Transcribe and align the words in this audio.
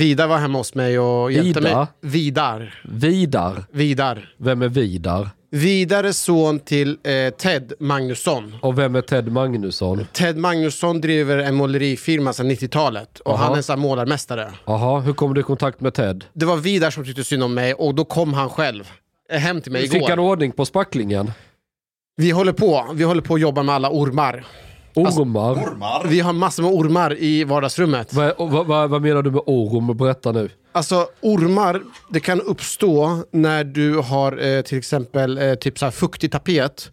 Vidar 0.00 0.26
var 0.26 0.38
hemma 0.38 0.58
hos 0.58 0.74
mig 0.74 0.98
och 0.98 1.32
hjälpte 1.32 1.60
Vida? 1.60 1.76
mig. 1.76 1.86
Vidar. 2.00 2.74
Vidar. 2.84 3.64
Vidar. 3.72 4.34
Vem 4.38 4.62
är 4.62 4.68
Vidar? 4.68 5.28
Vidar 5.50 6.04
är 6.04 6.12
son 6.12 6.58
till 6.58 6.98
eh, 7.04 7.30
Ted 7.34 7.72
Magnusson. 7.80 8.56
Och 8.62 8.78
vem 8.78 8.94
är 8.96 9.00
Ted 9.02 9.32
Magnusson? 9.32 10.06
Ted 10.12 10.36
Magnusson 10.36 11.00
driver 11.00 11.38
en 11.38 11.54
målerifirma 11.54 12.32
sedan 12.32 12.50
90-talet 12.50 13.20
och 13.20 13.32
Aha. 13.34 13.44
han 13.44 13.58
är 13.58 13.62
så 13.62 13.72
här 13.72 13.78
målarmästare. 13.78 14.52
Jaha, 14.66 15.00
hur 15.00 15.12
kom 15.12 15.34
du 15.34 15.40
i 15.40 15.44
kontakt 15.44 15.80
med 15.80 15.94
Ted? 15.94 16.24
Det 16.32 16.46
var 16.46 16.56
Vidar 16.56 16.90
som 16.90 17.04
tyckte 17.04 17.24
synd 17.24 17.42
om 17.42 17.54
mig 17.54 17.74
och 17.74 17.94
då 17.94 18.04
kom 18.04 18.34
han 18.34 18.48
själv 18.50 18.90
eh, 19.30 19.38
hem 19.38 19.60
till 19.60 19.72
mig 19.72 19.88
Fick 19.88 20.02
han 20.02 20.18
igår. 20.18 20.18
ordning 20.18 20.52
på 20.52 20.64
spacklingen? 20.66 21.32
Vi 22.16 22.30
håller 22.30 22.52
på, 22.52 22.86
vi 22.94 23.04
håller 23.04 23.22
på 23.22 23.34
att 23.34 23.40
jobba 23.40 23.62
med 23.62 23.74
alla 23.74 23.90
ormar. 23.90 24.44
Ormar? 24.94 26.04
Vi 26.06 26.20
har 26.20 26.32
massor 26.32 26.62
med 26.62 26.72
ormar 26.72 27.18
i 27.18 27.44
vardagsrummet. 27.44 28.14
Vad, 28.14 28.34
vad, 28.38 28.66
vad, 28.66 28.90
vad 28.90 29.02
menar 29.02 29.22
du 29.22 29.30
med 29.30 29.42
orm? 29.46 29.96
Berätta 29.96 30.32
nu. 30.32 30.50
Alltså 30.72 31.06
ormar, 31.20 31.82
det 32.08 32.20
kan 32.20 32.40
uppstå 32.40 33.24
när 33.30 33.64
du 33.64 33.98
har 33.98 34.46
eh, 34.46 34.62
till 34.62 34.78
exempel 34.78 35.38
eh, 35.38 35.54
typ 35.54 35.78
så 35.78 35.86
här 35.86 35.90
fuktig 35.90 36.32
tapet. 36.32 36.90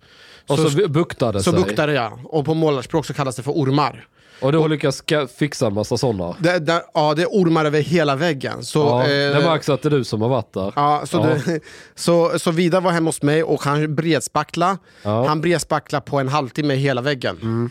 Och 0.47 0.59
så, 0.59 0.87
buktar 0.87 1.33
det 1.33 1.43
så 1.43 1.51
sig. 1.51 1.63
buktar 1.63 1.87
det 1.87 1.93
ja. 1.93 2.19
Och 2.23 2.45
på 2.45 2.53
målarspråk 2.53 3.05
så 3.05 3.13
kallas 3.13 3.35
det 3.35 3.43
för 3.43 3.51
ormar. 3.51 4.07
Och 4.41 4.51
du 4.51 4.57
har 4.57 4.69
lyckats 4.69 5.03
fixa 5.37 5.67
en 5.67 5.73
massa 5.73 5.97
sådana? 5.97 6.35
Det, 6.39 6.59
det, 6.59 6.83
ja, 6.93 7.13
det 7.13 7.21
är 7.21 7.27
ormar 7.27 7.65
över 7.65 7.81
hela 7.81 8.15
väggen. 8.15 8.63
Så, 8.63 8.79
Ja, 8.79 9.01
eh, 9.01 9.07
det 9.07 9.41
märks 9.45 9.69
att 9.69 9.81
det 9.81 9.87
är 9.87 9.91
du 9.91 10.03
som 10.03 10.21
har 10.21 10.29
varit 10.29 10.53
där. 10.53 10.73
Ja, 10.75 11.01
så, 11.05 11.17
Ja. 11.17 11.23
Det, 11.23 11.59
så, 11.95 12.39
så 12.39 12.51
Vidar 12.51 12.81
var 12.81 12.91
hemma 12.91 13.07
hos 13.07 13.21
mig 13.21 13.43
och 13.43 13.61
han 13.61 13.95
bredspackla. 13.95 14.77
Ja. 15.03 15.27
Han 15.27 15.41
bredspackla 15.41 16.01
på 16.01 16.19
en 16.19 16.27
halvtimme 16.27 16.75
hela 16.75 17.01
väggen. 17.01 17.69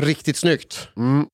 Riktigt 0.00 0.36
snyggt. 0.36 0.88
Mm. 0.96 1.26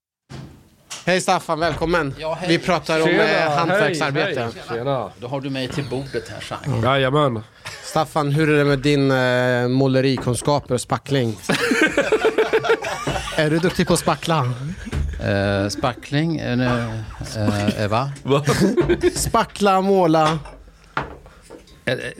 Hej 1.07 1.21
Staffan, 1.21 1.61
välkommen. 1.61 2.15
Ja, 2.19 2.39
hej. 2.41 2.49
Vi 2.49 2.59
pratar 2.59 3.01
om 3.03 3.09
eh, 3.09 3.51
hantverksarbete. 3.51 4.41
hej, 4.41 4.53
Tjena. 4.69 5.11
Då 5.21 5.29
har 5.29 5.41
du 5.41 5.51
mig 5.51 5.69
till 5.69 5.85
bordet 5.91 6.29
här, 6.29 6.41
Chang. 6.41 6.83
Jajamän. 6.83 7.41
Staffan, 7.83 8.33
hur 8.33 8.51
är 8.51 8.59
det 8.59 8.65
med 8.65 8.79
din 8.79 9.11
eh, 9.11 9.69
målerikunskaper 9.69 10.75
och 10.75 10.81
spackling? 10.81 11.37
är 13.37 13.51
du 13.51 13.59
duktig 13.59 13.87
på 13.87 13.93
att 13.93 14.01
spackla? 14.01 14.53
Eh, 15.25 15.69
spackling, 15.69 16.39
eh, 16.39 16.93
eh, 17.37 17.83
eh, 17.83 17.89
va? 17.89 18.13
Spackla, 19.15 19.81
måla. 19.81 20.39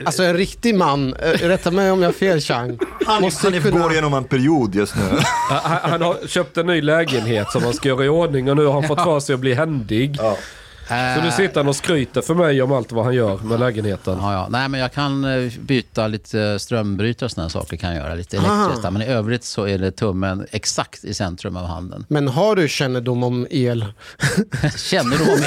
Alltså 0.05 0.23
en 0.23 0.33
riktig 0.37 0.75
man, 0.75 1.13
eh, 1.13 1.29
rätta 1.29 1.71
mig 1.71 1.91
om 1.91 2.01
jag 2.01 2.07
har 2.07 2.13
fel 2.13 2.41
Chang. 2.41 2.79
Han, 3.05 3.21
Måste 3.21 3.49
han 3.49 3.61
kunna- 3.61 3.79
går 3.83 3.91
igenom 3.91 4.13
en 4.13 4.23
period 4.23 4.75
just 4.75 4.95
nu. 4.95 5.01
Han, 5.49 5.91
han 5.91 6.01
har 6.01 6.27
köpt 6.27 6.57
en 6.57 6.67
ny 6.67 6.81
lägenhet 6.81 7.51
som 7.51 7.63
han 7.63 7.73
ska 7.73 7.89
göra 7.89 8.05
i 8.05 8.09
ordning 8.09 8.49
och 8.49 8.55
nu 8.57 8.65
har 8.65 8.73
han 8.73 8.83
fått 8.87 9.01
för 9.03 9.19
sig 9.19 9.33
att 9.33 9.39
bli 9.39 9.53
händig. 9.53 10.17
Så 10.87 11.21
nu 11.23 11.31
sitter 11.31 11.55
han 11.59 11.67
och 11.67 11.75
skryter 11.75 12.21
för 12.21 12.33
mig 12.35 12.61
om 12.61 12.71
allt 12.71 12.91
vad 12.91 13.05
han 13.05 13.13
gör 13.13 13.37
med 13.37 13.59
lägenheten. 13.59 14.17
Ja, 14.21 14.33
ja. 14.33 14.47
Nej, 14.49 14.69
men 14.69 14.79
jag 14.79 14.93
kan 14.93 15.25
eh, 15.25 15.51
byta 15.59 16.07
lite 16.07 16.59
strömbrytare 16.59 17.25
och 17.25 17.31
sådana 17.31 17.49
saker 17.49 17.77
kan 17.77 17.95
jag 17.95 18.03
göra. 18.03 18.15
Lite 18.15 18.37
elektriskt. 18.37 18.81
där. 18.81 18.91
Men 18.91 19.01
i 19.01 19.05
övrigt 19.05 19.43
så 19.43 19.67
är 19.67 19.77
det 19.77 19.91
tummen 19.91 20.45
exakt 20.51 21.03
i 21.03 21.13
centrum 21.13 21.57
av 21.57 21.65
handen. 21.65 22.05
Men 22.09 22.27
har 22.27 22.55
du 22.55 22.67
kännedom 22.67 23.23
om 23.23 23.47
el? 23.49 23.85
Känner 24.77 25.17
du 25.17 25.23
om? 25.23 25.39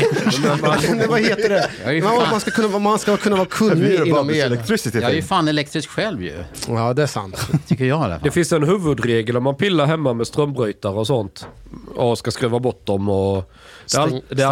Nej, 0.97 1.07
vad 1.09 1.21
heter 1.21 1.49
det? 1.49 2.03
Man, 2.03 2.17
fan- 2.21 2.31
man, 2.31 2.41
ska 2.41 2.51
kunna, 2.51 2.79
man 2.79 2.99
ska 2.99 3.17
kunna 3.17 3.37
vara 3.37 3.47
kunnig 3.47 4.01
inom 4.07 4.31
el. 4.31 4.59
Jag 4.95 5.03
är 5.03 5.11
ju 5.11 5.23
fan 5.23 5.49
elektrisk 5.49 5.91
själv 5.91 6.23
ju. 6.23 6.45
Ja, 6.69 6.93
det 6.95 7.03
är 7.03 7.07
sant. 7.07 7.47
Tycker 7.69 7.85
jag 7.85 8.01
i 8.01 8.05
alla 8.05 8.15
Det 8.15 8.21
fall. 8.21 8.31
finns 8.31 8.53
en 8.53 8.63
huvudregel 8.63 9.37
om 9.37 9.43
man 9.45 9.55
pillar 9.57 9.87
hemma 9.87 10.13
med 10.13 10.27
strömbrytare 10.27 10.93
och 10.93 11.07
sånt. 11.07 11.47
Och 11.95 12.19
ska 12.19 12.31
skruva 12.31 12.59
bort 12.59 12.87
dem 12.87 13.09
och... 13.09 13.53
Det 13.91 13.97
är 13.97 14.01
all- 14.01 14.09
Stäng, 14.09 14.23
det 14.29 14.43
är 14.43 14.47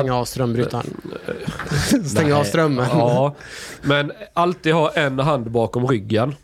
all- 0.77 2.05
stänga 2.05 2.37
av 2.37 2.45
strömmen. 2.45 2.87
Ja, 2.91 3.35
men 3.83 4.13
alltid 4.33 4.75
ha 4.75 4.91
en 4.91 5.19
hand 5.19 5.51
bakom 5.51 5.87
ryggen. 5.87 6.35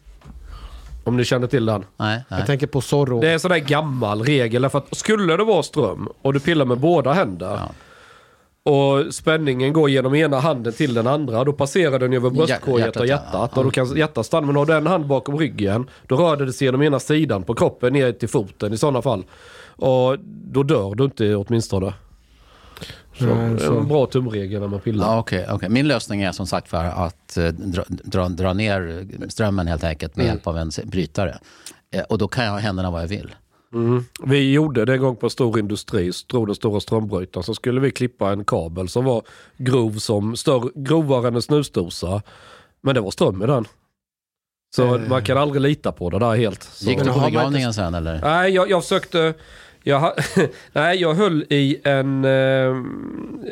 Om 1.04 1.16
ni 1.16 1.24
känner 1.24 1.46
till 1.46 1.66
den. 1.66 1.84
Nej, 1.96 2.20
nej. 2.28 2.40
Jag 2.40 2.46
tänker 2.46 2.66
på 2.66 2.80
Zorro. 2.80 3.20
Det 3.20 3.28
är 3.28 3.32
en 3.32 3.40
sån 3.40 3.50
där 3.50 3.58
gammal 3.58 4.24
regel. 4.24 4.68
För 4.70 4.78
att 4.78 4.96
skulle 4.96 5.36
det 5.36 5.44
vara 5.44 5.62
ström 5.62 6.08
och 6.22 6.32
du 6.32 6.40
pillar 6.40 6.64
med 6.64 6.78
båda 6.78 7.12
händer. 7.12 7.50
Ja. 7.50 7.70
Och 8.64 9.14
spänningen 9.14 9.72
går 9.72 9.90
genom 9.90 10.14
ena 10.14 10.40
handen 10.40 10.72
till 10.72 10.94
den 10.94 11.06
andra. 11.06 11.44
Då 11.44 11.52
passerar 11.52 11.98
den 11.98 12.12
över 12.12 12.30
bröstkorget 12.30 12.86
hjärtat, 12.86 13.00
och 13.00 13.06
ja. 13.06 13.10
hjärtat. 13.10 13.58
Och 13.58 13.64
då 13.64 13.70
kan 13.70 13.96
hjärtat 13.96 14.26
stanna. 14.26 14.46
Men 14.46 14.56
har 14.56 14.66
du 14.66 14.72
en 14.72 14.86
hand 14.86 15.06
bakom 15.06 15.38
ryggen. 15.38 15.88
Då 16.06 16.16
rör 16.16 16.36
det 16.36 16.52
sig 16.52 16.64
genom 16.64 16.82
ena 16.82 17.00
sidan 17.00 17.42
på 17.42 17.54
kroppen 17.54 17.92
ner 17.92 18.12
till 18.12 18.28
foten 18.28 18.72
i 18.72 18.78
sådana 18.78 19.02
fall. 19.02 19.24
Och 19.66 20.18
då 20.52 20.62
dör 20.62 20.94
du 20.94 21.04
inte 21.04 21.36
åtminstone. 21.36 21.94
Så, 23.18 23.24
Nej, 23.24 23.64
en 23.66 23.88
bra 23.88 24.06
tumregel 24.06 24.60
när 24.60 24.68
man 24.68 24.80
pillar. 24.80 25.06
Ja, 25.06 25.18
okej, 25.18 25.46
okej. 25.50 25.68
Min 25.68 25.88
lösning 25.88 26.22
är 26.22 26.32
som 26.32 26.46
sagt 26.46 26.68
för 26.68 26.84
att 26.84 27.36
eh, 27.36 27.46
dra, 27.48 27.84
dra, 27.88 28.28
dra 28.28 28.52
ner 28.52 29.06
strömmen 29.28 29.66
helt 29.66 29.84
enkelt 29.84 30.16
med 30.16 30.26
hjälp 30.26 30.46
av 30.46 30.58
en 30.58 30.70
brytare. 30.84 31.38
Eh, 31.94 32.02
Och 32.02 32.18
då 32.18 32.28
kan 32.28 32.44
jag 32.44 32.52
ha 32.52 32.58
händerna 32.58 32.90
vad 32.90 33.02
jag 33.02 33.08
vill. 33.08 33.34
Vi 34.24 34.52
gjorde 34.52 34.84
det 34.84 34.92
en 34.94 35.00
gång 35.00 35.16
på 35.16 35.30
stor 35.30 35.58
industri, 35.58 36.12
drog 36.30 36.46
den 36.48 36.54
stora 36.54 36.80
strömbrytaren, 36.80 37.44
så 37.44 37.54
skulle 37.54 37.80
vi 37.80 37.90
klippa 37.90 38.32
en 38.32 38.44
kabel 38.44 38.88
som 38.88 39.04
var 39.04 39.22
grov 39.56 39.92
som, 39.98 40.36
större, 40.36 40.70
grovare 40.74 41.28
än 41.28 41.34
en 41.34 41.42
snusdosa. 41.42 42.22
Men 42.80 42.94
det 42.94 43.00
var 43.00 43.10
ström 43.10 43.42
i 43.42 43.46
den. 43.46 43.64
Så 44.76 44.98
man 45.08 45.24
kan 45.24 45.38
aldrig 45.38 45.62
lita 45.62 45.92
på 45.92 46.10
det 46.10 46.18
där 46.18 46.34
helt. 46.36 46.62
Så. 46.62 46.84
Gick 46.90 46.98
du 47.04 47.12
på 47.12 47.20
begravningen 47.20 47.74
sen 47.74 47.94
eller? 47.94 48.20
Nej, 48.20 48.52
jag, 48.52 48.70
jag 48.70 48.82
försökte... 48.82 49.34
Jag, 49.82 50.12
nej, 50.72 51.00
jag 51.00 51.14
höll 51.14 51.44
i 51.50 51.80
en, 51.84 52.24
ehm, 52.24 53.44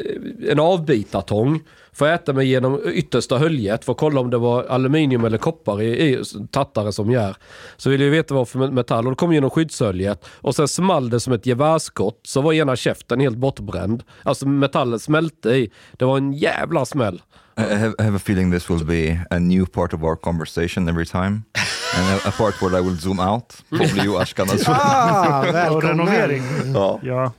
en 0.48 0.60
avbitartång 0.60 1.60
för 1.92 2.12
att 2.12 2.20
äta 2.20 2.32
mig 2.32 2.46
genom 2.46 2.80
yttersta 2.84 3.38
höljet 3.38 3.84
för 3.84 3.92
att 3.92 3.98
kolla 3.98 4.20
om 4.20 4.30
det 4.30 4.38
var 4.38 4.64
aluminium 4.64 5.24
eller 5.24 5.38
koppar 5.38 5.82
i, 5.82 5.86
i 5.86 6.22
tattare 6.50 6.92
som 6.92 7.10
gör. 7.10 7.36
Så 7.76 7.90
ville 7.90 8.04
jag 8.04 8.10
veta 8.10 8.34
vad 8.34 8.48
för 8.48 8.70
metall 8.70 9.06
och 9.06 9.12
det 9.12 9.16
kom 9.16 9.32
genom 9.32 9.50
skyddshöljet 9.50 10.24
och 10.26 10.54
sen 10.54 10.68
small 10.68 11.10
det 11.10 11.20
som 11.20 11.32
ett 11.32 11.46
gevärsskott 11.46 12.20
så 12.22 12.40
var 12.40 12.52
ena 12.52 12.76
käften 12.76 13.20
helt 13.20 13.36
bortbränd. 13.36 14.02
Alltså 14.22 14.48
metallen 14.48 14.98
smälte 14.98 15.50
i. 15.50 15.70
Det 15.92 16.04
var 16.04 16.16
en 16.16 16.32
jävla 16.32 16.84
smäll. 16.84 17.22
I 17.58 17.74
have, 17.74 17.94
I 17.98 18.02
have 18.02 18.16
a 18.16 18.20
feeling 18.24 18.52
this 18.52 18.70
will 18.70 18.84
be 18.84 19.26
a 19.30 19.38
new 19.38 19.66
part 19.66 19.94
of 19.94 20.02
our 20.02 20.16
conversation 20.16 20.88
every 20.88 21.06
time. 21.06 21.42
And 21.96 22.06
a, 22.24 22.28
a 22.28 22.30
part 22.30 22.62
where 22.62 22.78
I 22.78 22.80
will 22.82 22.96
zoom 22.96 23.20
out. 23.20 23.56
Probably 23.70 24.04
you 24.04 24.18
Ashkan 24.22 24.50
as 24.50 24.68
well. 24.68 24.76
Ah, 24.80 25.40
Och 25.40 25.54
välkommen. 25.54 25.88
renovering. 25.88 26.42
Ja. 26.74 27.00
Ja. 27.02 27.32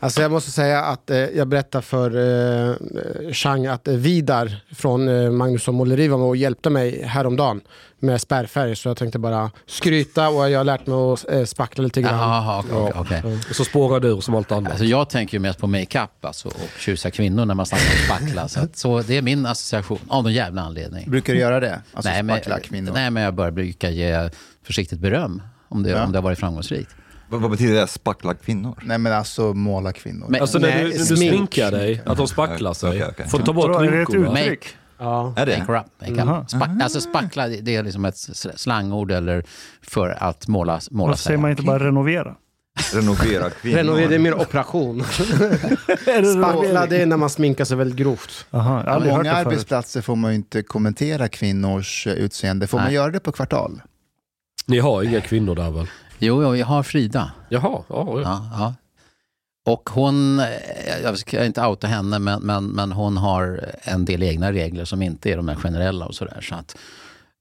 Alltså 0.00 0.22
jag 0.22 0.30
måste 0.30 0.50
säga 0.50 0.82
att 0.84 1.10
eh, 1.10 1.16
jag 1.18 1.48
berättar 1.48 1.80
för 1.80 2.10
eh, 2.10 2.74
Chang 3.32 3.66
att 3.66 3.88
eh, 3.88 3.94
Vidar 3.94 4.62
från 4.74 5.08
eh, 5.08 5.30
Magnusson 5.30 5.74
Måleri 5.74 6.08
var 6.08 6.18
med 6.18 6.26
och 6.26 6.36
hjälpte 6.36 6.70
mig 6.70 7.02
häromdagen 7.04 7.60
med 8.04 8.20
spärrfärg. 8.20 8.76
Så 8.76 8.88
jag 8.88 8.96
tänkte 8.96 9.18
bara 9.18 9.50
skryta 9.66 10.28
och 10.28 10.50
jag 10.50 10.58
har 10.60 10.64
lärt 10.64 10.86
mig 10.86 10.96
att 11.12 11.28
eh, 11.32 11.44
spackla 11.44 11.84
lite 11.84 12.02
grann. 12.02 12.58
Okej, 12.58 12.92
okej. 12.94 13.22
Och 13.50 13.56
så 13.56 13.64
spårar 13.64 14.00
du 14.00 14.20
som 14.20 14.34
allt 14.34 14.52
annat. 14.52 14.70
Alltså 14.70 14.84
jag 14.84 15.10
tänker 15.10 15.34
ju 15.34 15.38
mest 15.40 15.58
på 15.58 15.66
makeup 15.66 16.24
alltså, 16.24 16.48
och 16.48 16.68
tjusiga 16.78 17.10
kvinnor 17.10 17.44
när 17.44 17.54
man 17.54 17.66
snackar 17.66 17.84
om 17.84 18.18
spackla. 18.18 18.48
Så, 18.48 18.60
att, 18.60 18.76
så 18.76 19.02
det 19.02 19.16
är 19.16 19.22
min 19.22 19.46
association, 19.46 19.98
av 20.08 20.22
någon 20.22 20.32
jävla 20.32 20.62
anledning. 20.62 21.10
Brukar 21.10 21.32
du 21.32 21.38
göra 21.38 21.60
det? 21.60 21.80
Alltså 21.94 22.10
nej, 22.10 22.22
men, 22.22 22.36
spackla 22.36 22.60
kvinnor? 22.60 22.92
nej, 22.94 23.10
men 23.10 23.22
jag 23.22 23.34
bara 23.34 23.50
brukar 23.50 23.90
ge 23.90 24.30
försiktigt 24.66 24.98
beröm 24.98 25.42
om 25.68 25.82
det, 25.82 25.90
Ja. 25.90 26.04
om 26.04 26.12
det 26.12 26.18
har 26.18 26.22
varit 26.22 26.38
framgångsrikt. 26.38 26.90
Vad, 27.28 27.40
vad 27.40 27.50
betyder 27.50 27.74
det? 27.80 27.86
Spackla 27.86 28.34
kvinnor? 28.34 28.78
Nej 28.82 28.98
men 28.98 29.12
alltså 29.12 29.42
måla 29.54 29.92
kvinnor. 29.92 30.26
Men- 30.28 30.40
Alltså 30.40 30.58
när 30.58 30.68
Nej, 30.68 30.84
du, 30.84 30.90
när 30.90 30.98
du 30.98 31.04
smink. 31.04 31.30
sminkar 31.34 31.70
dig, 31.70 32.02
att 32.06 32.16
de 32.16 32.28
spacklar 32.28 32.74
sig. 32.74 32.88
Okej, 32.90 33.04
okej. 33.10 33.28
Får 33.28 33.38
ta 33.38 33.52
bort 33.52 33.80
rynkorna. 33.80 34.40
Ja. 34.98 35.34
Är 35.36 35.46
det? 35.46 35.58
Make 35.58 35.72
up, 35.80 35.86
make 36.00 36.40
up. 36.40 36.50
Spack, 36.50 36.70
alltså 36.82 37.00
spackla, 37.00 37.48
det 37.48 37.76
är 37.76 37.82
liksom 37.82 38.04
ett 38.04 38.16
slangord 38.56 39.12
eller 39.12 39.44
för 39.82 40.16
att 40.20 40.48
måla, 40.48 40.80
måla 40.90 41.10
Varför 41.10 41.22
säger 41.22 41.38
man 41.38 41.50
inte 41.50 41.62
bara 41.62 41.78
renovera? 41.86 42.34
Renovera 42.92 43.50
kvinnor? 43.50 43.76
Renovera, 43.76 44.08
det 44.08 44.14
är 44.14 44.18
mer 44.18 44.34
operation. 44.34 45.04
Spackla 46.38 46.86
det 46.86 47.02
är 47.02 47.06
när 47.06 47.16
man 47.16 47.30
sminkar 47.30 47.64
sig 47.64 47.76
väldigt 47.76 47.96
grovt. 47.96 48.46
Har 48.50 49.00
På 49.00 49.06
många 49.06 49.32
arbetsplatser 49.32 50.02
får 50.02 50.16
man 50.16 50.30
ju 50.30 50.36
inte 50.36 50.62
kommentera 50.62 51.28
kvinnors 51.28 52.06
eh, 52.06 52.12
utseende. 52.12 52.66
Får 52.66 52.78
man 52.78 52.86
Nej. 52.86 52.94
göra 52.94 53.10
det 53.10 53.20
på 53.20 53.32
kvartal? 53.32 53.82
Ni 54.66 54.78
har 54.78 55.02
inga 55.02 55.20
kvinnor 55.20 55.54
där 55.54 55.70
väl? 55.70 55.86
Jo, 56.18 56.42
jo, 56.42 56.56
jag 56.56 56.66
har 56.66 56.82
Frida. 56.82 57.32
Jaha, 57.48 57.82
ja, 57.88 58.06
ja. 58.08 58.20
Ja, 58.22 58.48
ja. 58.58 58.74
Och 59.66 59.90
hon, 59.90 60.40
eh, 60.40 60.46
jag 61.02 61.18
ska 61.18 61.44
inte 61.44 61.66
outa 61.66 61.86
henne, 61.86 62.18
men, 62.18 62.42
men, 62.42 62.66
men 62.66 62.92
hon 62.92 63.16
har 63.16 63.70
en 63.82 64.04
del 64.04 64.22
egna 64.22 64.52
regler 64.52 64.84
som 64.84 65.02
inte 65.02 65.30
är 65.30 65.36
de 65.36 65.46
där 65.46 65.54
generella 65.54 66.06
och 66.06 66.14
sådär. 66.14 66.40
Så 66.40 66.54
att, 66.54 66.76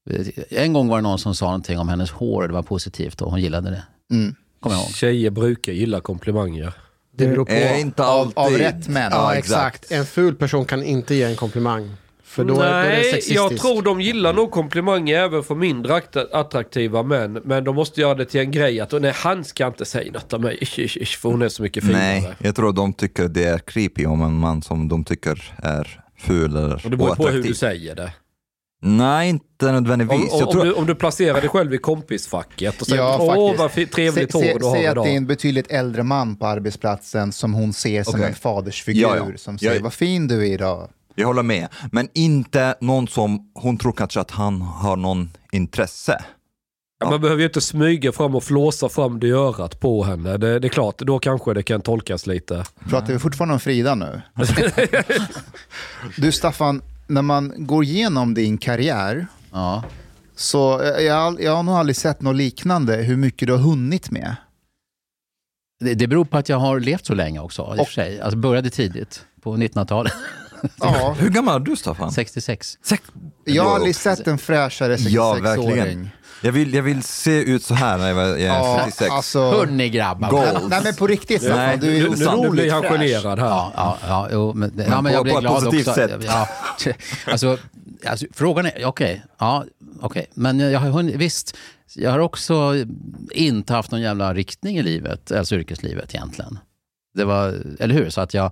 eh, 0.10 0.64
en 0.64 0.74
gång 0.74 0.88
var 0.88 0.98
det 0.98 1.02
någon 1.02 1.20
som 1.20 1.36
sa 1.36 1.46
någonting 1.46 1.80
om 1.80 1.90
hennes 1.90 2.12
hår 2.12 2.42
och 2.42 2.48
det 2.48 2.54
var 2.54 2.64
positivt 2.64 3.22
och 3.22 3.32
hon 3.32 3.42
gillade 3.42 3.70
det. 3.70 3.84
Mm. 4.16 4.36
Kommer 4.60 4.76
jag 4.76 4.84
ihåg. 4.84 4.94
Tjejer 4.94 5.30
brukar 5.30 5.72
gilla 5.72 6.02
komplimanger. 6.02 6.74
Det 7.18 7.28
beror 7.28 7.46
på. 7.46 7.52
Är 7.52 7.78
inte 7.78 8.04
Av, 8.04 8.34
alltid... 8.36 8.38
av 8.38 8.52
rätt 8.52 8.88
män? 8.88 9.12
Ja, 9.12 9.36
exakt. 9.36 9.92
En 9.92 10.06
ful 10.06 10.36
person 10.36 10.66
kan 10.66 10.84
inte 10.84 11.16
ge 11.16 11.24
en 11.24 11.36
komplimang. 11.36 11.96
För 12.34 12.44
då, 12.44 12.54
då 12.56 12.62
är 12.62 12.84
det 12.84 12.90
Nej, 12.90 13.04
sexistiskt. 13.04 13.36
jag 13.36 13.58
tror 13.58 13.82
de 13.82 14.02
gillar 14.02 14.34
nog 14.34 14.52
komplimanger 14.52 15.16
även 15.20 15.44
för 15.44 15.56
mindre 15.56 15.94
akt- 15.94 16.28
attraktiva 16.32 17.04
män. 17.04 17.34
Men 17.46 17.64
de 17.64 17.76
måste 17.76 18.02
göra 18.02 18.16
det 18.16 18.26
till 18.26 18.40
en 18.42 18.52
grej 18.52 18.80
att 18.80 18.92
nej, 19.02 19.14
han 19.16 19.44
ska 19.44 19.68
inte 19.68 19.86
säga 19.86 20.12
något 20.12 20.34
om 20.34 20.42
mig, 20.42 20.58
ish, 20.62 20.80
ish, 20.80 20.98
ish, 20.98 21.18
för 21.20 21.30
hon 21.30 21.42
är 21.42 21.50
så 21.50 21.62
mycket 21.64 21.84
finare. 21.84 22.02
Nej, 22.04 22.34
jag 22.40 22.56
tror 22.56 22.74
de 22.74 22.94
tycker 22.94 23.28
det 23.28 23.44
är 23.44 23.58
creepy 23.60 24.06
om 24.06 24.22
en 24.22 24.34
man 24.34 24.62
som 24.62 24.88
de 24.90 25.04
tycker 25.04 25.54
är 25.58 26.02
ful 26.18 26.56
eller 26.56 26.82
Och 26.86 26.92
det 26.92 26.98
beror 26.98 27.08
på 27.16 27.24
hur 27.24 27.24
oattraktiv. 27.24 27.44
du 27.52 27.54
säger 27.54 27.96
det. 27.96 28.12
Nej, 28.86 29.30
inte 29.30 29.72
nödvändigtvis. 29.72 30.20
Om, 30.32 30.34
om, 30.34 30.40
jag 30.40 30.52
tror... 30.52 30.62
om, 30.62 30.68
du, 30.68 30.74
om 30.74 30.86
du 30.86 30.96
placerar 30.96 31.42
dig 31.42 31.50
själv 31.50 31.74
i 31.74 31.78
kompisfacket 31.78 32.82
och 32.82 32.88
säger 32.88 33.02
Ja, 33.02 33.18
åh 33.22 33.56
faktiskt. 33.56 33.60
vad 33.80 33.92
trevligt 33.92 34.32
Se- 34.32 34.54
hår 34.54 34.60
du 34.60 34.66
har 34.66 34.76
Säg 34.76 34.86
att 34.88 34.92
idag. 34.94 35.06
det 35.06 35.12
är 35.12 35.18
en 35.18 35.28
betydligt 35.28 35.72
äldre 35.72 36.04
man 36.04 36.36
på 36.36 36.46
arbetsplatsen 36.48 37.32
som 37.32 37.54
hon 37.54 37.74
ser 37.74 38.04
som 38.04 38.14
Okej. 38.14 38.26
en 38.28 38.36
fadersfigur. 38.36 39.02
Ja, 39.02 39.16
ja. 39.18 39.26
Som 39.38 39.58
säger, 39.58 39.74
Jag- 39.74 39.82
vad 39.82 39.94
fin 39.94 40.28
du 40.28 40.42
är 40.48 40.52
idag. 40.54 40.90
Jag 41.16 41.28
håller 41.28 41.44
med. 41.44 41.68
Men 41.92 42.10
inte 42.14 42.76
någon 42.82 43.08
som 43.08 43.52
hon 43.56 43.78
tror 43.78 43.92
kanske 43.92 44.20
att 44.20 44.32
han 44.32 44.62
har 44.62 44.96
någon 44.96 45.32
intresse. 45.52 46.24
Ja, 47.00 47.10
man 47.10 47.22
behöver 47.22 47.40
ju 47.40 47.46
inte 47.48 47.62
smyga 47.62 48.12
fram 48.12 48.36
och 48.36 48.44
flåsa 48.44 48.90
fram 48.90 49.20
det 49.20 49.28
i 49.28 49.32
örat 49.32 49.80
på 49.80 50.04
henne. 50.04 50.38
Det, 50.38 50.60
det 50.60 50.68
är 50.68 50.70
klart, 50.70 50.98
då 50.98 51.20
kanske 51.20 51.54
det 51.54 51.64
kan 51.64 51.82
tolkas 51.82 52.28
lite. 52.28 52.64
Pratar 52.90 53.14
vi 53.14 53.20
fortfarande 53.20 53.54
om 53.54 53.60
Frida 53.60 53.96
nu? 53.96 54.22
du 56.18 56.32
Staffan, 56.32 56.82
när 57.08 57.22
man 57.22 57.54
går 57.58 57.84
igenom 57.84 58.34
din 58.34 58.58
karriär 58.58 59.28
Ja. 59.52 59.84
så 60.36 60.82
eh, 60.82 61.04
jag, 61.04 61.16
har- 61.16 61.40
jag 61.40 61.56
har 61.56 61.64
nog 61.64 61.76
aldrig 61.76 61.96
sett 61.96 62.22
något 62.22 62.36
liknande 62.36 62.96
hur 62.96 63.18
mycket 63.18 63.48
du 63.48 63.52
har 63.54 63.60
hunnit 63.60 64.12
med. 64.12 64.36
Det, 65.80 65.94
det 65.94 66.08
beror 66.08 66.26
på 66.26 66.38
att 66.38 66.50
jag 66.50 66.58
har 66.58 66.80
levt 66.80 67.06
så 67.06 67.14
länge 67.14 67.40
också, 67.40 67.76
i 67.78 67.82
och 67.82 67.88
för 67.88 67.94
sig. 67.94 68.22
Alltså 68.22 68.38
började 68.38 68.70
tidigt, 68.70 69.26
på 69.42 69.58
1900-talet. 69.58 70.14
Ja, 70.80 71.16
Hur 71.20 71.30
gammal 71.30 71.62
är 71.62 71.66
du 71.66 71.76
Staffan? 71.76 72.12
66. 72.12 72.78
Sex. 72.86 73.04
jag 73.46 73.64
har 73.64 73.76
aldrig 73.76 73.96
sett 73.96 74.28
en 74.28 74.38
fräschare 74.38 74.96
66-åring. 74.96 75.14
Ja, 75.14 75.34
verkligen. 75.34 76.10
Jag 76.42 76.52
vill, 76.52 76.74
jag 76.74 76.84
vill 76.84 77.04
se 77.04 77.44
ut 77.44 77.64
så 77.64 77.74
här 77.74 77.98
när 77.98 78.08
jag 78.14 78.42
är 78.42 78.46
Ja, 78.48 78.82
66. 78.86 79.12
alltså, 79.12 79.52
Hörni 79.52 79.90
grabbar. 79.90 80.30
Goals. 80.30 80.64
nej 80.70 80.82
men 80.84 80.96
på 80.96 81.08
riktigt 81.08 81.42
Staffan, 81.42 81.58
Nej, 81.60 81.78
du 81.78 81.98
är 81.98 82.12
är 82.12 82.16
sant. 82.16 82.42
Nu 82.42 82.50
blir 82.50 82.66
otroligt 82.66 82.72
han 82.74 82.82
fräsch. 82.82 82.92
generad 82.92 83.40
här. 83.40 83.48
Ja, 83.48 83.72
ja, 83.76 83.98
ja, 84.08 84.28
jo, 84.32 84.54
men, 84.54 84.72
det- 84.78 84.84
ja, 84.84 85.02
men 85.02 85.12
på- 85.12 85.18
jag 85.18 85.24
blir 85.24 85.34
på 85.34 85.40
ett 85.40 85.44
glad 85.44 85.56
positivt 85.64 85.88
också. 85.88 85.94
sätt. 85.94 86.12
Ja, 86.26 86.48
alltså, 87.32 87.58
alltså, 88.06 88.26
frågan 88.34 88.66
är, 88.66 88.86
okej, 88.86 89.24
ja, 89.40 89.66
okej, 90.02 90.26
men 90.34 90.60
jag 90.60 90.80
har 90.80 90.90
hunnit, 90.90 91.16
visst, 91.16 91.58
jag 91.96 92.12
har 92.12 92.20
också 92.20 92.74
inte 93.32 93.74
haft 93.74 93.92
någon 93.92 94.02
jävla 94.02 94.34
riktning 94.34 94.78
i 94.78 94.84
livet, 94.84 95.32
alltså 95.32 95.56
yrkeslivet 95.56 96.16
egentligen. 96.16 96.60
Det 97.16 97.26
var, 97.26 97.48
eller 97.80 97.96
hur? 97.96 98.10
Så 98.10 98.22
att 98.22 98.34
jag, 98.34 98.52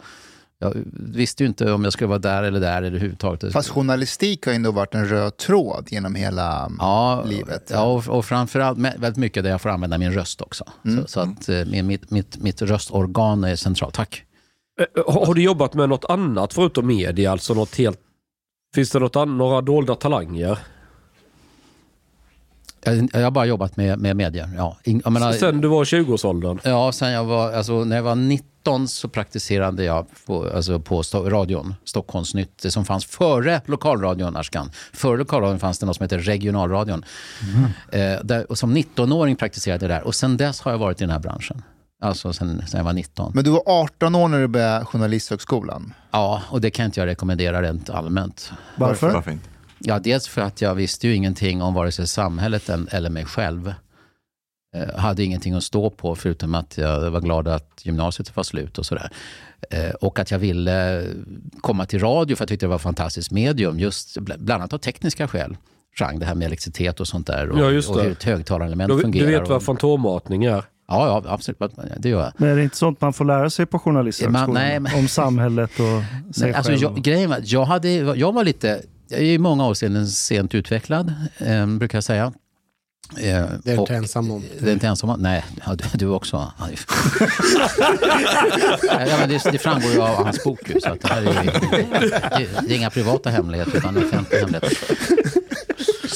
jag 0.61 0.73
visste 0.93 1.43
ju 1.43 1.47
inte 1.47 1.71
om 1.71 1.83
jag 1.83 1.93
skulle 1.93 2.07
vara 2.07 2.19
där 2.19 2.43
eller 2.43 2.59
där 2.59 2.77
eller 2.77 2.87
överhuvudtaget. 2.87 3.53
Fast 3.53 3.69
journalistik 3.69 4.45
har 4.45 4.53
ändå 4.53 4.71
varit 4.71 4.95
en 4.95 5.07
röd 5.07 5.37
tråd 5.37 5.87
genom 5.91 6.15
hela 6.15 6.71
ja, 6.79 7.23
livet. 7.27 7.69
Ja, 7.73 7.83
och, 7.83 8.07
och 8.07 8.25
framförallt 8.25 8.77
med- 8.77 8.95
väldigt 8.99 9.17
mycket 9.19 9.43
där 9.43 9.51
jag 9.51 9.61
får 9.61 9.69
använda 9.69 9.97
min 9.97 10.13
röst 10.13 10.41
också. 10.41 10.63
Så, 10.83 11.07
så 11.07 11.19
att 11.19 11.49
eh, 11.49 11.65
med 11.65 11.85
mitt, 11.85 12.11
mitt, 12.11 12.37
mitt 12.37 12.61
röstorgan 12.61 13.43
är 13.43 13.55
centralt. 13.55 13.93
Tack. 13.93 14.23
Eh, 14.81 15.13
Har 15.13 15.25
har 15.25 15.33
du 15.33 15.43
jobbat 15.43 15.73
med 15.73 15.89
något 15.89 16.05
annat 16.05 16.53
förutom 16.53 16.87
media? 16.87 17.31
Alltså 17.31 17.53
något 17.53 17.75
helt... 17.75 17.99
Finns 18.75 18.89
det 18.91 18.99
något 18.99 19.15
an- 19.15 19.37
några 19.37 19.61
dolda 19.61 19.95
talanger? 19.95 20.59
Jag, 22.83 23.09
jag 23.13 23.23
har 23.23 23.31
bara 23.31 23.45
jobbat 23.45 23.77
med, 23.77 23.99
med 23.99 24.15
media. 24.15 24.49
Ja. 24.57 24.77
In, 24.83 25.01
jag 25.03 25.13
menar, 25.13 25.31
Sen 25.31 25.61
du 25.61 25.67
var 25.67 25.83
20-årsåldern? 25.83 26.59
Ja, 26.63 26.91
sen 26.91 27.11
jag 27.11 27.23
var, 27.23 27.51
alltså, 27.53 27.83
när 27.83 27.95
jag 27.95 28.03
var 28.03 28.15
19 28.15 28.50
så 28.87 29.07
praktiserade 29.09 29.83
jag 29.83 30.05
på, 30.25 30.49
alltså, 30.55 30.79
på 30.79 31.01
sto- 31.01 31.29
radion, 31.29 31.75
Stockholmsnytt, 31.83 32.57
det 32.61 32.71
som 32.71 32.85
fanns 32.85 33.05
före 33.05 33.61
lokalradion, 33.65 34.35
Arskan. 34.37 34.71
Före 34.93 35.17
lokalradion 35.17 35.59
fanns 35.59 35.79
det 35.79 35.85
något 35.85 35.95
som 35.95 36.03
heter 36.03 36.19
regionalradion. 36.19 37.05
Eh, 37.91 38.15
där, 38.23 38.51
och 38.51 38.57
som 38.57 38.77
19-åring 38.77 39.35
praktiserade 39.35 39.85
jag 39.85 39.89
där 39.91 40.07
och 40.07 40.15
sen 40.15 40.37
dess 40.37 40.61
har 40.61 40.71
jag 40.71 40.77
varit 40.77 41.01
i 41.01 41.03
den 41.03 41.11
här 41.11 41.19
branschen. 41.19 41.61
Alltså 42.03 42.33
sen, 42.33 42.63
sen 42.67 42.77
jag 42.77 42.85
var 42.85 42.93
19. 42.93 43.31
Men 43.35 43.43
du 43.43 43.49
var 43.51 43.63
18 43.65 44.15
år 44.15 44.27
när 44.27 44.39
du 44.39 44.47
började 44.47 44.85
Journalisthögskolan. 44.85 45.93
Ja, 46.11 46.41
och 46.49 46.61
det 46.61 46.69
kan 46.71 46.85
inte 46.85 46.99
jag 46.99 47.07
rekommendera 47.07 47.61
rent 47.61 47.89
allmänt. 47.89 48.51
Varför? 48.75 49.11
Varför 49.13 49.31
inte? 49.31 49.49
Ja, 49.79 49.99
dels 49.99 50.27
för 50.27 50.41
att 50.41 50.61
jag 50.61 50.75
visste 50.75 51.07
ju 51.07 51.15
ingenting 51.15 51.61
om 51.61 51.73
vare 51.73 51.91
sig 51.91 52.07
samhället 52.07 52.69
eller 52.69 53.09
mig 53.09 53.25
själv. 53.25 53.73
Eh, 54.75 54.99
hade 54.99 55.23
ingenting 55.23 55.53
att 55.53 55.63
stå 55.63 55.89
på 55.89 56.15
förutom 56.15 56.55
att 56.55 56.77
jag 56.77 57.11
var 57.11 57.21
glad 57.21 57.47
att 57.47 57.81
gymnasiet 57.83 58.35
var 58.35 58.43
slut 58.43 58.77
och 58.77 58.85
sådär. 58.85 59.09
Eh, 59.69 59.89
och 59.89 60.19
att 60.19 60.31
jag 60.31 60.39
ville 60.39 61.03
komma 61.61 61.85
till 61.85 61.99
radio 61.99 62.35
för 62.35 62.41
jag 62.43 62.49
tyckte 62.49 62.65
det 62.65 62.69
var 62.69 62.75
ett 62.75 62.81
fantastiskt 62.81 63.31
medium, 63.31 63.79
just 63.79 64.17
bl- 64.17 64.37
bland 64.37 64.51
annat 64.61 64.73
av 64.73 64.77
tekniska 64.77 65.27
skäl. 65.27 65.57
Jean, 65.99 66.19
det 66.19 66.25
här 66.25 66.35
med 66.35 66.45
elektricitet 66.45 66.99
och 66.99 67.07
sånt 67.07 67.27
där 67.27 67.49
och, 67.49 67.59
Ja, 67.59 67.69
just 67.71 67.89
och 67.89 67.97
det. 67.97 68.03
hur 68.03 68.11
ett 68.11 68.23
högtalarelement 68.23 68.89
Du, 68.91 68.99
fungerar. 69.01 69.27
du 69.27 69.31
vet 69.39 69.47
vad 69.49 69.57
och, 69.57 69.63
fantommatning 69.63 70.45
är? 70.45 70.51
ja, 70.51 70.63
ja, 70.87 71.23
absolut. 71.27 71.59
Det 71.97 72.09
gör 72.09 72.21
jag. 72.23 72.31
Men 72.37 72.49
är 72.49 72.55
det 72.55 72.63
inte 72.63 72.77
sånt 72.77 73.01
man 73.01 73.13
får 73.13 73.25
lära 73.25 73.49
sig 73.49 73.65
på 73.65 73.79
Journalisthögskolan? 73.79 74.53
Nej, 74.53 74.79
men- 74.79 74.95
Om 74.99 75.07
samhället 75.07 75.71
och 75.71 75.77
sig 76.35 76.45
Nej, 76.47 76.53
alltså 76.53 76.71
själv? 76.71 76.81
jag, 76.81 76.95
grejen 77.03 77.29
var, 77.29 77.39
jag, 77.43 77.65
hade, 77.65 77.89
jag 77.91 78.31
var 78.33 78.43
lite, 78.43 78.81
jag 79.09 79.19
är 79.19 79.23
i 79.23 79.37
många 79.37 79.63
avseenden 79.65 80.07
sent 80.07 80.55
utvecklad, 80.55 81.13
eh, 81.37 81.67
brukar 81.67 81.97
jag 81.97 82.03
säga. 82.03 82.33
Eh, 83.09 83.17
Det 83.63 83.71
är 83.71 83.75
du 83.75 83.81
inte 83.81 83.95
ensam 83.95 84.31
om. 84.31 84.43
Det 84.59 84.69
är 84.69 84.73
inte 84.73 84.87
ensam 84.87 85.09
om? 85.09 85.19
Nej, 85.19 85.45
ja, 85.65 85.75
du, 85.75 85.83
du 85.93 86.07
också. 86.07 86.51
ja, 88.89 89.17
men 89.19 89.29
det, 89.29 89.41
det 89.51 89.57
framgår 89.57 89.91
ju 89.91 90.01
av 90.01 90.23
hans 90.23 90.43
bok. 90.43 90.69
ju, 90.69 90.79
Så 90.81 90.89
att 90.89 91.01
det, 91.01 91.07
här 91.07 91.21
är 91.21 91.43
ju, 91.43 91.49
det, 92.45 92.47
det 92.67 92.73
är 92.73 92.77
inga 92.77 92.89
privata 92.89 93.29
hemligheter 93.29 93.77
utan 93.77 93.97
offentliga 93.97 94.41
hemligheter. 94.41 94.77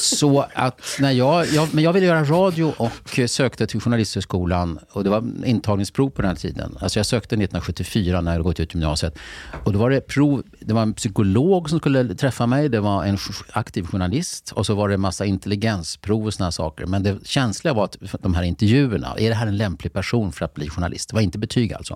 Så 0.06 0.46
att 0.54 0.82
när 1.00 1.12
jag, 1.12 1.48
jag, 1.48 1.74
men 1.74 1.84
jag 1.84 1.94
ville 1.94 2.06
göra 2.06 2.24
radio 2.24 2.74
och 2.78 3.20
sökte 3.28 3.68
till 3.68 3.82
Journalisthögskolan 3.82 4.80
och 4.92 5.04
det 5.04 5.10
var 5.10 5.46
intagningsprov 5.46 6.10
på 6.10 6.22
den 6.22 6.30
här 6.30 6.36
tiden. 6.36 6.78
Alltså 6.80 7.00
jag 7.00 7.06
sökte 7.06 7.36
1974 7.36 8.22
när 8.22 8.32
jag 8.32 8.34
hade 8.34 8.44
gått 8.44 8.60
ut 8.60 8.74
gymnasiet. 8.74 9.18
Och 9.64 9.74
då 9.74 9.80
var 9.80 9.90
det 9.90 10.02
prov, 10.02 10.44
det 10.60 10.74
var 10.74 10.82
en 10.82 10.94
psykolog 10.94 11.70
som 11.70 11.80
skulle 11.80 12.16
träffa 12.16 12.46
mig, 12.46 12.70
det 12.70 12.80
var 12.80 13.06
en 13.06 13.18
aktiv 13.52 13.84
journalist 13.84 14.52
och 14.52 14.66
så 14.66 14.76
var 14.76 14.88
det 14.88 14.94
en 14.94 15.02
massa 15.02 15.26
intelligensprov 15.26 16.26
och 16.26 16.34
såna 16.34 16.46
här 16.46 16.52
saker. 16.52 16.86
Men 16.86 17.04
det 17.04 17.28
känsliga 17.28 17.74
var 17.74 17.84
att 17.84 17.98
de 18.20 18.34
här 18.34 18.44
intervjuerna, 18.44 19.16
är 19.18 19.30
det 19.30 19.36
här 19.36 19.48
en 19.48 19.58
lämplig 19.58 19.94
person 19.94 20.32
för 20.32 20.46
att 20.46 20.54
bli 20.54 20.70
journalist? 20.70 21.10
Det 21.10 21.16
var 21.16 21.22
inte 21.22 21.38
betyg 21.38 21.74
alltså. 21.74 21.94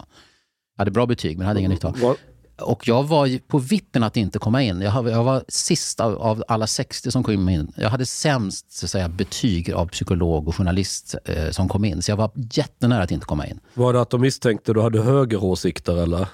Jag 0.78 0.82
hade 0.82 0.92
bra 0.92 1.06
betyg 1.06 1.38
men 1.38 1.48
hade 1.48 1.60
ingen 1.60 1.72
nytta 1.72 1.88
av. 1.88 2.18
Och 2.62 2.88
jag 2.88 3.04
var 3.04 3.40
på 3.48 3.58
vippen 3.58 4.04
att 4.04 4.18
inte 4.18 4.40
komma 4.40 4.64
in. 4.64 4.82
Jag, 4.82 5.10
jag 5.10 5.24
var 5.24 5.44
sist 5.48 6.00
av, 6.00 6.22
av, 6.22 6.44
alla 6.48 6.68
60 6.68 7.12
som 7.12 7.24
kom 7.24 7.50
in. 7.50 7.72
Jag 7.76 7.90
hade 7.90 8.06
sämst 8.06 8.72
så 8.72 8.86
att 8.86 8.90
säga, 8.90 9.10
betyg 9.10 9.72
av 9.74 9.88
psykolog 9.88 10.48
och 10.48 10.56
journalist 10.56 11.16
eh, 11.26 11.50
som 11.50 11.70
kom 11.70 11.86
in. 11.86 12.02
Så 12.02 12.12
jag 12.12 12.18
var 12.18 12.32
jättenära 12.36 13.04
att 13.04 13.12
inte 13.12 13.26
komma 13.26 13.48
in. 13.48 13.60
Var 13.74 13.94
det 13.94 14.02
att 14.02 14.10
de 14.10 14.22
misstänkte 14.22 14.74
du 14.74 14.82
hade 14.82 15.02
högeråsikter 15.02 15.98
eller? 16.04 16.28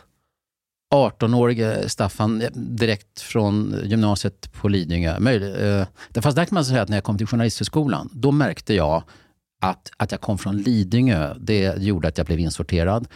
18-årige 0.93 1.89
Staffan 1.89 2.43
direkt 2.53 3.21
från 3.21 3.75
gymnasiet 3.83 4.53
på 4.53 4.67
Lidingö. 4.67 5.09
Eh, 5.11 6.21
fast 6.21 6.35
där 6.35 6.45
kan 6.45 6.55
man 6.55 6.65
säga 6.65 6.81
att 6.81 6.89
när 6.89 6.97
jag 6.97 7.03
kom 7.03 7.17
till 7.17 7.27
Journalisthögskolan, 7.27 8.09
då 8.13 8.31
märkte 8.31 8.73
jag 8.73 9.03
att, 9.69 9.91
att 9.97 10.11
jag 10.11 10.21
kom 10.21 10.37
från 10.37 10.57
Lidingö, 10.57 11.33
det 11.39 11.77
gjorde 11.77 12.07
att 12.07 12.17
jag 12.17 12.27
blev 12.27 12.39
insorterad. 12.39 13.07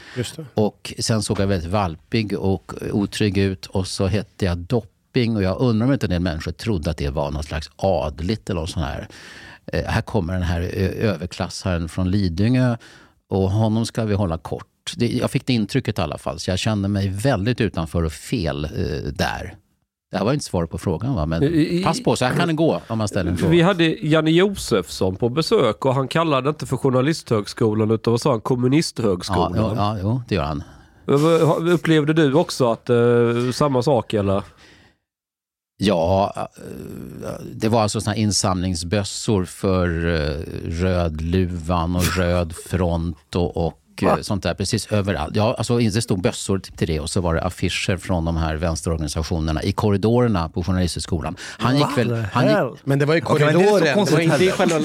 Och 0.54 0.94
sen 1.00 1.24
såg 1.24 1.40
jag 1.40 1.48
väldigt 1.48 1.70
valpig 1.70 2.40
och 2.40 2.74
otrygg 2.92 3.38
ut 3.38 3.66
och 3.66 3.88
så 3.88 4.08
hette 4.08 4.46
jag 4.46 4.58
Dopping 4.58 5.36
och 5.36 5.44
jag 5.44 5.62
undrar 5.62 5.88
om 5.88 5.94
inte 5.94 6.06
en 6.06 6.10
del 6.10 6.20
människor 6.20 6.52
trodde 6.52 6.92
att 6.92 6.98
det 6.98 7.10
var 7.10 7.32
något 7.32 7.46
slags 7.46 7.70
adligt 7.76 8.50
eller 8.50 8.62
något 8.62 8.70
sånt 8.70 8.86
här. 8.86 9.08
Eh, 9.66 9.86
här 9.86 10.02
kommer 10.02 10.34
den 10.34 10.44
här 10.44 10.62
överklassaren 10.62 11.90
från 11.90 12.12
Lidingö 12.12 12.78
och 13.30 13.52
honom 13.52 13.86
ska 13.86 14.06
vi 14.06 14.14
hålla 14.14 14.38
kort. 14.38 14.66
Det, 14.96 15.08
jag 15.08 15.32
fick 15.32 15.46
det 15.46 15.54
intrycket 15.54 16.00
i 16.00 16.02
alla 16.02 16.18
fall, 16.18 16.40
så 16.40 16.52
jag 16.52 16.60
kände 16.60 16.88
mig 16.88 17.10
väldigt 17.10 17.62
utanför 17.62 18.04
och 18.04 18.12
fel 18.12 18.66
eh, 18.66 19.12
där. 19.14 19.56
Det 20.12 20.18
här 20.18 20.26
var 20.26 20.34
inte 20.34 20.46
svar 20.46 20.66
på 20.66 20.78
frågan 20.78 21.16
va? 21.16 21.26
men 21.26 21.84
pass 21.84 22.04
på, 22.04 22.16
så 22.16 22.26
här 22.26 22.36
kan 22.36 22.48
det 22.48 22.54
gå 22.54 22.82
om 22.88 22.98
man 22.98 23.08
ställer 23.08 23.32
en 23.32 23.38
fråga. 23.38 23.52
Vi 23.52 23.62
hade 23.62 23.84
Janne 23.84 24.32
Josefsson 24.32 25.16
på 25.16 25.30
besök 25.30 25.86
och 25.86 25.96
han 25.96 26.08
kallade 26.08 26.50
inte 26.50 26.66
för 26.66 26.78
Journalisthögskolan 26.78 27.92
utan 27.92 28.12
vad 28.12 28.22
sa 28.22 28.32
han? 28.32 28.42
Kommunisthögskolan. 28.42 29.56
Ja, 29.56 29.74
ja, 29.76 29.98
jo, 30.02 30.22
det 30.28 30.36
gör 30.36 30.44
han. 30.44 30.64
Upplevde 31.70 32.14
du 32.14 32.34
också 32.34 32.72
att 32.72 32.90
uh, 32.90 33.52
samma 33.52 33.84
sak 33.84 34.14
eller? 34.14 34.44
Ja, 35.78 36.34
eh, 36.36 36.44
det 37.56 37.70
var 37.70 37.82
alltså 37.82 38.02
såna 38.02 38.16
insamlingsbössor 38.16 39.46
för 39.46 39.88
Rödluvan 40.70 41.96
och 41.96 42.18
Röd 42.18 42.56
front 42.56 43.36
och, 43.36 43.68
och 43.68 43.79
Va? 44.08 44.18
Eh, 44.18 44.22
sånt 44.22 44.44
där 44.44 44.54
precis 44.54 44.88
överallt. 44.92 45.36
Ja, 45.36 45.56
alltså, 45.58 45.78
det 45.78 46.02
stod 46.02 46.22
bössor 46.22 46.60
till 46.60 46.88
det 46.88 47.00
och 47.00 47.10
så 47.10 47.22
var 47.22 47.36
det 47.36 47.42
affischer 47.42 47.98
från 47.98 48.26
de 48.26 48.38
här 48.38 48.56
vänsterorganisationerna 48.56 49.64
i 49.64 49.72
korridorerna 49.72 50.50
på 50.50 50.64
Journalisthögskolan. 50.64 51.36
Han 51.40 51.78
gick 51.78 51.98
väl... 51.98 52.26
Han 52.34 52.48
gick, 52.48 52.80
men 52.84 53.00
det 53.00 53.06
var 53.06 53.16
i 53.16 53.22
korridoren, 53.22 53.56
okay, 53.58 53.80
det, 53.80 54.06
det, 54.06 54.12
var 54.12 54.20
inte 54.20 54.46
i 54.46 54.52
själva 54.52 54.80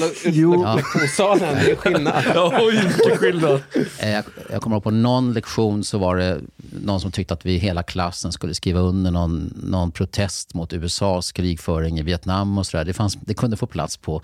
lektionssalen. 0.75 1.55
Det 1.65 1.71
är 1.71 1.75
skillnad. 1.75 2.23
Oj, 2.61 2.81
vilken 2.95 3.17
skillnad. 3.17 3.61
Eh, 3.99 4.09
jag, 4.09 4.23
jag 4.51 4.61
kommer 4.61 4.75
ihåg 4.75 4.83
på 4.83 4.91
någon 4.91 5.33
lektion 5.33 5.83
så 5.83 5.97
var 5.97 6.15
det 6.15 6.41
någon 6.83 7.01
som 7.01 7.11
tyckte 7.11 7.33
att 7.33 7.45
vi 7.45 7.57
hela 7.57 7.83
klassen 7.83 8.31
skulle 8.31 8.53
skriva 8.53 8.79
under 8.79 9.11
någon, 9.11 9.53
någon 9.63 9.91
protest 9.91 10.53
mot 10.53 10.73
USAs 10.73 11.31
krigföring 11.31 11.99
i 11.99 12.01
Vietnam 12.01 12.57
och 12.57 12.65
sådär. 12.65 12.85
Det, 12.85 13.09
det 13.21 13.33
kunde 13.33 13.57
få 13.57 13.67
plats 13.67 13.97
på 13.97 14.21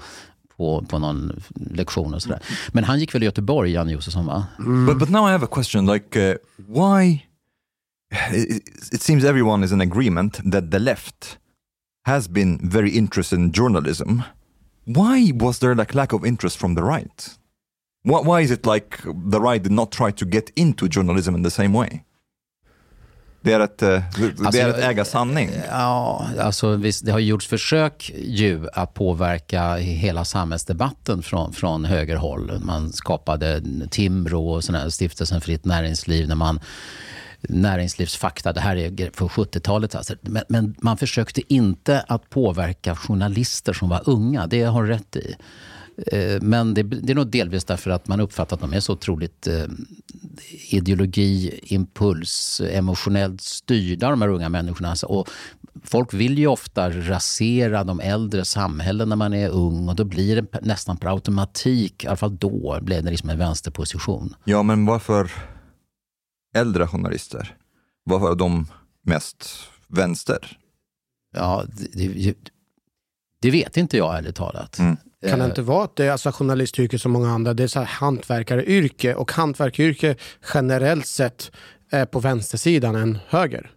på, 0.62 0.86
på 0.90 1.00
någon 1.00 1.42
lektion 1.72 2.14
och 2.14 2.22
sådär. 2.22 2.40
Men 2.72 2.84
han 2.84 3.00
gick 3.00 3.16
väl 3.16 3.24
i 3.24 3.26
Göteborg, 3.26 3.72
Jan 3.72 3.90
Josefsson 3.90 4.26
va? 4.26 4.48
Mm. 4.60 4.86
But, 4.86 4.98
but 4.98 5.10
now 5.10 5.28
I 5.30 5.32
have 5.32 5.46
a 5.46 5.50
question, 5.52 5.86
like 5.86 6.20
uh, 6.20 6.36
why, 6.68 7.26
it, 8.34 8.64
it 8.94 9.02
seems 9.02 9.24
everyone 9.24 9.66
is 9.66 9.72
in 9.72 9.82
agreement 9.82 10.52
that 10.52 10.72
the 10.72 10.80
left 10.80 11.40
has 12.06 12.28
been 12.30 12.60
very 12.70 12.90
interested 12.90 13.40
in 13.40 13.52
journalism. 13.52 14.22
Why 14.86 15.32
was 15.34 15.60
there 15.60 15.76
like 15.76 15.96
lack 15.96 16.14
of 16.14 16.26
interest 16.26 16.58
from 16.58 16.76
the 16.76 16.84
right? 16.84 17.38
Why, 18.04 18.22
why 18.22 18.44
is 18.44 18.52
it 18.52 18.66
like 18.66 18.98
the 19.32 19.40
right 19.40 19.64
did 19.64 19.72
not 19.72 19.92
try 19.92 20.12
to 20.12 20.26
get 20.26 20.52
into 20.56 20.88
journalism 20.88 21.36
in 21.36 21.44
the 21.44 21.52
same 21.52 21.74
way? 21.74 22.04
Det 23.42 23.54
är 23.54 23.60
att, 23.60 23.82
eh, 23.82 23.88
det 23.90 24.46
alltså, 24.46 24.62
är 24.62 24.70
att 24.70 24.78
äga 24.78 25.06
sanning. 25.06 25.50
Ja, 25.70 26.28
alltså 26.40 26.76
visst, 26.76 27.06
det 27.06 27.12
har 27.12 27.20
gjorts 27.20 27.48
försök 27.48 28.12
ju 28.16 28.68
att 28.74 28.94
påverka 28.94 29.76
hela 29.76 30.26
samhällsdebatten 30.26 31.24
från, 31.24 31.54
från 31.54 31.86
högerhåll. 31.86 32.62
Man 32.64 32.94
skapade 32.94 33.62
Timbro 33.90 34.50
och 34.50 34.64
sån 34.64 34.76
här 34.76 34.90
Stiftelsen 34.90 35.42
Fritt 35.42 35.66
Näringsliv 35.66 36.28
när 36.28 36.36
man 36.36 36.60
näringslivsfakta, 37.42 38.54
det 38.54 38.60
här 38.60 38.76
är 38.76 39.12
för 39.14 39.28
70-talet. 39.28 39.96
Alltså. 39.96 40.14
Men, 40.22 40.44
men, 40.48 40.76
man 40.80 40.98
försökte 40.98 41.54
inte 41.54 42.06
att 42.08 42.30
påverka 42.30 42.96
journalister 42.96 43.74
som 43.74 43.90
var 43.90 44.02
unga, 44.06 44.48
det 44.48 44.64
har 44.64 44.84
rätt 44.84 45.16
i. 45.16 45.36
Eh, 46.08 46.42
men 46.42 46.74
det, 46.74 46.84
det, 46.84 47.12
är 47.12 47.16
nog 47.16 47.28
delvis 47.28 47.64
därför 47.64 47.92
att 47.92 48.08
man 48.08 48.20
uppfattar 48.20 48.56
att 48.56 48.62
de 48.62 48.74
är 48.74 48.80
så 48.80 48.94
otroligt 48.94 49.48
eh, 49.48 49.66
ideologi, 50.70 51.60
impuls, 51.64 52.62
emotionellt 52.72 53.42
styrda, 53.42 54.10
de 54.10 54.22
här 54.22 54.30
unga 54.30 54.50
människorna. 54.50 54.90
Alltså, 54.90 55.06
och 55.06 55.30
folk 55.84 56.14
vill 56.14 56.38
ju 56.38 56.48
ofta 56.48 56.90
rasera 56.90 57.84
de 57.84 58.00
äldre 58.00 58.46
samhällen 58.46 59.10
när 59.10 59.16
man 59.16 59.34
är 59.34 59.50
ung 59.50 59.90
och 59.90 59.96
då 59.96 60.04
blir 60.04 60.36
det 60.42 60.62
nästan 60.62 60.98
per 60.98 61.10
automatik, 61.10 62.04
i 62.04 62.08
alla 62.08 62.18
fall 62.18 62.38
då, 62.38 62.80
blev 62.82 63.04
det 63.04 63.10
liksom 63.12 63.30
en 63.30 63.38
vänsterposition. 63.38 64.36
Ja, 64.44 64.64
men 64.64 64.86
varför 64.86 65.32
äldre 66.56 66.88
journalister? 66.88 67.56
Varför 68.04 68.32
är 68.32 68.36
de 68.36 68.68
mest 69.06 69.50
vänster? 69.88 70.58
Ja, 71.36 71.66
det, 71.94 72.08
det, 72.08 72.36
det 73.42 73.52
vet 73.52 73.78
inte 73.78 73.98
jag 73.98 74.18
ärligt 74.18 74.36
talat. 74.36 74.80
Mm. 74.80 74.98
Kan 75.30 75.40
det 75.40 75.46
inte 75.46 75.62
vara 75.62 75.84
att 75.84 75.96
det 75.96 76.06
är 76.06 76.12
alltså 76.12 76.32
journalistyrket 76.32 77.02
som 77.02 77.12
många 77.12 77.30
andra, 77.30 77.54
det 77.54 77.64
är 77.64 77.68
så 77.68 77.80
här 77.80 77.86
hantverkaryrke 77.86 79.16
och 79.16 79.32
hantverkaryrke 79.32 80.16
generellt 80.54 81.06
sett 81.08 81.52
är 81.92 82.06
på 82.06 82.20
vänstersidan 82.20 82.96
än 82.96 83.18
höger? 83.28 83.72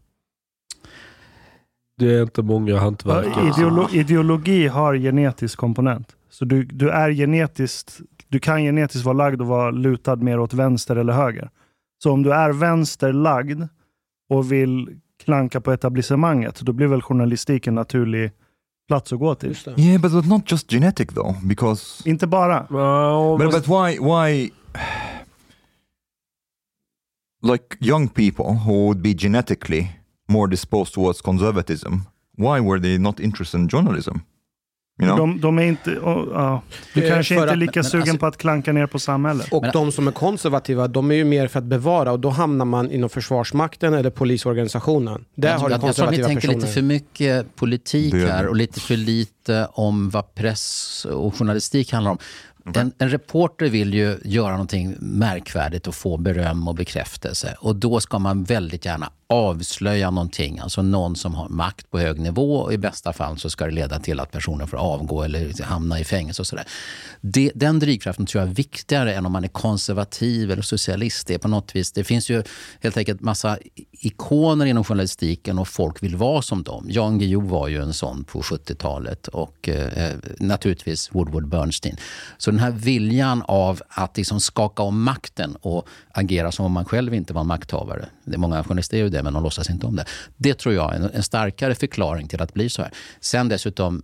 Det 1.98 2.14
är 2.14 2.22
inte 2.22 2.42
många 2.42 2.78
hantverkare. 2.78 3.48
Ideolo 3.48 3.88
ideologi 3.92 4.66
har 4.66 4.96
genetisk 4.96 5.58
komponent. 5.58 6.16
Så 6.30 6.44
du, 6.44 6.64
du 6.64 6.90
är 6.90 7.10
genetiskt, 7.10 8.00
du 8.28 8.38
kan 8.38 8.62
genetiskt 8.62 9.04
vara 9.04 9.16
lagd 9.16 9.40
och 9.40 9.46
vara 9.46 9.70
lutad 9.70 10.16
mer 10.16 10.40
åt 10.40 10.54
vänster 10.54 10.96
eller 10.96 11.12
höger. 11.12 11.50
Så 12.02 12.10
om 12.12 12.22
du 12.22 12.32
är 12.32 12.52
vänsterlagd 12.52 13.62
och 14.28 14.52
vill 14.52 15.00
klanka 15.24 15.60
på 15.60 15.72
etablissemanget, 15.72 16.60
då 16.60 16.72
blir 16.72 16.86
väl 16.86 17.02
journalistik 17.02 17.66
en 17.66 17.74
naturlig 17.74 18.32
plats 18.88 19.12
att 19.12 19.18
gå 19.18 19.34
till. 19.34 19.56
Yeah, 19.76 20.00
but, 20.00 20.12
but 20.12 20.26
not 20.26 20.50
just 20.50 20.70
genetic 20.70 21.12
though, 21.12 21.34
because... 21.46 22.08
Inte 22.08 22.26
bara. 22.26 22.66
Well, 22.70 23.38
but, 23.38 23.50
but 23.50 23.68
why, 23.68 23.98
why... 23.98 24.50
Like 27.42 27.76
young 27.80 28.08
people 28.08 28.54
who 28.64 28.86
would 28.86 29.02
be 29.02 29.14
genetically 29.14 29.90
more 30.28 30.48
disposed 30.48 30.94
towards 30.94 31.20
conservatism, 31.20 32.06
why 32.36 32.60
were 32.60 32.80
they 32.80 32.98
not 32.98 33.20
interested 33.20 33.60
in 33.60 33.68
journalism? 33.68 34.24
You 35.02 35.08
know? 35.08 35.18
de, 35.18 35.40
de, 35.40 35.58
är 35.58 35.62
inte, 35.62 35.90
oh, 35.90 36.28
ja. 36.32 36.62
Du 36.94 37.08
kanske 37.08 37.34
inte 37.34 37.52
är 37.52 37.56
lika 37.56 37.72
men, 37.74 37.84
sugen 37.84 38.02
alltså, 38.02 38.18
på 38.18 38.26
att 38.26 38.36
klanka 38.36 38.72
ner 38.72 38.86
på 38.86 38.98
samhället. 38.98 39.52
Och 39.52 39.62
men, 39.62 39.72
de 39.72 39.92
som 39.92 40.08
är 40.08 40.12
konservativa, 40.12 40.88
de 40.88 41.10
är 41.10 41.14
ju 41.14 41.24
mer 41.24 41.48
för 41.48 41.58
att 41.58 41.64
bevara 41.64 42.12
och 42.12 42.20
då 42.20 42.30
hamnar 42.30 42.64
man 42.64 42.90
inom 42.90 43.10
Försvarsmakten 43.10 43.94
eller 43.94 44.10
polisorganisationen. 44.10 45.24
Där 45.34 45.48
jag, 45.48 45.58
har 45.58 45.70
jag, 45.70 45.82
jag 45.82 45.96
tror 45.96 46.06
att 46.06 46.10
ni 46.10 46.24
tänker 46.24 46.48
lite 46.48 46.66
för 46.66 46.82
mycket 46.82 47.56
politik 47.56 48.14
här 48.14 48.46
och 48.46 48.56
lite 48.56 48.80
för 48.80 48.96
lite 48.96 49.68
om 49.72 50.10
vad 50.10 50.34
press 50.34 51.06
och 51.10 51.36
journalistik 51.36 51.92
handlar 51.92 52.10
om. 52.10 52.18
En, 52.74 52.92
en, 52.98 53.08
reporter 53.08 53.66
vill 53.66 53.94
ju 53.94 54.18
göra 54.24 54.50
någonting 54.50 54.96
märkvärdigt 54.98 55.86
och 55.86 55.94
få 55.94 56.16
beröm 56.16 56.68
och 56.68 56.74
bekräftelse. 56.74 57.56
Och 57.60 57.76
då 57.76 58.00
ska 58.00 58.18
man 58.18 58.44
väldigt 58.44 58.84
gärna 58.84 59.10
avslöja 59.26 60.10
någonting, 60.10 60.58
alltså 60.58 60.82
någon 60.82 61.16
som 61.16 61.34
har 61.34 61.48
makt 61.48 61.90
på 61.90 61.98
hög 61.98 62.20
nivå 62.20 62.56
och 62.56 62.72
i 62.72 62.78
bästa 62.78 63.12
fall 63.12 63.38
så 63.38 63.50
ska 63.50 63.64
det 63.64 63.70
leda 63.70 63.98
till 63.98 64.20
att 64.20 64.32
personen 64.32 64.68
får 64.68 64.76
avgå 64.76 65.22
eller 65.22 65.62
hamna 65.62 66.00
i 66.00 66.04
fängelse 66.04 66.42
och 66.42 66.46
sådär. 66.46 66.66
Det, 67.20 67.52
den 67.54 67.78
drivkraften 67.78 68.26
tror 68.26 68.42
jag 68.42 68.50
är 68.50 68.54
viktigare 68.54 69.14
än 69.14 69.26
om 69.26 69.32
man 69.32 69.44
är 69.44 69.48
konservativ 69.48 70.50
eller 70.50 70.62
socialist. 70.62 71.26
Det, 71.26 71.34
är 71.34 71.38
på 71.38 71.48
något 71.48 71.76
vis, 71.76 71.92
det 71.92 72.04
finns 72.04 72.30
ju 72.30 72.42
helt 72.80 72.96
enkelt 72.96 73.20
massa 73.20 73.58
ikoner 73.92 74.66
inom 74.66 74.84
journalistiken 74.84 75.58
och 75.58 75.68
folk 75.68 76.02
vill 76.02 76.16
vara 76.16 76.42
som 76.42 76.62
dem. 76.62 76.86
Jan 76.88 77.18
Guillou 77.18 77.40
var 77.40 77.68
ju 77.68 77.82
en 77.82 77.92
sån 77.92 78.24
på 78.24 78.40
70-talet 78.40 79.28
och 79.28 79.68
eh, 79.68 80.12
naturligtvis 80.38 81.14
Woodward 81.14 81.48
Bernstein. 81.48 81.96
Så 82.38 82.50
den 82.50 82.60
här 82.60 82.70
viljan 82.70 83.42
av 83.48 83.82
att 83.88 84.16
liksom 84.16 84.40
skaka 84.40 84.82
om 84.82 85.02
makten 85.02 85.56
och 85.60 85.88
agera 86.10 86.52
som 86.52 86.64
om 86.64 86.72
man 86.72 86.84
själv 86.84 87.14
inte 87.14 87.32
var 87.32 87.44
makthavare. 87.44 88.06
Det 88.24 88.34
är 88.34 88.38
många 88.38 88.64
journalister 88.64 88.96
är 88.96 89.02
ju 89.02 89.08
det, 89.14 89.22
men 89.22 89.32
de 89.32 89.42
låtsas 89.42 89.70
inte 89.70 89.86
om 89.86 89.96
det. 89.96 90.04
Det 90.36 90.54
tror 90.54 90.74
jag 90.74 90.94
är 90.94 90.96
en, 90.96 91.10
en 91.14 91.22
starkare 91.22 91.74
förklaring 91.74 92.28
till 92.28 92.42
att 92.42 92.54
blir 92.54 92.68
så 92.68 92.82
här. 92.82 92.90
Sen 93.20 93.48
dessutom, 93.48 94.02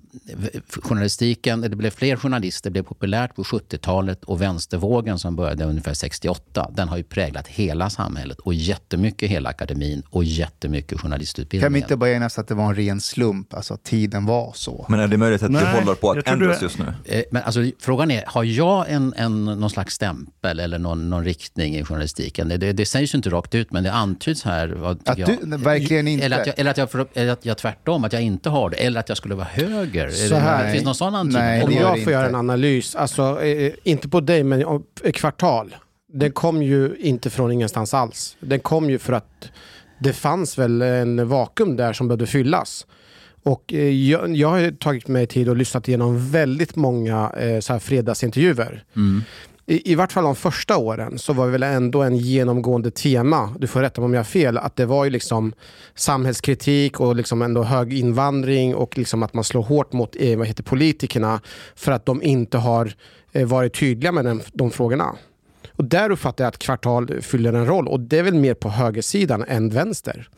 journalistiken, 0.83 1.61
det 1.61 1.69
blev 1.69 1.90
fler 1.90 2.17
journalister, 2.17 2.71
det 2.71 2.73
blev 2.73 2.83
populärt 2.83 3.35
på 3.35 3.43
70-talet 3.43 4.25
och 4.25 4.43
vänstervågen 4.43 5.19
som 5.19 5.37
började 5.37 5.64
ungefär 5.64 5.95
68, 5.95 6.71
den 6.73 6.88
har 6.88 6.97
ju 6.97 7.02
präglat 7.02 7.49
hela 7.49 7.90
samhället 7.90 8.38
och 8.38 8.55
jättemycket 8.55 9.31
hela 9.31 9.49
akademin 9.49 10.02
och 10.11 10.25
jättemycket 10.25 11.00
journalistutbildningen. 11.00 11.67
Kan 11.67 11.73
vi 11.73 11.81
inte 11.81 11.97
bara 11.97 12.11
enas 12.11 12.38
att 12.38 12.49
det 12.49 12.55
var 12.55 12.64
en 12.64 12.75
ren 12.75 13.00
slump, 13.00 13.55
alltså 13.55 13.75
att 13.75 13.85
tiden 13.85 14.26
var 14.26 14.52
så? 14.55 14.87
Men 14.88 15.00
är 15.00 15.09
det 15.09 15.17
möjligt 15.17 15.43
att 15.43 15.50
Nej, 15.50 15.62
det 15.62 15.81
håller 15.81 15.95
på 15.95 16.11
att 16.11 16.29
ändras 16.29 16.62
just 16.62 16.79
nu? 16.79 16.95
Eh, 17.05 17.23
men 17.31 17.43
alltså, 17.43 17.61
frågan 17.79 18.11
är, 18.11 18.25
har 18.26 18.45
jag 18.45 18.90
en, 18.90 19.14
en, 19.17 19.45
någon 19.45 19.71
slags 19.71 19.95
stämpel 19.95 20.61
eller 20.61 20.79
någon, 20.79 21.11
någon 21.11 21.25
riktning 21.25 21.76
i 21.76 21.85
journalistiken? 21.85 22.49
Det, 22.49 22.57
det, 22.57 22.73
det 22.73 22.87
sägs 22.87 23.14
ju 23.14 23.17
inte 23.17 23.31
rakt 23.31 23.55
ut, 23.55 23.73
men 23.73 23.85
det 23.85 23.93
antyds 23.93 24.45
här 24.45 24.69
tycker 25.04 25.12
Att 25.12 25.19
jag. 25.19 25.28
du, 25.28 25.47
nej, 25.47 25.59
verkligen 25.59 26.09
inte. 26.09 26.25
Eller 26.26 26.40
att, 26.40 26.47
jag, 26.47 26.59
eller, 26.59 26.71
att 26.71 26.76
jag, 26.78 26.88
eller 27.14 27.33
att 27.33 27.45
jag 27.45 27.59
tvärtom, 27.59 28.04
att 28.04 28.12
jag 28.12 28.23
inte 28.23 28.49
har 28.50 28.71
det. 28.71 28.76
Eller 28.76 29.00
att 29.00 29.09
jag 29.09 29.19
skulle 29.19 29.35
vara 29.35 29.47
höger. 29.50 30.07
Är 30.07 30.11
Så 30.11 30.35
det- 30.35 30.40
här. 30.40 30.71
Finns 30.71 30.83
det 30.83 30.85
någon 30.85 30.95
sån 30.95 31.14
antydning? 31.14 31.42
Nej, 31.42 31.64
Om 31.64 31.73
jag 31.73 32.02
får 32.04 32.12
göra 32.12 32.23
inte. 32.26 32.28
en 32.28 32.35
analys, 32.35 32.97
alltså 32.97 33.42
eh, 33.42 33.73
inte 33.85 34.09
på 34.09 34.21
dig 34.21 34.45
men 34.45 34.61
eh, 34.62 35.12
kvartal. 35.12 35.76
Den 36.12 36.33
kom 36.33 36.62
ju 36.62 36.97
inte 37.00 37.30
från 37.30 37.52
ingenstans 37.52 37.95
alls. 37.95 38.37
Den 38.40 38.61
kom 38.61 38.90
ju 38.90 38.99
för 38.99 39.12
att 39.12 39.49
det 39.99 40.12
fanns 40.12 40.59
väl 40.59 40.83
en 40.83 41.28
vakuum 41.28 41.76
där 41.76 41.92
som 41.92 42.09
behövde 42.09 42.26
fyllas. 42.26 42.87
Och 43.42 43.73
eh, 43.73 43.88
jag, 43.88 44.37
jag 44.37 44.49
har 44.49 44.59
ju 44.59 44.71
tagit 44.73 45.09
mig 45.09 45.26
tid 45.26 45.49
och 45.49 45.57
lyssnat 45.57 45.88
igenom 45.88 46.30
väldigt 46.30 46.76
många 46.76 47.33
eh, 47.38 47.61
så 47.61 47.73
här 47.73 47.80
fredagsintervjuer. 47.80 48.85
I, 49.70 49.92
I 49.92 49.94
vart 49.94 50.12
fall 50.12 50.24
de 50.24 50.36
första 50.36 50.76
åren 50.76 51.18
så 51.18 51.32
var 51.32 51.46
det 51.46 51.52
väl 51.52 51.62
ändå 51.62 52.02
en 52.02 52.16
genomgående 52.16 52.90
tema, 52.90 53.54
du 53.58 53.66
får 53.66 53.80
rätta 53.80 54.00
mig 54.00 54.06
om 54.06 54.14
jag 54.14 54.18
har 54.18 54.24
fel, 54.24 54.58
att 54.58 54.76
det 54.76 54.86
var 54.86 55.04
ju 55.04 55.10
liksom 55.10 55.52
samhällskritik 55.94 57.00
och 57.00 57.16
liksom 57.16 57.42
ändå 57.42 57.62
hög 57.62 57.92
invandring 57.92 58.74
och 58.74 58.98
liksom 58.98 59.22
att 59.22 59.34
man 59.34 59.44
slår 59.44 59.62
hårt 59.62 59.92
mot 59.92 60.16
eh, 60.18 60.38
vad 60.38 60.46
heter, 60.46 60.62
politikerna 60.62 61.40
för 61.74 61.92
att 61.92 62.06
de 62.06 62.22
inte 62.22 62.58
har 62.58 62.92
eh, 63.32 63.46
varit 63.46 63.74
tydliga 63.74 64.12
med 64.12 64.24
den, 64.24 64.42
de 64.52 64.70
frågorna. 64.70 65.16
Och 65.76 65.84
där 65.84 66.10
uppfattar 66.10 66.44
jag 66.44 66.48
att 66.48 66.58
kvartal 66.58 67.20
fyller 67.22 67.52
en 67.52 67.66
roll 67.66 67.88
och 67.88 68.00
det 68.00 68.18
är 68.18 68.22
väl 68.22 68.34
mer 68.34 68.54
på 68.54 68.68
högersidan 68.68 69.44
än 69.48 69.68
vänster. 69.68 70.28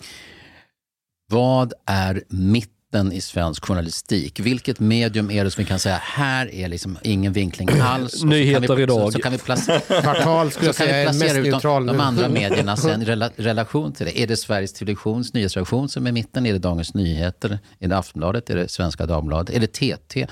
Vad 1.30 1.72
är 1.86 2.22
mitt 2.28 2.71
mitten 2.92 3.12
i 3.12 3.20
svensk 3.20 3.64
journalistik? 3.64 4.40
Vilket 4.40 4.80
medium 4.80 5.30
är 5.30 5.44
det 5.44 5.50
som 5.50 5.62
vi 5.62 5.68
kan 5.68 5.78
säga, 5.78 6.00
här 6.02 6.54
är 6.54 6.68
liksom 6.68 6.98
ingen 7.02 7.32
vinkling 7.32 7.68
alls. 7.80 8.24
Nyheter 8.24 8.66
kan 8.66 8.76
vi, 8.76 8.82
idag. 8.82 9.00
Så, 9.00 9.10
så 9.10 9.18
kan 9.18 9.32
vi 9.32 9.38
placera, 9.38 9.80
Kvartal 9.80 10.50
skulle 10.50 10.72
så 10.72 10.82
jag 10.82 10.88
kan 10.88 10.94
säga 10.94 10.96
vi 10.96 11.02
är 11.02 11.06
mest 11.06 11.20
placera 11.20 11.56
ut 11.56 11.62
de, 11.62 11.86
de 11.86 12.00
andra 12.00 12.28
mediernas 12.40 12.84
en 12.84 13.04
rela, 13.04 13.30
relation 13.36 13.92
till 13.92 14.06
det. 14.06 14.20
Är 14.20 14.26
det 14.26 14.36
Sveriges 14.36 14.72
Televisions 14.72 15.34
nyhetsredaktion 15.34 15.88
som 15.88 16.06
är 16.06 16.12
mitten? 16.12 16.46
Är 16.46 16.52
det 16.52 16.58
Dagens 16.58 16.94
Nyheter? 16.94 17.58
Är 17.80 17.88
det 17.88 17.98
Aftonbladet? 17.98 18.50
Är 18.50 18.56
det 18.56 18.70
Svenska 18.70 19.06
Dagbladet? 19.06 19.56
Är 19.56 19.60
det 19.60 19.66
TT? 19.66 20.26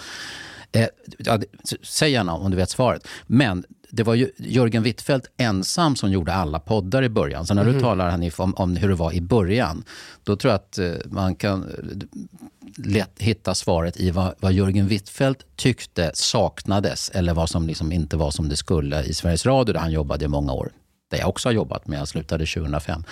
Eh, 0.72 0.86
ja, 1.18 1.38
säg 1.82 2.10
gärna 2.12 2.34
om 2.34 2.50
du 2.50 2.56
vet 2.56 2.70
svaret. 2.70 3.08
Men 3.26 3.64
det 3.90 4.02
var 4.02 4.14
ju 4.14 4.30
Jörgen 4.36 4.82
Wittfeldt 4.82 5.26
ensam 5.36 5.96
som 5.96 6.10
gjorde 6.12 6.32
alla 6.34 6.58
poddar 6.60 7.02
i 7.02 7.08
början. 7.08 7.46
Så 7.46 7.54
när 7.54 7.64
Mhm. 7.64 7.72
du 7.74 7.80
talar 7.80 8.10
Hanif, 8.10 8.40
om, 8.40 8.54
om 8.54 8.76
hur 8.76 8.88
det 8.88 8.94
var 8.94 9.12
i 9.12 9.20
början, 9.20 9.84
då 10.24 10.36
tror 10.36 10.50
jag 10.52 10.56
att 10.56 10.78
eh, 10.78 10.92
man 11.04 11.34
kan 11.34 11.62
eh, 11.62 11.68
lätt 12.76 13.12
hitta 13.18 13.54
svaret 13.54 14.00
i 14.00 14.10
vad, 14.10 14.34
vad 14.40 14.52
Jörgen 14.52 14.86
Wittfeldt 14.88 15.44
tyckte 15.56 16.10
saknades 16.14 17.10
eller 17.14 17.34
vad 17.34 17.50
som 17.50 17.66
liksom 17.66 17.92
inte 17.92 18.16
var 18.16 18.30
som 18.30 18.48
det 18.48 18.56
skulle 18.56 19.02
i 19.02 19.14
Sveriges 19.14 19.46
Radio 19.46 19.72
där 19.72 19.80
han 19.80 19.92
jobbade 19.92 20.24
i 20.24 20.28
många 20.28 20.52
år. 20.52 20.72
Där 21.10 21.18
jag 21.18 21.28
också 21.28 21.48
har 21.48 21.54
jobbat, 21.54 21.86
men 21.86 21.98
jag 21.98 22.08
slutade 22.08 22.46
2005. 22.46 23.04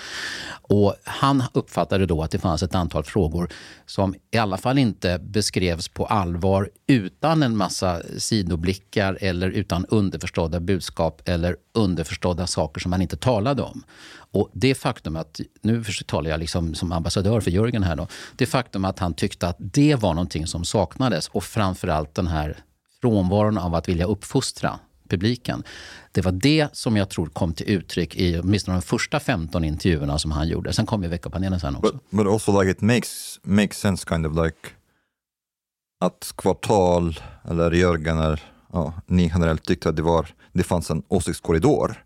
Och 0.63 0.95
han 1.05 1.43
uppfattade 1.53 2.07
då 2.07 2.23
att 2.23 2.31
det 2.31 2.39
fanns 2.39 2.63
ett 2.63 2.75
antal 2.75 3.05
frågor 3.05 3.49
som 3.87 4.15
i 4.31 4.39
alla 4.39 4.57
fall 4.57 4.79
inte 4.79 5.19
beskrevs 5.19 5.89
på 5.89 6.07
allvar 6.07 6.71
utan 6.87 7.43
en 7.43 7.57
massa 7.57 8.03
sidoblickar 8.19 9.19
eller 9.21 9.51
utan 9.51 9.87
underförstådda 9.87 10.61
budskap 10.61 11.23
eller 11.25 11.57
underförstådda 11.75 12.47
saker 12.47 12.81
som 12.81 12.91
man 12.91 13.03
inte 13.03 13.17
talade 13.17 13.63
om. 13.63 13.83
Och 14.31 14.51
det 14.53 14.75
faktum 14.75 15.17
att, 15.17 15.41
nu 15.63 15.85
talar 16.07 16.31
jag 16.31 16.41
liksom 16.41 16.75
som 16.75 16.93
ambassadör 16.93 17.41
för 17.41 17.51
Jörgen 17.51 17.83
här 17.83 17.97
då, 17.97 18.07
det 18.37 18.47
faktum 18.47 18.85
att 18.85 18.99
han 18.99 19.15
tyckte 19.15 19.49
att 19.49 19.57
det 19.59 19.95
var 19.95 20.15
någonting 20.15 20.47
som 20.47 20.65
saknades 20.65 21.29
och 21.29 21.45
framförallt 21.45 22.15
den 22.15 22.27
här 22.27 22.57
frånvaron 23.01 23.59
av 23.59 23.75
att 23.75 23.89
vilja 23.89 24.07
uppfostra 24.07 24.79
publiken. 25.09 25.63
Det 26.13 26.21
var 26.23 26.33
det 26.33 26.69
som 26.73 26.97
jag 26.97 27.09
tror 27.09 27.27
kom 27.27 27.53
till 27.55 27.69
uttryck 27.71 28.17
i 28.17 28.39
åtminstone 28.41 28.77
de 28.79 28.83
första 28.83 29.21
15 29.21 29.65
intervjuerna 29.65 30.19
som 30.19 30.31
han 30.31 30.49
gjorde. 30.49 30.73
Sen 30.73 30.87
kom 30.87 31.03
ju 31.03 31.09
veckopanelen 31.09 31.61
sen 31.61 31.77
också. 31.77 31.93
But, 31.93 32.03
but 32.11 32.27
also 32.27 32.61
like 32.61 32.71
it 32.71 32.81
makes, 32.81 33.41
makes 33.43 33.79
sense 33.79 34.07
kind 34.09 34.27
of 34.27 34.45
like 34.45 34.59
att 36.01 36.33
Kvartal 36.37 37.21
eller 37.51 37.71
Jörgen 37.71 38.19
eller 38.19 38.43
ja, 38.73 38.95
ni 39.07 39.31
generellt 39.35 39.65
tyckte 39.65 39.89
att 39.89 39.97
det, 39.97 40.03
var, 40.03 40.29
det 40.53 40.63
fanns 40.63 40.91
en 40.91 41.03
åsiktskorridor. 41.09 42.05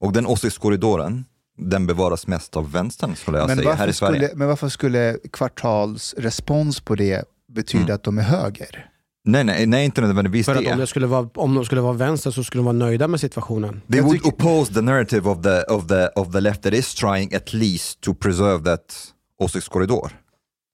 Och 0.00 0.12
den 0.12 0.26
åsiktskorridoren, 0.26 1.24
den 1.58 1.86
bevaras 1.86 2.26
mest 2.26 2.56
av 2.56 2.72
vänstern 2.72 3.16
skulle 3.16 3.38
jag 3.38 3.46
Men 3.48 3.56
säga, 3.56 3.68
här 3.70 3.76
varför, 3.76 3.90
i 3.90 3.92
Sverige. 3.92 4.14
skulle, 4.28 4.38
men 4.38 4.48
varför 4.48 4.68
skulle 4.68 5.18
Kvartals 5.32 6.14
respons 6.18 6.80
på 6.80 6.94
det 6.94 7.24
betyda 7.52 7.82
Mm. 7.84 7.94
att 7.94 8.02
de 8.02 8.18
är 8.18 8.22
höger? 8.22 8.90
Nej, 9.24 9.44
nej, 9.44 9.66
nej, 9.66 9.84
inte 9.84 10.00
nödvändigtvis 10.00 10.46
För 10.46 10.54
att 10.54 10.64
det. 10.64 10.72
om, 10.72 10.78
det 10.78 10.86
skulle 10.86 11.06
vara, 11.06 11.28
om 11.34 11.54
de 11.54 11.64
skulle 11.64 11.80
vara 11.80 11.92
vänster 11.92 12.30
så 12.30 12.44
skulle 12.44 12.58
de 12.58 12.64
vara 12.64 12.76
nöjda 12.76 13.08
med 13.08 13.20
situationen. 13.20 13.82
They 13.90 14.00
would 14.00 14.26
oppose 14.26 14.74
the 14.74 14.80
narrative 14.80 15.30
of 15.30 15.42
the, 15.42 15.62
of, 15.62 15.86
the, 15.86 16.06
of 16.06 16.32
the 16.32 16.40
left 16.40 16.62
that 16.62 16.74
is 16.74 16.94
trying 16.94 17.34
at 17.34 17.52
least 17.52 18.00
to 18.00 18.14
preserve 18.14 18.64
that 18.64 19.12
åsiktskorridor. 19.38 20.12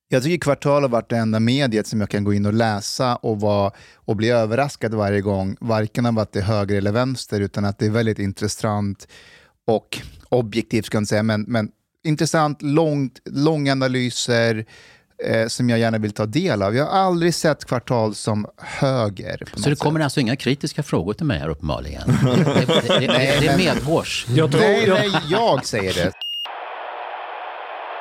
Jag 0.09 0.23
tycker 0.23 0.39
Kvartal 0.39 0.83
har 0.83 0.89
varit 0.89 1.11
det 1.11 1.17
enda 1.17 1.41
mediet 1.41 1.87
som 1.87 2.01
jag 2.01 2.11
kan 2.11 2.25
gå 2.25 2.35
in 2.35 2.47
och 2.47 2.53
läsa 2.53 3.17
och, 3.17 3.41
vara, 3.41 3.73
och 3.95 4.17
bli 4.17 4.31
överraskad 4.31 4.95
varje 4.95 5.21
gång, 5.21 5.57
varken 5.61 6.07
av 6.07 6.19
att 6.19 6.33
det 6.33 6.39
är 6.39 6.43
höger 6.43 6.77
eller 6.77 6.93
vänster, 6.93 7.41
utan 7.41 7.65
att 7.65 7.79
det 7.79 7.87
är 7.87 7.91
väldigt 7.91 8.19
intressant 8.19 9.09
och 9.67 10.01
objektivt, 10.29 10.87
ska 10.87 10.97
jag 10.97 11.01
inte 11.01 11.09
säga, 11.09 11.23
men, 11.23 11.43
men 11.43 11.71
intressant, 12.05 12.63
långt, 12.63 13.21
långa 13.25 13.73
analyser 13.73 14.67
eh, 15.25 15.47
som 15.49 15.71
jag 15.71 15.79
gärna 15.79 15.99
vill 15.99 16.13
ta 16.13 16.27
del 16.27 16.63
av. 16.63 16.77
Jag 16.77 16.85
har 16.85 16.91
aldrig 16.99 17.35
sett 17.35 17.65
Kvartal 17.65 18.15
som 18.15 18.47
höger. 18.59 19.43
På 19.53 19.59
Så 19.61 19.71
det 19.71 19.77
kommer 19.77 20.01
sätt. 20.01 20.05
alltså 20.05 20.21
inga 20.21 20.37
kritiska 20.37 20.83
frågor 20.83 21.13
till 21.15 21.27
mig 21.27 21.39
här 21.39 21.49
uppenbarligen. 21.49 22.03
Det, 22.25 22.37
det, 22.37 22.89
det, 22.89 22.99
det, 22.99 23.07
det 23.41 23.47
är 23.49 23.57
medhårs. 23.57 24.27
Jag 24.29 24.51
tror, 24.51 24.61
Nej, 24.61 24.85
jag, 24.89 24.99
nej, 24.99 25.11
jag 25.31 25.67
säger 25.67 25.95
det. 25.95 26.13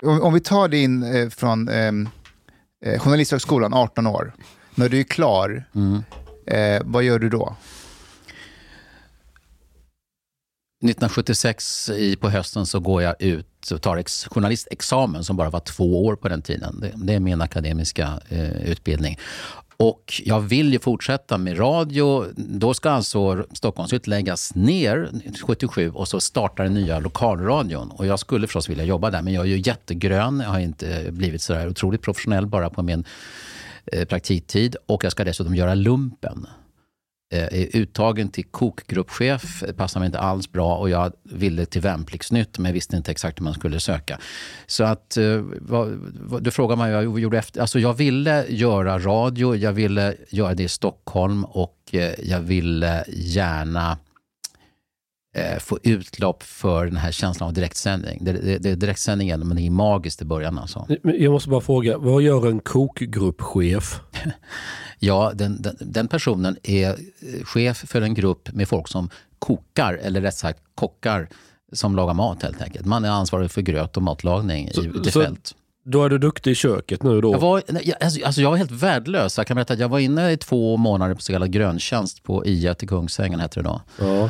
Om, 0.09 0.21
om 0.21 0.33
vi 0.33 0.39
tar 0.39 0.67
din 0.67 1.03
eh, 1.15 1.29
från 1.29 1.69
ehm, 1.69 2.09
eh, 2.85 2.99
Journalisthögskolan, 2.99 3.73
18 3.73 4.07
år. 4.07 4.33
När 4.75 4.89
du 4.89 4.99
är 4.99 5.03
klar, 5.03 5.65
Mm. 5.75 6.03
eh, 6.47 6.81
vad 6.85 7.03
gör 7.03 7.19
du 7.19 7.29
då? 7.29 7.55
1976 10.83 11.89
i, 11.89 12.15
på 12.15 12.29
hösten 12.29 12.65
så 12.65 12.79
går 12.79 13.01
jag 13.01 13.21
ut 13.21 13.47
och 13.71 13.81
tar 13.81 13.97
ex, 13.97 14.25
journalistexamen 14.25 15.23
som 15.23 15.37
bara 15.37 15.49
var 15.49 15.59
två 15.59 16.05
år 16.05 16.15
på 16.15 16.29
den 16.29 16.41
tiden. 16.41 16.79
Det, 16.79 16.91
det 16.95 17.13
är 17.13 17.19
min 17.19 17.41
akademiska 17.41 18.19
eh, 18.29 18.71
utbildning. 18.71 19.17
Och 19.77 20.21
jag 20.25 20.39
vill 20.39 20.73
ju 20.73 20.79
fortsätta 20.79 21.37
med 21.37 21.59
radio. 21.59 22.25
Då 22.35 22.73
ska 22.73 22.89
alltså 22.89 23.45
Stockholmsnytt 23.53 24.07
läggas 24.07 24.55
ner 24.55 25.09
77 25.45 25.89
och 25.89 26.07
så 26.07 26.19
startar 26.19 26.63
den 26.63 26.73
nya 26.73 26.99
lokalradion. 26.99 27.91
Och 27.91 28.05
jag 28.05 28.19
skulle 28.19 28.47
förstås 28.47 28.69
vilja 28.69 28.83
jobba 28.83 29.11
där, 29.11 29.21
men 29.21 29.33
jag 29.33 29.43
är 29.43 29.49
ju 29.49 29.61
jättegrön. 29.65 30.39
Jag 30.39 30.49
har 30.49 30.59
inte 30.59 31.05
blivit 31.11 31.41
så 31.41 31.53
där 31.53 31.69
otroligt 31.69 32.01
professionell 32.01 32.45
bara 32.47 32.69
på 32.69 32.83
min 32.83 33.05
eh, 33.85 34.05
praktiktid. 34.05 34.75
Och 34.85 35.03
jag 35.03 35.11
ska 35.11 35.23
dessutom 35.23 35.55
göra 35.55 35.75
lumpen 35.75 36.47
är 37.37 37.75
uttagen 37.75 38.29
till 38.29 38.45
kokgruppchef. 38.45 39.63
Det 39.67 39.73
passar 39.73 39.99
mig 39.99 40.07
inte 40.07 40.19
alls 40.19 40.51
bra 40.51 40.77
och 40.77 40.89
jag 40.89 41.13
ville 41.23 41.65
till 41.65 41.81
Värnpliktsnytt 41.81 42.57
men 42.57 42.65
jag 42.65 42.73
visste 42.73 42.97
inte 42.97 43.11
exakt 43.11 43.39
hur 43.39 43.43
man 43.43 43.53
skulle 43.53 43.79
söka. 43.79 44.19
Så 44.67 44.83
att, 44.83 45.17
eh, 45.17 45.41
du 46.41 46.51
frågar 46.51 46.75
mig 46.75 46.93
vad 46.93 47.03
jag 47.03 47.19
gjorde 47.19 47.37
efter. 47.37 47.61
Alltså 47.61 47.79
jag 47.79 47.93
ville 47.93 48.45
göra 48.49 48.99
radio, 48.99 49.55
jag 49.55 49.73
ville 49.73 50.15
göra 50.29 50.53
det 50.53 50.63
i 50.63 50.67
Stockholm 50.67 51.45
och 51.45 51.77
eh, 51.91 52.13
jag 52.23 52.39
ville 52.39 53.03
gärna 53.07 53.97
eh, 55.35 55.59
få 55.59 55.79
utlopp 55.83 56.43
för 56.43 56.85
den 56.85 56.97
här 56.97 57.11
känslan 57.11 57.47
av 57.47 57.53
direktsändning. 57.53 58.19
Det, 58.21 58.31
det, 58.33 58.57
det 58.57 58.69
är 58.69 58.75
direktsändningen, 58.75 59.47
men 59.47 59.57
det 59.57 59.67
är 59.67 59.69
magiskt 59.69 60.21
i 60.21 60.25
början 60.25 60.59
alltså. 60.59 60.87
jag 61.03 61.31
måste 61.31 61.49
bara 61.49 61.61
fråga, 61.61 61.97
vad 61.97 62.21
gör 62.21 62.47
en 62.47 62.59
kokgruppchef? 62.59 63.99
Ja, 65.05 65.31
den, 65.35 65.61
den, 65.61 65.75
den 65.79 66.07
personen 66.07 66.57
är 66.63 66.89
eh, 66.89 66.95
chef 67.43 67.77
för 67.77 68.01
en 68.01 68.13
grupp 68.13 68.53
med 68.53 68.67
folk 68.67 68.87
som 68.87 69.09
kokar, 69.39 69.93
eller 69.93 70.21
rätt 70.21 70.35
sagt 70.35 70.59
kockar, 70.75 71.29
som 71.73 71.95
lagar 71.95 72.13
mat 72.13 72.43
helt 72.43 72.61
enkelt. 72.61 72.85
Man 72.85 73.05
är 73.05 73.09
ansvarig 73.09 73.51
för 73.51 73.61
gröt 73.61 73.97
och 73.97 74.03
matlagning 74.03 74.67
i 74.69 74.73
Så- 74.73 74.81
det 74.81 75.11
så- 75.11 75.21
fält. 75.21 75.55
Då 75.85 76.03
är 76.03 76.09
du 76.09 76.17
duktig 76.17 76.51
i 76.51 76.55
köket 76.55 77.03
nu 77.03 77.21
då? 77.21 77.31
Jag 77.33 77.39
var, 77.39 77.63
nej, 77.69 77.93
alltså, 78.01 78.25
alltså 78.25 78.41
jag 78.41 78.49
var 78.49 78.57
helt 78.57 78.71
värdelös. 78.71 79.37
Jag 79.37 79.47
kan 79.47 79.55
berätta 79.55 79.73
att 79.73 79.79
jag 79.79 79.89
var 79.89 79.99
inne 79.99 80.31
i 80.31 80.37
två 80.37 80.77
månader 80.77 81.15
på 81.15 81.21
så 81.21 81.31
kallad 81.33 81.51
gröntjänst 81.51 82.23
på 82.23 82.45
I1 82.45 82.83
i 82.83 82.87
Kungsängen, 82.87 83.39
heter 83.39 83.63
det 83.63 83.69
då. 83.69 83.81
Ja. 83.99 84.29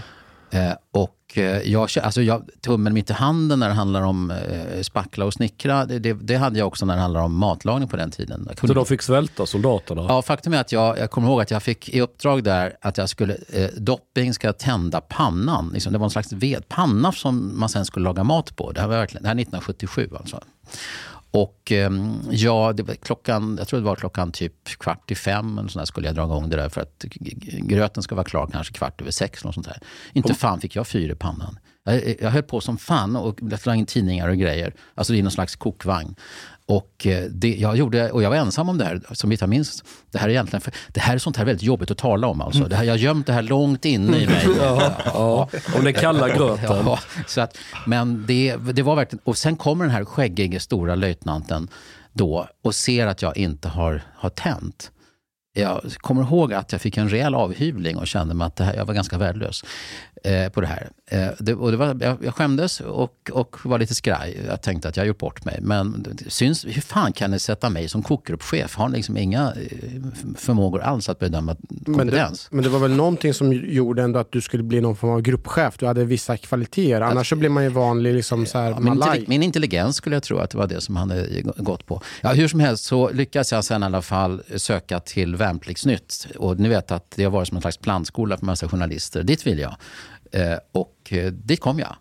Eh, 0.60 0.74
och 0.92 1.18
eh, 1.38 1.72
jag, 1.72 1.90
alltså 2.04 2.22
jag, 2.22 2.50
tummen 2.62 2.94
mitt 2.94 3.10
i 3.10 3.14
handen 3.14 3.60
när 3.60 3.68
det 3.68 3.74
handlar 3.74 4.02
om 4.02 4.32
eh, 4.32 4.82
spackla 4.82 5.26
och 5.26 5.34
snickra, 5.34 5.86
det, 5.86 6.00
det, 6.00 6.14
det 6.14 6.36
hade 6.36 6.60
jag 6.60 6.68
också 6.68 6.86
när 6.86 6.96
det 6.96 7.02
handlar 7.02 7.22
om 7.22 7.38
matlagning 7.38 7.88
på 7.90 7.98
den 7.98 8.12
tiden. 8.12 8.50
Så 8.62 8.74
de 8.74 8.86
fick 8.86 9.02
svälta 9.02 9.46
soldaterna? 9.46 10.06
Ja, 10.10 10.22
faktum 10.22 10.54
är 10.54 10.62
att 10.62 10.72
jag, 10.72 11.00
jag 11.00 11.12
kommer 11.12 11.28
ihåg 11.28 11.42
att 11.42 11.52
jag 11.52 11.64
fick 11.64 11.90
i 11.90 12.02
uppdrag 12.02 12.44
där 12.44 12.76
att 12.82 12.98
jag 12.98 13.10
skulle, 13.10 13.38
eh, 13.50 13.70
dopping 13.78 14.34
ska 14.34 14.54
tända 14.54 15.02
pannan. 15.02 15.72
Liksom, 15.74 15.94
det 15.94 16.00
var 16.00 16.06
en 16.06 16.12
slags 16.12 16.34
vedpanna 16.34 17.12
som 17.12 17.60
man 17.60 17.70
sen 17.70 17.86
skulle 17.86 18.04
laga 18.04 18.24
mat 18.24 18.56
på. 18.56 18.72
Det 18.72 18.82
här 18.82 18.88
var 18.88 18.98
verkligen, 18.98 19.24
det 19.24 19.30
här 19.30 19.36
är 19.36 19.42
1977 19.42 20.10
alltså. 20.20 20.40
Och 21.34 21.72
ehm, 21.72 22.22
ja, 22.32 22.74
det 22.74 22.84
var 22.84 22.96
klockan, 22.96 23.56
jag 23.60 23.68
tror 23.68 23.80
det 23.80 23.86
var 23.86 23.96
klockan 23.96 24.32
typ 24.32 24.64
kvart 24.64 25.12
i 25.12 25.16
fem 25.16 25.58
eller 25.58 25.70
sånt 25.70 25.82
där 25.82 25.86
skulle 25.86 26.08
jag 26.08 26.16
dra 26.16 26.24
igång 26.24 26.50
det 26.50 26.56
där 26.56 26.70
för 26.70 26.82
att 26.82 27.06
gröten 27.44 28.04
ska 28.04 28.16
vara 28.16 28.26
klar 28.26 28.50
kanske 28.52 28.74
kvart 28.74 29.02
över 29.02 29.12
sex. 29.12 29.44
Något 29.44 29.54
sånt 29.54 29.68
där. 29.68 29.78
Inte 30.14 30.34
fan 30.34 30.62
fick 30.62 30.76
jag 30.76 30.88
fyr 30.88 31.12
i 31.12 31.16
pannan. 31.16 31.60
Jag, 31.84 32.16
jag 32.22 32.30
höll 32.30 32.44
på 32.44 32.62
som 32.62 32.78
fan 32.78 33.16
och 33.16 33.40
la 33.66 33.76
in 33.76 33.86
tidningar 33.86 34.30
och 34.30 34.38
grejer. 34.38 34.74
Alltså 34.96 35.14
i 35.14 35.22
någon 35.22 35.32
slags 35.32 35.56
kokvagn. 35.56 36.16
Och, 36.66 37.08
eh, 37.08 37.24
det, 37.24 37.56
jag 37.56 37.78
gjorde, 37.78 38.12
och 38.12 38.24
jag 38.24 38.30
var 38.30 38.38
ensam 38.38 38.70
om 38.70 38.78
det 38.78 38.86
här, 38.86 39.02
som 39.12 39.30
vi 39.30 39.38
minns. 39.48 39.84
Det 40.12 40.18
här 40.18 40.28
är 40.28 40.32
egentligen 40.32 40.62
för, 40.62 40.74
det 40.92 41.00
här 41.00 41.14
är 41.14 41.18
sånt 41.18 41.38
här 41.38 41.46
väldigt 41.46 41.64
jobbigt 41.64 41.92
att 41.92 41.98
tala 41.98 42.28
om. 42.28 42.42
Alltså. 42.42 42.64
Det 42.64 42.76
här, 42.76 42.84
jag 42.84 42.94
har 42.94 42.98
gömt 42.98 43.28
det 43.28 43.34
här 43.34 43.42
långt 43.42 43.86
inne 43.86 44.18
i 44.18 44.28
mig. 44.28 44.48
Ja, 44.58 44.94
ja. 45.06 45.50
Om 45.78 45.84
den 45.84 45.94
kalla 45.94 46.30
gröten. 46.30 46.86
Ja, 46.86 47.00
så 47.28 47.42
att, 47.42 47.58
men 47.88 48.26
det, 48.28 48.56
det 48.56 48.82
var 48.82 48.96
verkligen... 48.96 49.22
Och 49.24 49.38
sen 49.38 49.56
kommer 49.56 49.86
den 49.86 49.94
här 49.94 50.06
skäggige 50.06 50.60
stora 50.60 50.96
löjtnanten 50.96 51.68
då 52.14 52.48
och 52.64 52.76
ser 52.76 53.08
att 53.08 53.22
jag 53.22 53.38
inte 53.38 53.70
har, 53.70 54.02
har 54.16 54.30
tänt. 54.30 54.92
Jag 55.56 55.82
kommer 55.98 56.22
ihåg 56.22 56.54
att 56.54 56.72
jag 56.72 56.82
fick 56.82 56.98
en 56.98 57.10
rejäl 57.10 57.36
avhyvling 57.36 57.98
och 57.98 58.08
kände 58.08 58.34
mig 58.34 58.48
att 58.48 58.56
det 58.56 58.64
här, 58.64 58.74
jag 58.74 58.86
var 58.86 58.94
ganska 58.94 59.18
värdelös 59.18 59.64
eh, 60.24 60.50
på 60.50 60.62
det 60.62 60.68
här. 60.68 60.90
Eh, 61.08 61.28
det, 61.40 61.54
och 61.54 61.72
det 61.72 61.78
var, 61.78 61.98
jag, 62.02 62.18
jag 62.24 62.36
skämdes 62.36 62.80
och, 62.80 63.30
och 63.34 63.58
var 63.64 63.80
lite 63.80 63.96
skraj. 63.96 64.40
Jag 64.48 64.62
tänkte 64.62 64.90
att 64.90 64.98
jag 64.98 65.06
gjort 65.08 65.18
bort 65.18 65.46
mig. 65.46 65.60
Men 65.62 66.06
syns, 66.28 66.66
hur 66.66 66.82
fan 66.82 67.14
kan 67.14 67.32
ni 67.32 67.40
sätta 67.40 67.70
mig 67.70 67.90
som 67.90 68.04
kokgruppchef? 68.04 68.76
Har 68.76 68.90
liksom 68.90 69.18
inga 69.18 69.42
eh, 69.42 70.02
förmågor 70.38 70.82
alls 70.82 71.10
att 71.10 71.20
bedöma 71.20 71.56
Men 71.70 71.78
det, 71.80 71.92
kompetens. 72.00 72.48
men 72.52 72.64
det 72.64 72.70
var 72.70 72.80
väl 72.80 72.92
någonting 72.92 73.34
som 73.34 73.54
gjorde 73.54 74.02
ändå 74.04 74.20
att 74.20 74.32
du 74.32 74.42
skulle 74.42 74.64
bli 74.64 74.82
någon 74.82 74.96
form 74.96 75.12
av 75.12 75.22
gruppchef? 75.22 75.78
Du 75.78 75.86
hade 75.88 76.06
vissa 76.06 76.38
kvaliteter. 76.38 77.02
Annars 77.02 77.30
så 77.30 77.36
blir 77.36 77.50
man 77.50 77.64
ju 77.64 77.70
vanlig 77.70 78.14
liksom 78.14 78.46
så 78.46 78.58
här 78.58 78.70
Ja, 78.72 78.80
min, 78.80 78.98
malaj. 78.98 79.20
intelli- 79.20 79.26
min 79.30 79.44
intelligens 79.44 79.96
skulle 79.96 80.16
jag 80.16 80.24
tro 80.24 80.38
att 80.38 80.50
det 80.50 80.58
var 80.58 80.68
det 80.68 80.82
som 80.82 80.96
han 80.96 81.10
hade 81.10 81.42
gått 81.42 81.86
på. 81.86 82.02
Ja, 82.22 82.30
hur 82.34 82.48
som 82.48 82.60
helst 82.60 82.84
så 82.86 83.10
lyckas 83.10 83.52
jag 83.52 83.64
sen 83.64 83.84
i 83.84 83.86
alla 83.86 84.02
fall 84.02 84.42
söka 84.56 85.00
till 85.00 85.36
Värnpliktsnytt. 85.36 86.28
Och 86.38 86.60
ni 86.60 86.70
vet 86.70 86.92
att 86.92 87.12
det 87.16 87.24
har 87.24 87.32
varit 87.32 87.48
som 87.48 87.58
en 87.58 87.62
slags 87.62 87.78
plantskola 87.78 88.38
för 88.38 88.46
massa 88.46 88.68
journalister. 88.70 89.24
Dit 89.24 89.48
vill 89.48 89.60
jag. 89.60 89.76
Eh, 90.34 90.58
och 90.72 91.14
eh, 91.14 91.32
dit 91.32 91.60
kom 91.60 91.80
jag. 91.80 91.96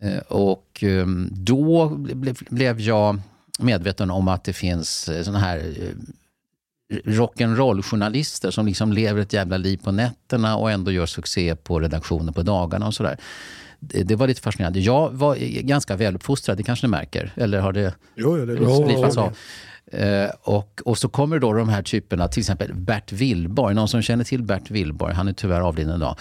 Eh, 0.00 0.18
och 0.18 0.84
eh, 0.84 1.06
då 1.30 1.88
ble, 1.88 2.34
blev 2.50 2.80
jag 2.80 3.20
medveten 3.58 4.10
om 4.10 4.28
att 4.28 4.44
det 4.44 4.52
finns 4.52 5.10
såna 5.22 5.38
här 5.38 5.74
rock'n'roll-journalister 7.04 8.50
som 8.50 8.66
liksom 8.66 8.92
lever 8.92 9.20
ett 9.20 9.32
jävla 9.32 9.56
liv 9.56 9.76
på 9.84 9.92
nätterna 9.92 10.56
och 10.56 10.70
ändå 10.70 10.90
gör 10.90 11.06
succé 11.06 11.56
på 11.56 11.80
redaktionen 11.80 12.34
på 12.34 12.42
dagarna 12.42 12.86
och 12.86 12.94
sådär. 12.94 13.16
Det, 13.78 14.02
det 14.02 14.16
var 14.16 14.26
lite 14.26 14.40
fascinerande. 14.40 14.80
Jag 14.80 15.10
var 15.10 15.36
ganska 15.62 15.96
väluppfostrad, 15.96 16.56
det 16.56 16.62
kanske 16.62 16.86
ni 16.86 16.90
märker. 16.90 17.32
Eller 17.36 17.60
har 17.60 17.72
det 17.72 17.94
Jo, 18.14 18.38
jo, 18.38 18.46
det 18.46 18.86
slipats 18.86 19.16
av? 19.16 19.36
Eh, 19.90 20.30
och, 20.42 20.80
och 20.84 20.98
så 20.98 21.08
kommer 21.08 21.38
då 21.38 21.52
de 21.52 21.68
här 21.68 21.82
typerna, 21.82 22.28
till 22.28 22.40
exempel 22.40 22.74
Bert 22.74 23.12
Willborg. 23.12 23.74
Någon 23.74 23.88
som 23.88 24.02
känner 24.02 24.24
till 24.24 24.42
Bert 24.42 24.70
Willborg, 24.70 25.14
han 25.14 25.28
är 25.28 25.32
tyvärr 25.32 25.60
avliden 25.60 25.96
idag. 25.96 26.16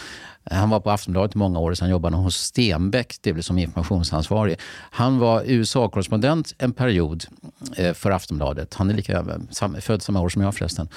Han 0.52 0.70
var 0.70 0.80
på 0.80 0.92
Aftonbladet 0.92 1.36
i 1.36 1.38
många 1.38 1.60
år, 1.60 1.74
sen 1.74 1.90
jobbade 1.90 2.16
han 2.16 2.24
hos 2.24 2.38
Stenbeck, 2.38 3.16
det 3.22 3.32
vill 3.32 3.44
som 3.44 3.58
informationsansvarig. 3.58 4.60
Han 4.92 5.20
var 5.20 5.44
USA-korrespondent 5.46 6.54
en 6.58 6.74
period 6.74 7.26
eh, 7.76 7.94
för 7.94 8.12
Aftonbladet. 8.12 8.74
Han 8.74 8.90
är 8.90 8.94
lika 8.94 9.26
sam, 9.52 9.76
född 9.82 10.02
samma 10.02 10.22
år 10.22 10.30
som 10.30 10.42
jag 10.42 10.56
förresten. 10.56 10.90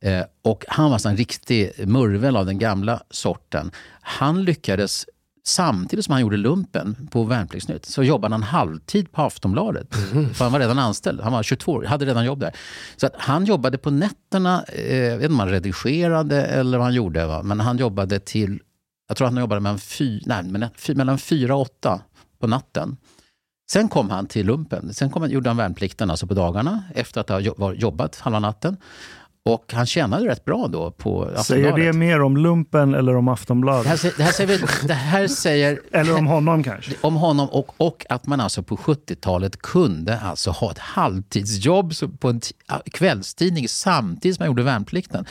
Eh, 0.00 0.22
och 0.42 0.64
han 0.68 0.84
var 0.84 0.92
alltså 0.92 1.08
en 1.08 1.16
riktig 1.16 1.72
murvel 1.88 2.36
av 2.36 2.46
den 2.46 2.58
gamla 2.58 3.02
sorten. 3.10 3.70
Han 4.00 4.44
lyckades 4.44 5.06
Samtidigt 5.48 6.04
som 6.04 6.12
han 6.12 6.20
gjorde 6.20 6.36
lumpen 6.36 7.08
på 7.10 7.24
Värnpliktsnytt 7.24 7.84
så 7.84 8.02
jobbade 8.02 8.34
han 8.34 8.42
halvtid 8.42 9.12
på 9.12 9.22
Aftonbladet. 9.22 9.94
För 10.34 10.44
han 10.44 10.52
var 10.52 10.60
redan 10.60 10.78
anställd. 10.78 11.20
Han 11.20 11.32
var 11.32 11.42
22 11.42 11.72
år, 11.72 11.84
hade 11.84 12.06
redan 12.06 12.24
jobb 12.24 12.40
där. 12.40 12.56
Så 12.96 13.06
att 13.06 13.14
han 13.16 13.44
jobbade 13.44 13.78
på 13.78 13.90
nätterna. 13.90 14.64
Eh, 14.68 14.96
jag 14.96 15.16
vet 15.16 15.22
inte 15.22 15.32
om 15.32 15.38
han 15.38 15.48
redigerade 15.48 16.44
eller 16.44 16.78
vad 16.78 16.86
han 16.86 16.94
gjorde. 16.94 17.26
Va? 17.26 17.42
Men 17.42 17.60
han 17.60 17.78
jobbade 17.78 18.18
till, 18.18 18.60
jag 19.08 19.16
tror 19.16 19.28
han 19.28 19.36
jobbade 19.36 19.60
mellan, 19.60 19.78
fy, 19.78 20.20
nej, 20.26 20.42
mellan, 20.42 20.70
fy, 20.76 20.94
mellan 20.94 21.18
fyra 21.18 21.54
och 21.54 21.60
åtta 21.60 22.00
på 22.40 22.46
natten. 22.46 22.96
Sen 23.70 23.88
kom 23.88 24.10
han 24.10 24.26
till 24.26 24.46
lumpen. 24.46 24.94
Sen 24.94 25.10
kom 25.10 25.30
gjorde 25.30 25.50
han 25.50 25.56
värnplikten 25.56 26.10
alltså 26.10 26.26
på 26.26 26.34
dagarna 26.34 26.82
efter 26.94 27.20
att 27.20 27.28
ha 27.28 27.72
jobbat 27.72 28.18
halva 28.18 28.38
natten. 28.38 28.76
Och 29.46 29.72
han 29.72 29.86
tjänade 29.86 30.28
rätt 30.28 30.44
bra 30.44 30.68
då 30.68 30.90
på 30.90 31.22
Aftonbladet. 31.22 31.46
Säger 31.46 31.76
det 31.76 31.92
mer 31.92 32.22
om 32.22 32.36
lumpen 32.36 32.94
eller 32.94 33.16
om 33.16 33.24
Det 33.24 33.30
här, 33.30 33.32
Aftonbladet? 33.32 34.16
det, 34.16 34.22
här 34.22 34.32
säger, 34.32 34.86
det 34.88 34.94
här 34.94 35.28
säger 35.28 35.80
Eller 35.92 36.18
om 36.18 36.26
honom 36.26 36.62
kanske? 36.62 36.92
om 37.00 37.14
honom 37.14 37.48
och, 37.48 37.74
och 37.76 38.06
att 38.08 38.26
man 38.26 38.40
alltså 38.40 38.62
på 38.62 38.76
70-talet 38.76 39.56
kunde 39.62 40.18
alltså 40.18 40.50
ha 40.50 40.70
ett 40.70 40.78
halvtidsjobb 40.78 41.92
på 42.20 42.28
en 42.28 42.40
kvällstidning 42.92 43.68
samtidigt 43.68 44.36
som 44.36 44.42
man 44.42 44.46
gjorde 44.46 44.62
värnplikten. 44.62 45.26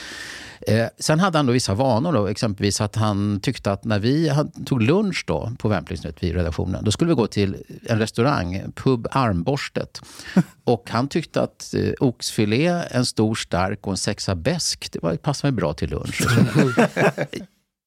Eh, 0.68 0.88
sen 1.00 1.20
hade 1.20 1.38
han 1.38 1.46
då 1.46 1.54
vissa 1.54 1.74
vanor, 1.74 2.14
då, 2.14 2.28
exempelvis 2.28 2.82
att 2.82 2.96
han 2.96 3.40
tyckte 3.40 3.72
att 3.72 3.84
när 3.84 4.00
vi 4.00 4.32
tog 4.66 4.82
lunch 4.82 5.24
då 5.28 5.52
på 5.60 5.68
Värnpliktsnytt 5.68 6.24
vid 6.24 6.36
redaktionen, 6.36 6.84
då 6.84 6.92
skulle 6.92 7.10
vi 7.10 7.16
gå 7.16 7.28
till 7.28 7.58
en 7.86 8.00
restaurang, 8.00 8.62
pub 8.76 9.08
Armborstet. 9.12 10.02
Och 10.64 10.90
han 10.90 11.08
tyckte 11.08 11.42
att 11.42 11.74
eh, 11.74 11.92
oxfilé, 12.00 12.82
en 12.92 13.06
stor 13.06 13.36
stark 13.36 13.88
och 13.88 13.94
en 13.94 13.98
sexa 14.06 14.36
bäsk, 14.36 14.90
det 14.92 15.04
var, 15.04 15.16
passade 15.16 15.52
mig 15.52 15.56
bra 15.58 15.74
till 15.74 15.90
lunch. 15.90 16.22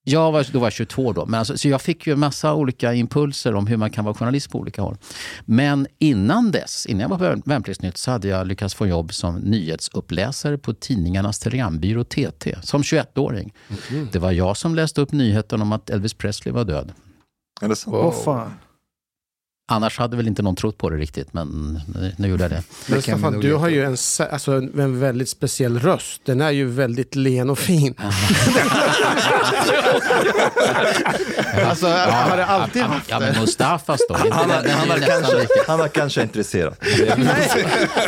Jag 0.05 0.33
var, 0.33 0.47
då 0.53 0.59
var 0.59 0.67
jag 0.67 0.73
22 0.73 1.13
då, 1.13 1.27
men 1.27 1.39
alltså, 1.39 1.59
så 1.59 1.69
jag 1.69 1.83
fick 1.83 2.07
ju 2.07 2.13
en 2.13 2.19
massa 2.19 2.55
olika 2.55 2.95
impulser 2.95 3.55
om 3.55 3.67
hur 3.67 3.77
man 3.77 3.91
kan 3.91 4.05
vara 4.05 4.15
journalist 4.15 4.51
på 4.51 4.59
olika 4.59 4.83
håll. 4.83 4.97
Men 5.45 5.87
innan 5.99 6.51
dess, 6.51 6.87
innan 6.87 7.01
jag 7.01 7.09
var 7.09 7.19
på 7.19 7.25
Värn- 7.25 7.43
Värnpliktsnytt, 7.45 7.97
så 7.97 8.11
hade 8.11 8.29
jag 8.29 8.47
lyckats 8.47 8.75
få 8.75 8.87
jobb 8.87 9.15
som 9.15 9.37
nyhetsuppläsare 9.37 10.59
på 10.59 10.75
tidningarnas 10.75 11.39
telegrambyrå 11.39 12.05
TT, 12.05 12.57
som 12.63 12.83
21-åring. 12.83 13.55
Det 14.13 14.19
var 14.19 14.33
jag 14.33 14.57
som 14.57 14.75
läste 14.75 15.01
upp 15.01 15.13
nyheten 15.13 15.63
om 15.63 15.73
att 15.73 15.91
Elvis 15.91 16.15
Presley 16.15 16.55
var 16.55 16.65
död. 16.65 16.93
Är 17.61 17.69
det 17.69 17.77
så? 17.77 17.91
Åh 17.91 18.25
fan. 18.25 18.53
Annars 19.71 19.99
hade 19.99 20.17
väl 20.17 20.27
inte 20.27 20.43
någon 20.43 20.57
trott 20.57 20.79
på 20.79 20.91
det 20.91 20.97
riktigt, 20.97 21.33
men 21.33 21.81
nu, 22.17 22.29
gjorde 22.29 22.45
jag 22.45 22.51
det. 22.51 22.63
Men 22.87 23.03
Staffan, 23.03 23.41
du 23.41 23.55
har 23.55 23.69
ju 23.69 23.85
en, 23.85 23.97
alltså, 24.31 24.53
en 24.53 24.81
en 24.81 25.01
väldigt 25.01 25.29
speciell 25.29 25.79
röst. 25.79 26.21
Den 26.25 26.41
är 26.41 26.51
ju 26.51 26.67
väldigt 26.67 27.15
len 27.17 27.51
och 27.51 27.59
fin. 27.59 27.95
alltså, 31.69 31.87
har 31.87 32.37
det 32.37 32.45
alltid 32.47 32.83
ja, 32.83 32.87
haft 32.87 33.11
ja, 33.11 33.19
det? 33.19 33.27
men 33.33 33.41
Mustafas 33.41 34.01
då? 34.09 34.15
Han, 34.17 34.31
har- 34.33 34.69
han, 34.69 34.89
har 34.89 34.97
nästan 34.99 35.23
kanske, 35.23 35.47
han 35.67 35.79
var 35.79 35.89
kanske 35.89 36.23
intresserad. 36.23 36.75
Nej, 37.17 37.67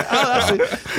alltså, 0.08 0.56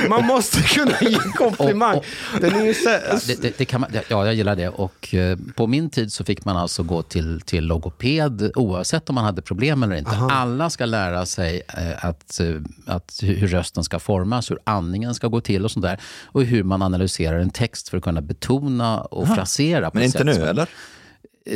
man 0.08 0.24
måste 0.26 0.62
kunna 0.62 0.96
ge 1.00 1.14
en 1.14 1.32
komplimang. 1.32 1.96
Och- 1.96 2.04
Den 2.40 2.54
är 2.54 2.64
ju 2.66 2.74
så, 2.74 2.88
Ja, 2.88 3.18
det, 3.26 3.42
det, 3.42 3.58
det 3.58 3.64
kan 3.64 3.80
man, 3.80 3.90
ja, 4.08 4.24
jag 4.26 4.34
gillar 4.34 4.56
det. 4.56 4.68
Och, 4.68 5.14
eh, 5.14 5.38
på 5.56 5.66
min 5.66 5.90
tid 5.90 6.12
så 6.12 6.24
fick 6.24 6.44
man 6.44 6.56
alltså 6.56 6.82
gå 6.82 7.02
till, 7.02 7.40
till 7.40 7.64
logoped 7.64 8.50
oavsett 8.54 9.08
om 9.08 9.14
man 9.14 9.24
hade 9.24 9.42
problem 9.42 9.82
eller 9.82 9.96
inte. 9.96 10.10
Alla 10.52 10.70
ska 10.70 10.86
lära 10.86 11.26
sig 11.26 11.62
eh, 11.68 12.04
att, 12.04 12.40
eh, 12.40 12.46
att 12.86 13.20
hur 13.22 13.46
rösten 13.46 13.84
ska 13.84 13.98
formas, 13.98 14.50
hur 14.50 14.58
andningen 14.64 15.14
ska 15.14 15.28
gå 15.28 15.40
till 15.40 15.64
och 15.64 15.70
sånt 15.70 15.84
där. 15.84 16.00
Och 16.24 16.42
hur 16.44 16.62
man 16.62 16.82
analyserar 16.82 17.38
en 17.38 17.50
text 17.50 17.88
för 17.88 17.96
att 17.96 18.04
kunna 18.04 18.20
betona 18.20 19.00
och 19.00 19.28
frasera. 19.28 19.90
På 19.90 19.96
Men 19.96 20.04
inte 20.04 20.18
sätt 20.18 20.26
nu, 20.26 20.32
eller? 20.32 20.68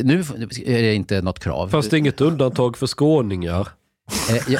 Nu 0.03 0.19
är 0.65 0.81
det 0.81 0.93
inte 0.93 1.21
något 1.21 1.39
krav. 1.39 1.69
Fast 1.69 1.91
det 1.91 1.97
är 1.97 1.99
inget 1.99 2.21
undantag 2.21 2.77
för 2.77 2.87
skåningar. 2.87 3.67
Eh, 4.29 4.43
ja, 4.47 4.59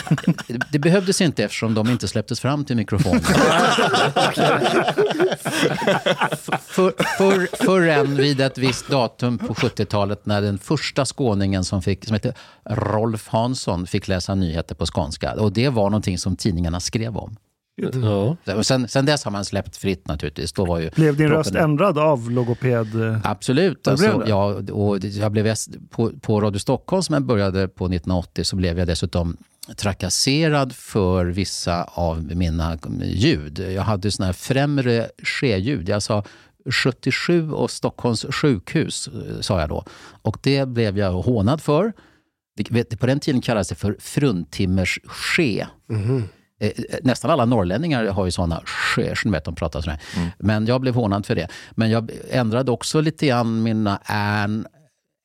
det 0.72 0.80
behövdes 0.80 1.22
inte 1.22 1.44
eftersom 1.44 1.74
de 1.74 1.90
inte 1.90 2.08
släpptes 2.08 2.40
fram 2.40 2.66
till 2.66 2.76
mikrofonen. 2.76 3.22
för, 6.68 6.94
för, 7.18 7.66
förrän 7.66 8.16
vid 8.16 8.42
ett 8.42 8.58
visst 8.58 8.90
datum 8.90 9.38
på 9.38 9.54
70-talet 9.54 10.26
när 10.26 10.42
den 10.42 10.58
första 10.58 11.06
skåningen 11.06 11.64
som, 11.64 11.82
fick, 11.82 12.06
som 12.06 12.14
hette 12.14 12.34
Rolf 12.70 13.28
Hansson 13.28 13.88
fick 13.88 14.08
läsa 14.08 14.36
nyheter 14.36 14.76
på 14.76 14.86
skånska. 14.86 15.34
Och 15.34 15.54
det 15.54 15.70
var 15.70 15.90
någonting 15.90 16.18
som 16.18 16.36
tidningarna 16.36 16.80
skrev 16.80 17.18
om. 17.18 17.38
Ja. 17.82 18.38
Och 18.56 18.66
sen, 18.66 18.88
sen 18.88 19.06
dess 19.06 19.24
har 19.24 19.32
man 19.32 19.46
släppt 19.46 19.78
fritt 19.78 20.08
naturligtvis. 20.08 20.54
Då 20.54 20.66
var 20.66 20.80
ju 20.80 20.90
Blev 20.90 21.18
din 21.18 21.30
röst 21.30 21.56
ändrad 21.56 21.98
av 21.98 22.32
logoped? 22.32 22.88
Absolut. 23.24 23.88
Alltså, 23.88 24.24
ja, 24.28 24.46
och 24.72 25.04
jag 25.04 25.32
blev, 25.32 25.56
på, 25.90 26.12
på 26.22 26.42
Radio 26.42 26.60
Stockholm 26.60 27.04
som 27.04 27.14
jag 27.14 27.24
började 27.24 27.68
på 27.68 27.86
1980 27.86 28.44
så 28.44 28.56
blev 28.56 28.80
jag 28.80 28.88
dessutom 28.88 29.38
trakasserad 29.76 30.74
för 30.74 31.26
vissa 31.26 31.84
av 31.84 32.24
mina 32.36 32.78
ljud. 33.04 33.60
Jag 33.60 33.82
hade 33.82 34.12
såna 34.12 34.26
här 34.26 34.34
främre 34.34 35.10
skeljud. 35.24 35.90
Jag 35.90 36.04
sa 36.04 36.24
77 36.70 37.52
och 37.52 37.72
Stockholms 37.72 38.26
sjukhus, 38.30 39.08
eh, 39.08 39.42
sa 39.42 39.60
jag 39.60 39.70
då. 39.70 39.86
Och 40.22 40.38
det 40.44 40.68
blev 40.68 40.98
jag 40.98 41.12
hånad 41.12 41.62
för. 41.62 41.94
På 43.00 43.06
den 43.06 43.20
tiden 43.20 43.42
kallades 43.42 43.68
det 43.70 43.76
för 43.76 43.96
fruntimmers 44.00 45.00
ske. 45.06 45.68
Eh, 46.60 46.72
Nästan 47.02 47.32
alla 47.32 47.46
norrlänningar 47.46 48.06
har 48.06 48.26
ju 48.26 48.32
såna 48.32 48.62
ske, 48.66 49.16
som 49.16 49.32
vet 49.32 49.44
de 49.44 49.56
pratar 49.56 49.82
sådär. 49.82 50.00
Men 50.40 50.66
jag 50.66 50.82
blev 50.82 50.96
hånad 50.96 51.26
för 51.26 51.36
det. 51.36 51.48
Men 51.72 51.90
jag 51.90 52.12
ändrade 52.32 52.72
också 52.72 53.02
lite 53.02 53.28
grann 53.28 53.64
mina 53.64 54.00
ärn. 54.06 54.68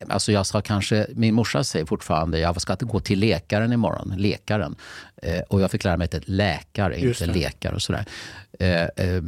Alltså 0.09 0.33
jag 0.33 0.47
sa 0.47 0.61
kanske, 0.61 1.07
min 1.15 1.35
morsa 1.35 1.65
säger 1.65 1.87
fortfarande, 1.87 2.39
jag 2.39 2.61
ska 2.61 2.73
inte 2.73 2.85
gå 2.85 3.01
till 3.01 3.19
läkaren 3.21 3.73
imorgon, 3.73 4.15
läkaren. 4.19 4.77
Eh, 5.23 5.41
och 5.41 5.61
jag 5.61 5.71
fick 5.71 5.85
lära 5.85 5.97
mig 5.97 6.05
att 6.05 6.11
det 6.11 6.17
är 6.19 6.23
läkare, 6.27 6.97
Just 6.97 7.21
inte 7.21 7.33
det. 7.35 7.41
läkare 7.41 7.75
och 7.75 7.83
sådär. 7.83 8.05
Eh, 8.59 8.83
eh, 8.83 9.23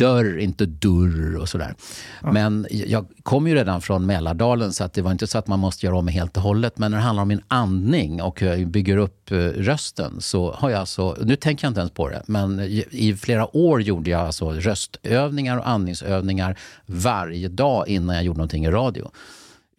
dörr, 0.00 0.38
inte 0.38 0.66
dörr 0.66 1.36
och 1.36 1.48
sådär. 1.48 1.74
Men 2.20 2.66
jag 2.70 3.06
kom 3.22 3.46
ju 3.46 3.54
redan 3.54 3.80
från 3.80 4.06
Mälardalen 4.06 4.72
så 4.72 4.84
att 4.84 4.92
det 4.92 5.02
var 5.02 5.12
inte 5.12 5.26
så 5.26 5.38
att 5.38 5.46
man 5.46 5.58
måste 5.58 5.86
göra 5.86 5.96
om 5.96 6.04
mig 6.04 6.14
helt 6.14 6.36
och 6.36 6.42
hållet. 6.42 6.78
Men 6.78 6.90
när 6.90 6.98
det 6.98 7.04
handlar 7.04 7.22
om 7.22 7.28
min 7.28 7.42
andning 7.48 8.22
och 8.22 8.40
hur 8.40 8.48
jag 8.48 8.66
bygger 8.66 8.96
upp 8.96 9.30
eh, 9.30 9.36
rösten 9.36 10.20
så 10.20 10.52
har 10.52 10.70
jag 10.70 10.80
alltså, 10.80 11.16
nu 11.22 11.36
tänker 11.36 11.64
jag 11.64 11.70
inte 11.70 11.80
ens 11.80 11.92
på 11.92 12.08
det, 12.08 12.22
men 12.26 12.60
i, 12.60 13.16
flera 13.20 13.56
år 13.56 13.82
gjorde 13.82 14.10
jag 14.10 14.20
alltså 14.20 14.50
röstövningar 14.50 15.58
och 15.58 15.68
andningsövningar 15.68 16.58
varje 16.86 17.48
dag 17.48 17.88
innan 17.88 18.16
jag 18.16 18.24
gjorde 18.24 18.38
någonting 18.38 18.64
i 18.64 18.70
radio. 18.70 19.10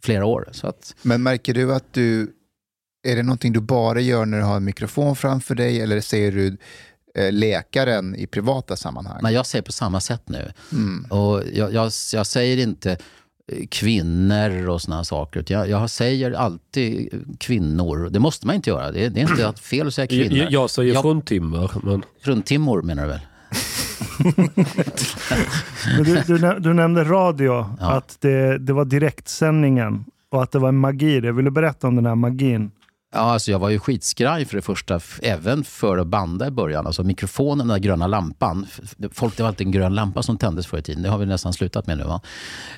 Flera 0.03 0.25
år. 0.25 0.49
Så 0.51 0.67
att, 0.67 0.95
Men 1.01 1.23
märker 1.23 1.53
du 1.53 1.73
att 1.73 1.93
du, 1.93 2.33
är 3.07 3.15
det 3.15 3.23
någonting 3.23 3.53
du 3.53 3.59
bara 3.59 3.99
gör 3.99 4.25
när 4.25 4.37
du 4.37 4.43
har 4.43 4.55
en 4.55 4.63
mikrofon 4.63 5.15
framför 5.15 5.55
dig 5.55 5.81
eller 5.81 6.01
ser 6.01 6.31
du 6.31 6.57
läkaren 7.31 8.15
i 8.15 8.27
privata 8.27 8.75
sammanhang? 8.75 9.19
Men 9.21 9.33
jag 9.33 9.45
säger 9.45 9.63
på 9.63 9.71
samma 9.71 9.99
sätt 9.99 10.21
nu. 10.25 10.51
Mm. 10.71 11.05
Och 11.09 11.41
jag, 11.53 11.73
jag, 11.73 11.91
jag 12.13 12.25
säger 12.27 12.57
inte 12.57 12.91
eh, 12.91 12.97
kvinnor 13.69 14.67
och 14.69 14.81
såna 14.81 15.03
saker. 15.03 15.43
Jag, 15.47 15.69
jag 15.69 15.89
säger 15.89 16.31
alltid 16.31 17.09
kvinnor. 17.39 18.09
Det 18.09 18.19
måste 18.19 18.47
man 18.47 18.55
inte 18.55 18.69
göra. 18.69 18.91
Det 18.91 19.05
är, 19.05 19.09
det 19.09 19.21
är 19.21 19.47
inte 19.47 19.61
fel 19.61 19.87
att 19.87 19.93
säga 19.93 20.07
kvinnor. 20.07 20.37
Jag, 20.37 20.51
jag 20.51 20.69
säger 20.69 20.93
Jag- 20.93 21.01
fruntimmer, 21.03 21.71
men... 21.83 22.03
Fruntimmor 22.23 22.81
menar 22.81 23.03
du 23.03 23.09
väl? 23.09 23.19
Men 25.97 26.03
du, 26.03 26.21
du, 26.37 26.59
du 26.59 26.73
nämnde 26.73 27.03
radio, 27.03 27.65
Ja. 27.79 27.91
att 27.91 28.17
det, 28.21 28.57
det 28.57 28.73
var 28.73 28.85
direktsändningen 28.85 30.05
och 30.31 30.43
att 30.43 30.51
det 30.51 30.59
var 30.59 30.69
en 30.69 30.77
magi. 30.77 31.15
i 31.15 31.19
det. 31.19 31.31
Vill 31.31 31.45
du 31.45 31.51
berätta 31.51 31.87
om 31.87 31.95
den 31.95 32.05
här 32.05 32.15
magin? 32.15 32.71
Ja, 33.13 33.19
alltså 33.19 33.51
jag 33.51 33.59
var 33.59 33.69
ju 33.69 33.79
skitskraj 33.79 34.45
för 34.45 34.55
det 34.55 34.61
första, 34.61 34.99
även 35.21 35.63
för 35.63 35.97
att 35.97 36.07
banda 36.07 36.47
i 36.47 36.51
början. 36.51 36.87
Alltså 36.87 37.03
mikrofonen, 37.03 37.57
den 37.57 37.67
där 37.67 37.77
gröna 37.77 38.07
lampan. 38.07 38.67
Folk, 39.11 39.37
det 39.37 39.43
var 39.43 39.47
alltid 39.47 39.67
en 39.67 39.71
grön 39.71 39.95
lampa 39.95 40.23
som 40.23 40.37
tändes 40.37 40.67
förr 40.67 40.77
i 40.77 40.81
tiden. 40.81 41.03
Det 41.03 41.09
har 41.09 41.17
vi 41.17 41.25
nästan 41.25 41.53
slutat 41.53 41.87
med 41.87 41.97
nu. 41.97 42.03
Va? 42.03 42.21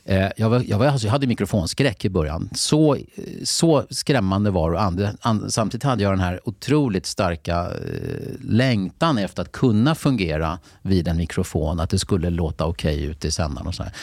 Eh, 0.05 0.29
jag, 0.37 0.49
var, 0.49 0.63
jag, 0.67 0.77
var, 0.77 0.85
alltså, 0.85 1.07
jag 1.07 1.11
hade 1.11 1.27
mikrofonskräck 1.27 2.05
i 2.05 2.09
början. 2.09 2.49
Så, 2.55 2.97
så 3.43 3.83
skrämmande 3.89 4.51
var 4.51 4.71
det. 4.71 4.79
And, 4.79 5.07
and, 5.21 5.53
samtidigt 5.53 5.83
hade 5.83 6.03
jag 6.03 6.11
den 6.11 6.19
här 6.19 6.39
otroligt 6.43 7.05
starka 7.05 7.59
eh, 7.61 8.33
längtan 8.41 9.17
efter 9.17 9.41
att 9.41 9.51
kunna 9.51 9.95
fungera 9.95 10.59
vid 10.81 11.07
en 11.07 11.17
mikrofon. 11.17 11.79
Att 11.79 11.89
det 11.89 11.99
skulle 11.99 12.29
låta 12.29 12.65
okej 12.65 13.03
ute 13.03 13.27
i 13.27 13.31
sändaren 13.31 13.67
och 13.67 13.75
så 13.75 13.83
här. 13.83 13.93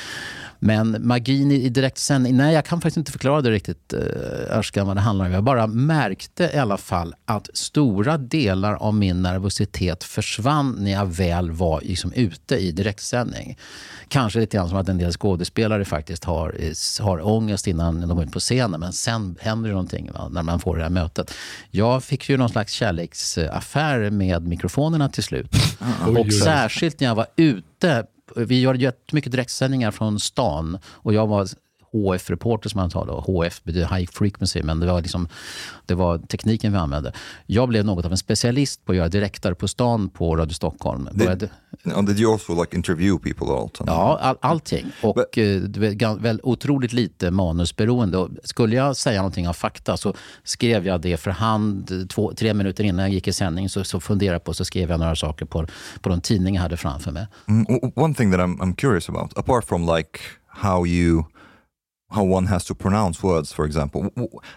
Men 0.62 1.06
magin 1.06 1.50
i, 1.50 1.68
direktsändning, 1.68 2.36
nej 2.36 2.54
jag 2.54 2.64
kan 2.64 2.80
faktiskt 2.80 2.96
inte 2.96 3.12
förklara 3.12 3.40
det 3.40 3.50
riktigt, 3.50 3.92
eh, 3.92 4.58
Ashkan, 4.58 4.86
vad 4.86 4.96
det 4.96 5.00
handlar 5.00 5.26
om. 5.26 5.32
Jag 5.32 5.44
bara 5.44 5.66
märkte 5.66 6.50
i 6.54 6.58
alla 6.58 6.76
fall 6.76 7.14
att 7.24 7.50
stora 7.54 8.18
delar 8.18 8.74
av 8.74 8.94
min 8.94 9.22
nervositet 9.22 10.04
försvann 10.04 10.76
när 10.78 10.90
jag 10.90 11.06
väl 11.06 11.50
var 11.50 11.80
liksom 11.80 12.12
ute 12.12 12.56
i 12.56 12.72
direktsändning. 12.72 13.58
Kanske 14.08 14.40
lite 14.40 14.56
grann 14.56 14.68
som 14.68 14.78
att 14.78 14.88
en 14.88 14.98
del 14.98 15.12
skådespelare 15.12 15.84
faktiskt 15.84 16.24
har, 16.24 16.56
eh, 16.58 17.04
har 17.04 17.26
ångest 17.26 17.66
innan 17.66 18.00
de 18.00 18.16
går 18.16 18.24
ut 18.24 18.32
på 18.32 18.40
scenen, 18.40 18.80
men 18.80 18.92
sen 18.92 19.36
händer 19.40 19.68
det 19.68 19.74
någonting 19.74 20.10
va, 20.12 20.28
när 20.28 20.42
man 20.42 20.60
får 20.60 20.76
det 20.76 20.82
här 20.82 20.90
mötet. 20.90 21.34
Jag 21.70 22.04
fick 22.04 22.28
ju 22.28 22.36
någon 22.36 22.48
slags 22.48 22.72
kärleksaffär 22.72 24.10
med 24.10 24.48
mikrofonerna 24.48 25.08
till 25.08 25.22
slut. 25.22 25.50
Och 26.18 26.32
särskilt 26.32 27.00
när 27.00 27.08
jag 27.08 27.14
var 27.14 27.26
ute 27.36 28.04
vi 28.36 28.60
gör 28.60 28.74
jättemycket 28.74 29.32
direktsändningar 29.32 29.90
från 29.90 30.20
stan 30.20 30.78
och 30.86 31.14
jag 31.14 31.26
var 31.26 31.48
HF-reporter 31.92 32.68
som 32.68 32.78
man 32.80 32.90
tar 32.90 33.06
då. 33.06 33.20
HF 33.44 33.62
betyder 33.64 33.96
high 33.96 34.10
frequency, 34.12 34.62
men 34.62 34.80
det 34.80 34.86
var, 34.86 35.00
liksom, 35.02 35.28
det 35.86 35.94
var 35.94 36.18
tekniken 36.18 36.72
vi 36.72 36.78
använde. 36.78 37.12
Jag 37.46 37.68
blev 37.68 37.84
något 37.84 38.04
av 38.04 38.10
en 38.10 38.18
specialist 38.18 38.84
på 38.84 38.92
att 38.92 38.98
göra 38.98 39.08
direktare 39.08 39.54
på 39.54 39.68
stan 39.68 40.08
på 40.08 40.36
Radio 40.36 40.52
Stockholm. 40.54 41.08
Började, 41.12 41.48
And 41.94 42.06
did 42.06 42.20
you 42.20 42.32
also 42.32 42.62
like 42.62 42.76
interview 42.76 43.18
people 43.34 43.54
also? 43.54 43.84
Ja, 43.86 44.18
all, 44.22 44.36
allting. 44.40 44.86
Och 45.02 45.38
eh, 45.38 45.60
det 45.60 45.80
var 45.80 45.86
gan- 45.86 46.20
väl 46.22 46.40
otroligt 46.42 46.92
lite 46.92 47.30
manusberoende. 47.30 48.18
Och 48.18 48.28
skulle 48.44 48.76
jag 48.76 48.96
säga 48.96 49.16
någonting 49.20 49.48
av 49.48 49.52
fakta 49.52 49.96
så 49.96 50.14
skrev 50.44 50.86
jag 50.86 51.00
det 51.00 51.16
för 51.16 51.30
hand 51.30 52.06
två, 52.10 52.32
tre 52.32 52.54
minuter 52.54 52.84
innan 52.84 53.04
jag 53.04 53.14
gick 53.14 53.28
i 53.28 53.32
sändning. 53.32 53.68
Så, 53.68 53.84
så 53.84 54.00
funderade 54.00 54.34
jag 54.34 54.44
på 54.44 54.54
så 54.54 54.64
skrev 54.64 54.90
jag 54.90 55.00
några 55.00 55.16
saker 55.16 55.46
på, 55.46 55.66
på 56.00 56.08
de 56.08 56.20
tidningar 56.20 56.58
jag 56.58 56.62
hade 56.62 56.76
framför 56.76 57.12
mig. 57.12 57.26
Mm, 57.48 57.66
one 57.94 58.14
thing 58.14 58.30
that 58.32 58.40
I'm, 58.40 58.58
I'm 58.58 58.74
curious 58.74 59.08
about, 59.08 59.38
apart 59.38 59.64
from 59.64 59.96
like 59.96 60.18
how 60.48 60.86
you, 60.86 61.22
how 62.10 62.24
one 62.24 62.46
has 62.46 62.64
to 62.64 62.74
pronounce 62.74 63.22
words, 63.22 63.52
for 63.52 63.64
example, 63.64 64.10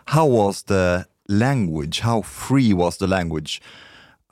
how 0.07 0.25
was 0.25 0.63
the 0.63 1.05
language? 1.27 1.99
How 1.99 2.21
free 2.21 2.73
was 2.73 2.97
the 2.97 3.07
language? 3.07 3.61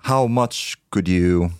How 0.03 0.27
much 0.27 0.77
could 0.89 1.07
you? 1.07 1.51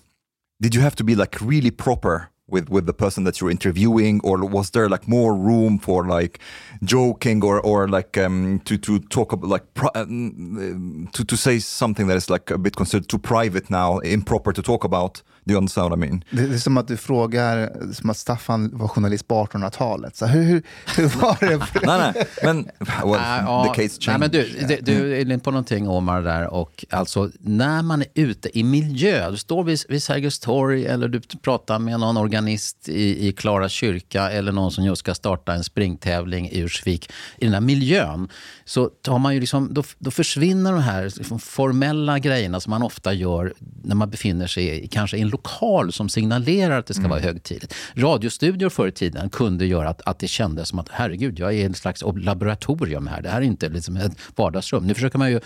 Did 0.60 0.76
you 0.76 0.82
have 0.82 0.96
to 0.96 1.04
be 1.04 1.16
like 1.16 1.40
really 1.42 1.72
proper 1.72 2.32
with 2.52 2.70
with 2.70 2.86
the 2.86 2.94
person 2.94 3.24
that 3.24 3.40
you're 3.40 3.50
interviewing, 3.50 4.22
or 4.24 4.46
was 4.46 4.72
there 4.72 4.90
like 4.90 5.08
more 5.08 5.34
room 5.34 5.80
for 5.80 6.06
like 6.06 6.40
joking 6.84 7.44
or 7.44 7.60
or 7.62 7.88
like 7.88 8.18
um, 8.18 8.60
to 8.66 8.78
to 8.78 9.00
talk 9.00 9.32
about 9.32 9.50
like 9.50 9.74
pri- 9.74 9.92
um, 9.96 11.10
to 11.14 11.24
to 11.24 11.38
say 11.38 11.60
something 11.60 12.08
that 12.08 12.18
is 12.18 12.30
like 12.30 12.52
a 12.52 12.58
bit 12.58 12.76
considered 12.76 13.08
too 13.08 13.20
private 13.20 13.70
now, 13.70 14.00
improper 14.00 14.54
to 14.54 14.62
talk 14.62 14.84
about? 14.84 15.24
Do 15.44 15.52
you 15.54 15.58
understand 15.58 15.90
what 15.90 15.98
I 15.98 16.00
mean? 16.00 16.24
Det 16.32 16.48
det 16.48 16.54
är 16.56 16.58
som 16.60 16.78
att 16.78 16.88
du 16.88 16.98
frågar, 16.98 17.72
som 17.94 18.10
att 18.10 18.18
Staffan 18.18 18.70
var 18.78 18.88
journalist 18.88 19.28
på 19.28 19.46
1800-talet. 19.46 20.16
Så 20.16 20.26
hur, 20.26 20.44
hur, 20.44 20.64
hur 20.98 21.08
var 21.22 21.38
det? 21.40 21.58
nej, 21.88 22.14
nej, 22.14 22.26
men 22.44 22.64
well, 23.12 23.22
Ah, 23.48 23.64
the 23.64 23.70
case 23.70 23.82
Nej, 23.82 23.90
changed. 24.06 24.20
men 24.20 24.30
du, 24.32 24.66
det- 24.68 24.86
du 24.86 25.16
är 25.18 25.22
inne 25.22 25.40
på 25.40 25.52
någonting 25.52 25.88
Omar 25.90 26.22
där. 26.22 26.48
Och 26.54 26.86
alltså, 26.90 27.30
när 27.40 27.82
man 27.82 28.02
är 28.02 28.08
ute 28.16 28.60
i 28.60 28.64
miljö, 28.64 29.32
du 29.32 29.38
står 29.38 29.64
vid, 29.64 29.80
vid 29.90 30.04
Sergels 30.04 30.40
torg 30.40 30.86
eller 30.86 31.08
du 31.08 31.20
pratar 31.42 31.80
med 31.80 32.00
någon 32.00 32.18
organist 32.18 32.90
i, 32.90 33.28
i 33.28 33.32
Klara 33.32 33.70
kyrka 33.70 34.30
eller 34.32 34.52
någon 34.52 34.72
som 34.72 34.84
just 34.86 35.00
ska 35.00 35.14
starta 35.14 35.54
en 35.54 35.64
springtävling 35.64 36.50
i 36.50 36.60
Ursvik. 36.60 37.12
I 37.38 37.46
den 37.46 37.54
här 37.54 37.62
miljön 37.62 38.30
så 38.66 38.86
tar 38.86 39.20
man 39.20 39.34
ju 39.34 39.40
liksom, 39.40 39.74
då, 39.74 39.84
då 40.00 40.12
försvinner 40.12 40.72
de 40.72 40.82
här 40.82 41.04
liksom 41.04 41.40
formella 41.40 42.20
grejerna 42.20 42.60
som 42.60 42.70
man 42.70 42.84
ofta 42.84 43.14
gör 43.14 43.54
när 43.84 43.96
man 43.96 44.10
befinner 44.10 44.48
sig 44.48 44.84
i, 44.84 44.88
kanske 44.88 45.18
i 45.18 45.22
en 45.22 45.28
lokal 45.30 45.41
som 45.92 46.10
signalerar 46.10 46.80
att 46.80 46.86
det 46.86 46.94
ska 46.94 47.08
vara 47.08 47.20
högtidligt. 47.20 47.76
Radiostudior 47.96 48.70
förr 48.70 48.88
i 48.88 48.92
tiden 48.92 49.30
kunde 49.30 49.66
göra 49.66 49.90
att, 49.90 50.02
att 50.02 50.20
det 50.20 50.28
kändes 50.28 50.70
som 50.70 50.80
att 50.80 50.90
herregud, 50.90 51.40
jag 51.40 51.50
är 51.50 51.58
i 51.58 51.64
ett 51.64 51.78
slags 51.78 52.04
laboratorium 52.16 53.08
här. 53.08 53.22
Det 53.22 53.30
här 53.30 53.42
är 53.42 53.46
inte 53.46 53.70
liksom 53.70 53.98
ett 53.98 54.18
vardagsrum. 54.36 54.88
Nu 54.88 54.94
försöker 54.94 55.18
man 55.18 55.32
ju 55.32 55.40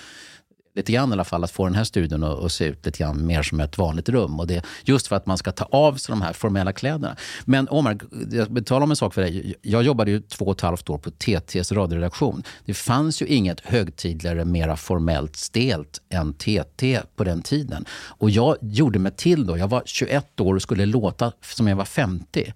lite 0.75 0.91
grann 0.91 1.09
i 1.09 1.13
alla 1.13 1.23
fall 1.23 1.43
att 1.43 1.51
få 1.51 1.65
den 1.65 1.75
här 1.75 1.83
studion 1.83 2.23
att, 2.23 2.43
att 2.43 2.51
se 2.51 2.65
ut 2.65 2.85
lite 2.85 2.99
grann 2.99 3.25
mer 3.25 3.43
som 3.43 3.59
ett 3.59 3.77
vanligt 3.77 4.09
rum. 4.09 4.39
Och 4.39 4.47
det, 4.47 4.65
just 4.83 5.07
för 5.07 5.15
att 5.15 5.25
man 5.25 5.37
ska 5.37 5.51
ta 5.51 5.65
av 5.65 5.95
sig 5.95 6.13
de 6.13 6.21
här 6.21 6.33
formella 6.33 6.73
kläderna. 6.73 7.15
Men 7.45 7.67
Omar, 7.69 7.97
jag 8.31 8.51
betalar 8.51 8.83
om 8.83 8.91
en 8.91 8.95
sak 8.95 9.13
för 9.13 9.21
dig. 9.21 9.55
Jag 9.61 9.83
jobbade 9.83 10.11
ju 10.11 10.19
två 10.21 10.45
och 10.45 10.51
ett 10.51 10.61
halvt 10.61 10.89
år 10.89 10.97
på 10.97 11.11
TTs 11.11 11.71
radioredaktion. 11.71 12.43
Det 12.65 12.73
fanns 12.73 13.21
ju 13.21 13.25
inget 13.25 13.59
högtidligare, 13.59 14.45
mera 14.45 14.75
formellt 14.75 15.35
stelt 15.35 16.01
än 16.09 16.33
TT 16.33 16.99
på 17.15 17.23
den 17.23 17.41
tiden. 17.41 17.85
Och 17.91 18.29
jag 18.29 18.57
gjorde 18.61 18.99
mig 18.99 19.11
till 19.11 19.47
då. 19.47 19.57
Jag 19.57 19.67
var 19.67 19.83
21 19.85 20.39
år 20.39 20.55
och 20.55 20.61
skulle 20.61 20.85
låta 20.85 21.31
som 21.41 21.67
jag 21.67 21.75
var 21.75 21.85
50. 21.85 22.53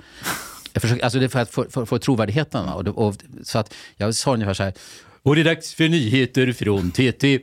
Jag 0.73 0.81
försöker, 0.81 1.03
alltså 1.03 1.19
det 1.19 1.25
är 1.25 1.29
för 1.29 1.39
att 1.39 1.49
få, 1.49 1.65
för, 1.69 1.85
för 1.85 1.97
trovärdigheten. 1.97 2.69
Och, 2.69 2.87
och, 2.87 3.15
så 3.43 3.59
att 3.59 3.73
jag 3.97 4.15
sa 4.15 4.33
ungefär 4.33 4.53
så 4.53 4.63
här. 4.63 4.73
Och 5.29 5.35
det 5.35 5.41
är 5.41 5.45
dags 5.45 5.73
för 5.73 5.89
nyheter 5.89 6.53
från 6.53 6.91
TT. 6.91 7.39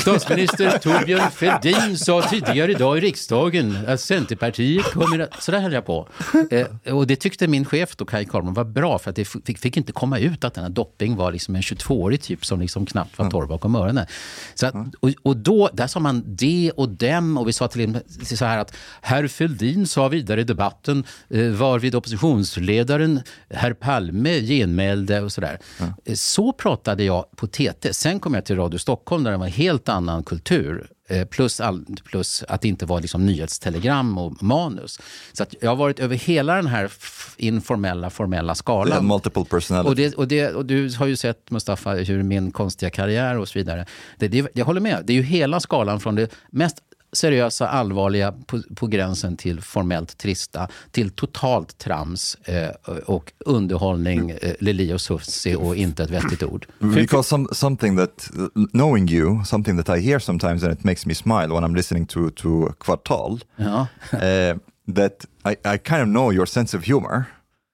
Statsminister 0.00 0.78
Torbjörn 0.78 1.30
Fälldin 1.30 1.98
sa 1.98 2.22
tidigare 2.22 2.72
idag 2.72 2.98
i 2.98 3.00
riksdagen 3.00 3.78
att 3.86 4.00
Centerpartiet 4.00 4.84
kommer 4.84 5.18
att... 5.18 5.42
Så 5.42 5.52
där 5.52 5.60
höll 5.60 5.72
jag 5.72 5.86
på. 5.86 6.08
Eh, 6.50 6.94
och 6.94 7.06
det 7.06 7.16
tyckte 7.16 7.46
min 7.48 7.64
chef 7.64 7.96
då, 7.96 8.04
Kaj 8.04 8.24
Karlman, 8.24 8.54
var 8.54 8.64
bra 8.64 8.98
för 8.98 9.10
att 9.10 9.16
det 9.16 9.24
fick, 9.24 9.58
fick 9.58 9.76
inte 9.76 9.92
komma 9.92 10.18
ut 10.18 10.44
att 10.44 10.54
den 10.54 10.64
här 10.64 10.70
Dopping 10.70 11.16
var 11.16 11.32
liksom 11.32 11.56
en 11.56 11.62
22-årig 11.62 12.22
typ 12.22 12.46
som 12.46 12.60
liksom 12.60 12.86
knappt 12.86 13.18
var 13.18 13.30
torr 13.30 13.46
bakom 13.46 13.74
öronen. 13.76 14.06
Så 14.54 14.66
att, 14.66 14.74
och, 15.00 15.10
och 15.22 15.36
då, 15.36 15.70
där 15.72 15.86
sa 15.86 16.00
man 16.00 16.22
det 16.26 16.72
och 16.76 16.88
dem 16.88 17.38
och 17.38 17.48
vi 17.48 17.52
sa 17.52 17.68
till, 17.68 17.98
så 18.22 18.44
här 18.44 18.58
att 18.58 18.76
herr 19.00 19.28
Fälldin 19.28 19.86
sa 19.86 20.08
vidare 20.08 20.40
i 20.40 20.44
debatten 20.44 21.04
eh, 21.30 21.46
varvid 21.46 21.94
oppositionsledaren 21.94 23.20
herr 23.50 23.72
Palme 23.72 24.40
genmälde 24.40 25.20
och 25.20 25.32
sådär. 25.32 25.58
Eh, 26.04 26.14
Så 26.14 26.52
pratade 26.52 26.93
jag 27.02 27.24
på 27.36 27.46
TT. 27.46 27.92
Sen 27.92 28.20
kom 28.20 28.34
jag 28.34 28.44
till 28.44 28.56
Radio 28.56 28.78
Stockholm 28.78 29.24
där 29.24 29.30
det 29.30 29.36
var 29.36 29.46
en 29.46 29.52
helt 29.52 29.88
annan 29.88 30.22
kultur. 30.22 30.86
Eh, 31.08 31.24
Plus, 31.24 31.60
all, 31.60 31.84
plus 32.04 32.44
att 32.48 32.60
det 32.60 32.68
inte 32.68 32.86
var 32.86 33.00
liksom 33.00 33.26
nyhetstelegram 33.26 34.18
och 34.18 34.42
manus. 34.42 35.00
Så 35.32 35.44
jag 35.60 35.70
har 35.70 35.76
varit 35.76 36.00
över 36.00 36.16
hela 36.16 36.54
den 36.54 36.66
här 36.66 36.92
informella, 37.36 38.10
formella 38.10 38.54
skalan. 38.54 39.06
multiple 39.06 39.44
personalities. 39.44 40.14
Och, 40.14 40.26
det, 40.28 40.38
och, 40.44 40.48
det, 40.48 40.54
och 40.54 40.66
du 40.66 40.96
har 40.98 41.06
ju 41.06 41.16
sett, 41.16 41.50
Mustafa, 41.50 41.90
hur 41.92 42.22
min 42.22 42.50
konstiga 42.50 42.90
karriär 42.90 43.38
och 43.38 43.48
så 43.48 43.58
vidare. 43.58 43.86
Det, 44.18 44.28
det, 44.28 44.48
jag 44.54 44.64
håller 44.64 44.80
med. 44.80 45.02
Det 45.04 45.12
är 45.12 45.14
ju 45.14 45.22
hela 45.22 45.60
skalan 45.60 46.00
från 46.00 46.14
det 46.14 46.30
mest 46.50 46.76
seriösa, 47.14 47.68
allvarliga 47.68 48.32
på, 48.46 48.62
på 48.74 48.86
gränsen 48.86 49.36
till 49.36 49.60
formellt 49.60 50.18
trista 50.18 50.68
till 50.90 51.10
totalt 51.10 51.78
trams 51.78 52.34
eh, 52.34 52.70
och 53.06 53.32
underhållning, 53.38 54.30
eh, 54.30 54.52
Lili 54.60 54.92
och 54.92 55.00
Susie 55.00 55.56
och 55.56 55.76
inte 55.76 56.02
ett 56.02 56.10
vettigt 56.10 56.42
ord. 56.42 56.66
because 56.94 57.28
some, 57.28 57.48
something 57.52 57.96
that 57.96 58.30
knowing 58.72 59.08
you 59.08 59.44
something 59.44 59.82
that 59.82 59.98
i 59.98 60.00
hear 60.00 60.18
sometimes 60.18 60.62
and 60.62 60.72
it 60.72 60.84
makes 60.84 61.06
me 61.06 61.14
smile 61.14 61.48
when 61.48 61.64
i'm 61.64 61.74
listening 61.76 62.06
to 62.06 62.30
to 62.30 62.72
kvartal 62.80 63.40
Ja. 63.56 63.86
uh, 64.12 64.58
that 64.94 65.24
I, 65.44 65.74
I 65.74 65.78
kind 65.78 66.02
of 66.02 66.08
know 66.08 66.32
your 66.32 66.46
sense 66.46 66.76
of 66.76 66.84
humor. 66.84 67.24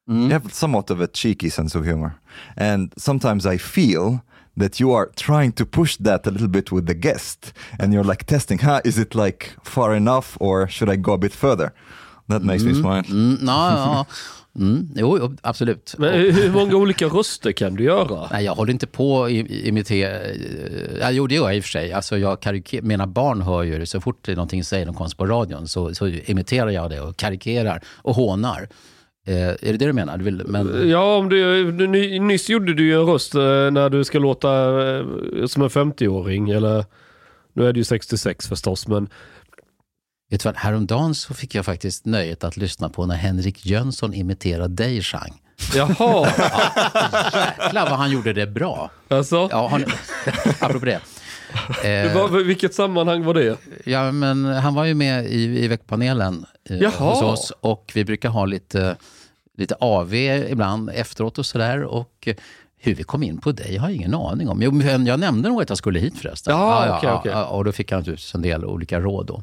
You 0.07 0.31
have 0.31 0.53
somewhat 0.53 0.91
of 0.91 1.01
a 1.01 1.07
cheeky 1.13 1.51
sense 1.51 1.79
of 1.79 1.85
humor. 1.85 2.11
And 2.57 2.93
sometimes 2.97 3.47
I 3.47 3.59
feel 3.59 4.19
that 4.61 4.81
you 4.81 4.95
are 4.97 5.11
trying 5.17 5.53
to 5.53 5.65
push 5.67 5.97
that 5.97 6.27
a 6.27 6.31
little 6.31 6.49
bit 6.49 6.73
with 6.73 6.87
the 6.87 6.95
guest. 6.95 7.55
And 7.79 7.93
you're 7.95 8.11
like 8.11 8.25
testing, 8.25 8.59
huh, 8.63 8.81
is 8.85 8.99
it 8.99 9.15
like 9.15 9.51
far 9.65 9.97
enough 9.97 10.37
or 10.41 10.69
should 10.69 10.95
I 10.95 10.97
go 10.97 11.13
a 11.13 11.19
bit 11.19 11.35
further? 11.35 11.71
That 12.29 12.43
makes 12.43 12.65
me 12.65 12.75
smile. 12.75 13.03
Mm, 13.09 13.39
ja, 13.47 13.71
ja. 13.71 14.07
Mm, 14.59 14.89
jo, 14.97 15.19
jo, 15.19 15.33
absolut. 15.43 15.95
Men 15.99 16.13
hur 16.13 16.53
många 16.53 16.77
olika 16.77 17.07
röster 17.07 17.53
kan 17.53 17.75
du 17.75 17.85
göra? 17.85 18.29
Nej, 18.33 18.45
jag 18.45 18.55
håller 18.55 18.73
inte 18.73 18.87
på 18.87 19.25
att 19.25 19.31
i- 19.31 19.69
imitera... 19.69 20.19
Ja, 21.01 21.11
jo, 21.11 21.27
det 21.27 21.35
gör 21.35 21.45
jag 21.45 21.57
i 21.57 21.61
och 21.61 21.65
för 21.65 21.71
sig. 21.71 21.93
Alltså, 21.93 22.19
jag 22.19 22.39
mina 22.83 23.07
barn 23.07 23.43
hör 23.43 23.63
ju 23.63 23.79
det. 23.79 23.87
Så 23.87 24.01
fort 24.01 24.19
det 24.23 24.33
är 24.33 24.37
någonting 24.37 24.65
säger 24.65 24.87
de 24.87 24.95
kommer 24.95 25.11
på 25.17 25.27
radion 25.27 25.69
så, 25.69 25.95
så 25.95 26.07
imiterar 26.09 26.71
jag 26.71 26.91
det 26.91 27.01
och 27.01 27.17
karikerar 27.17 27.81
och 27.97 28.15
hånar. 28.15 28.69
Eh, 29.31 29.49
är 29.49 29.57
det 29.61 29.73
det 29.73 29.87
du 29.87 29.93
menar? 29.93 30.17
Du 30.19 30.25
vill, 30.25 30.43
men, 30.47 30.89
Ja, 30.89 31.17
om 31.17 31.29
du, 31.29 31.73
du, 31.73 31.87
ny- 31.87 32.19
nyss 32.21 32.49
gjorde 32.49 32.75
du 32.75 32.87
ju 32.87 32.95
en 33.01 33.07
röst 33.07 33.35
eh, 33.35 33.41
när 33.71 33.89
du 33.91 34.05
ska 34.05 34.19
låta 34.19 34.51
eh, 34.99 35.05
som 35.47 35.63
en 35.63 35.69
50-åring. 35.69 36.51
Eller, 36.51 36.85
nu 37.53 37.67
är 37.69 37.73
det 37.73 37.79
ju 37.79 37.85
66 37.85 38.49
förstås, 38.49 38.89
men 38.89 39.09
vet 40.31 40.41
du 40.43 40.49
vad, 40.49 40.57
häromdagen 40.57 41.15
så 41.15 41.35
fick 41.35 41.55
jag 41.55 41.65
faktiskt 41.65 42.07
nöjet 42.07 42.45
att 42.45 42.57
lyssna 42.57 42.89
på 42.89 43.07
när 43.07 43.15
Henrik 43.17 43.67
Jönsson 43.67 44.15
imiterade 44.15 44.75
dig, 44.75 45.03
Chang. 45.03 45.41
jaha. 45.75 46.29
Jäklar 47.59 47.91
vad 47.91 47.99
han 47.99 48.11
gjorde 48.11 48.33
det 48.33 48.47
bra. 48.47 48.91
alltså, 49.09 49.49
Ja, 49.51 49.69
har 49.69 49.79
ni, 49.79 49.85
apropå 50.61 50.85
det. 50.87 51.01
Eh, 51.85 52.15
var, 52.15 52.29
vilket 52.43 52.75
sammanhang 52.75 53.25
var 53.25 53.35
det? 53.35 53.57
Ja, 53.85 54.13
men 54.13 54.45
han 54.45 54.75
var 54.75 54.85
ju 54.85 54.95
med 54.95 55.27
i, 55.27 55.65
i 55.65 55.69
veckpanelen 55.69 56.47
eh, 56.71 56.93
hos 56.93 57.23
oss 57.23 57.53
och 57.61 57.93
vi 57.95 58.05
brukar 58.05 58.29
ha 58.29 58.45
lite, 58.45 58.97
lite 59.61 59.75
AV 59.81 60.15
ibland 60.15 60.91
efteråt 60.91 61.39
och 61.39 61.47
sådär. 61.47 61.83
Och 61.85 62.29
hur 62.79 62.95
vi 62.95 63.03
kom 63.03 63.23
in 63.23 63.39
på 63.39 63.53
dig 63.53 63.77
har 63.77 63.89
jag 63.89 63.97
ingen 63.97 64.15
aning 64.15 64.49
om. 64.49 64.63
Jo, 64.63 64.71
men 64.71 65.07
jag 65.07 65.21
nämnde 65.21 65.49
nog 65.49 65.63
att 65.63 65.69
jag 65.69 65.79
skulle 65.79 65.99
hit 65.99 66.19
förresten. 66.19 66.57
Ja, 66.57 66.97
okej, 66.99 67.11
okej. 67.13 67.33
ja, 67.33 67.45
och 67.45 67.65
då 67.65 67.73
fick 67.73 67.93
han 67.93 68.01
naturligtvis 68.01 68.35
en 68.35 68.43
del 68.43 68.65
olika 68.65 69.01
råd. 69.01 69.27
Då. 69.27 69.43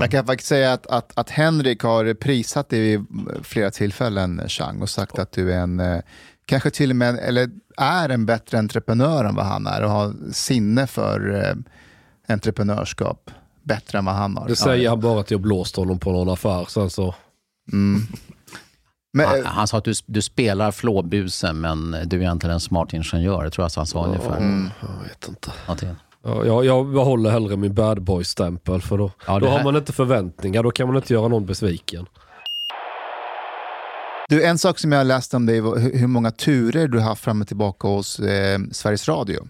Jag 0.00 0.10
kan 0.10 0.26
faktiskt 0.26 0.48
säga 0.48 0.72
att, 0.72 0.86
att, 0.86 1.12
att 1.18 1.30
Henrik 1.30 1.82
har 1.82 2.14
prisat 2.14 2.68
dig 2.68 2.80
vid 2.80 3.04
flera 3.42 3.70
tillfällen, 3.70 4.42
Chang, 4.48 4.82
och 4.82 4.88
sagt 4.88 5.18
att 5.18 5.32
du 5.32 5.52
är 5.52 5.58
en, 5.58 5.80
eh, 5.80 6.00
kanske 6.46 6.70
till 6.70 6.90
och 6.90 6.96
med, 6.96 7.18
eller 7.18 7.50
är 7.76 8.08
en 8.08 8.26
bättre 8.26 8.58
entreprenör 8.58 9.24
än 9.24 9.34
vad 9.34 9.46
han 9.46 9.66
är 9.66 9.84
och 9.84 9.90
har 9.90 10.32
sinne 10.32 10.86
för 10.86 11.44
eh, 11.44 11.54
entreprenörskap 12.34 13.30
bättre 13.62 13.98
än 13.98 14.04
vad 14.04 14.14
han 14.14 14.36
har. 14.36 14.48
Det 14.48 14.56
säger 14.56 14.88
han 14.88 15.00
bara 15.00 15.20
att 15.20 15.30
jag 15.30 15.40
blåste 15.40 15.80
honom 15.80 15.98
på 15.98 16.12
någon 16.12 16.28
affär. 16.28 16.64
Sen 16.68 16.90
så, 16.90 17.14
Mm. 17.72 18.02
Men, 19.16 19.26
Han, 19.26 19.38
eh, 19.38 19.44
han 19.44 19.66
sa 19.66 19.78
att 19.78 19.84
du, 19.84 19.92
du 20.06 20.22
spelar 20.22 20.72
flåbusen 20.72 21.60
men 21.60 21.90
du 21.90 22.16
är 22.16 22.20
egentligen 22.20 22.54
en 22.54 22.60
smart 22.60 22.92
ingenjör. 22.92 23.42
Jag 23.42 23.52
tror 23.52 23.66
att 23.66 23.74
han 23.74 23.86
sa 23.86 24.06
ungefär. 24.06 24.40
jag 24.80 25.08
vet 25.08 25.28
inte. 25.28 25.52
någonting. 25.66 25.88
Ja, 26.24 26.44
jag, 26.44 26.64
jag 26.64 26.92
behåller 26.92 27.30
hellre 27.30 27.56
min 27.56 27.74
bad 27.74 28.02
boy-stämpel 28.02 28.82
för 28.82 28.98
då, 28.98 29.10
Ja, 29.26 29.34
det 29.34 29.46
då 29.46 29.52
har 29.52 29.64
man 29.64 29.76
inte 29.76 29.92
förväntningar. 29.92 30.62
Då 30.62 30.70
kan 30.70 30.86
man 30.86 30.96
inte 30.96 31.12
göra 31.12 31.28
någon 31.28 31.46
besviken. 31.46 32.06
Du, 34.28 34.44
en 34.44 34.58
sak 34.58 34.78
som 34.78 34.92
jag 34.92 34.98
har 34.98 35.04
läst 35.04 35.34
om 35.34 35.46
dig 35.46 35.60
var 35.60 35.78
hur 35.78 35.98
hur 35.98 36.06
många 36.06 36.30
turer 36.30 36.88
du 36.88 36.98
har 36.98 37.04
haft 37.04 37.24
fram 37.24 37.40
och 37.40 37.48
tillbaka 37.48 37.88
hos 37.88 38.18
eh, 38.18 38.58
Sveriges 38.72 39.08
Radio. 39.08 39.48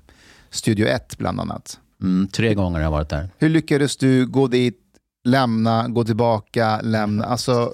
Studio 0.50 0.86
1 0.86 1.18
bland 1.18 1.40
annat. 1.40 1.78
Mm, 2.02 2.28
tre 2.28 2.54
gånger 2.54 2.76
har 2.78 2.84
jag 2.84 2.90
varit 2.90 3.08
där. 3.08 3.28
Hur 3.38 3.48
lyckades 3.48 3.96
du 3.96 4.26
gå 4.26 4.46
dit, 4.46 4.78
lämna, 5.24 5.88
gå 5.88 6.04
tillbaka, 6.04 6.80
lämna? 6.80 7.24
Alltså, 7.24 7.72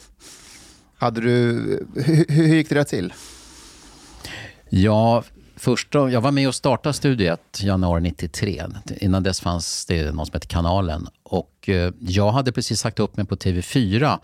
hade 1.02 1.20
du, 1.20 1.52
hur, 1.94 2.24
hur 2.28 2.54
gick 2.54 2.68
det 2.68 2.74
där 2.74 2.84
till? 2.84 3.12
Ja, 4.68 5.24
första, 5.56 6.10
jag 6.10 6.20
var 6.20 6.30
med 6.30 6.48
och 6.48 6.54
startade 6.54 6.92
Studio 6.92 7.32
1 7.32 7.62
januari 7.62 8.00
93. 8.00 8.62
Innan 9.00 9.22
dess 9.22 9.40
fanns 9.40 9.86
det 9.86 10.12
något 10.12 10.26
som 10.26 10.34
hette 10.34 10.46
Kanalen. 10.46 11.08
Och 11.22 11.68
eh, 11.68 11.92
jag 11.98 12.32
hade 12.32 12.52
precis 12.52 12.80
sagt 12.80 13.00
upp 13.00 13.16
mig 13.16 13.26
på 13.26 13.36
TV4 13.36 14.18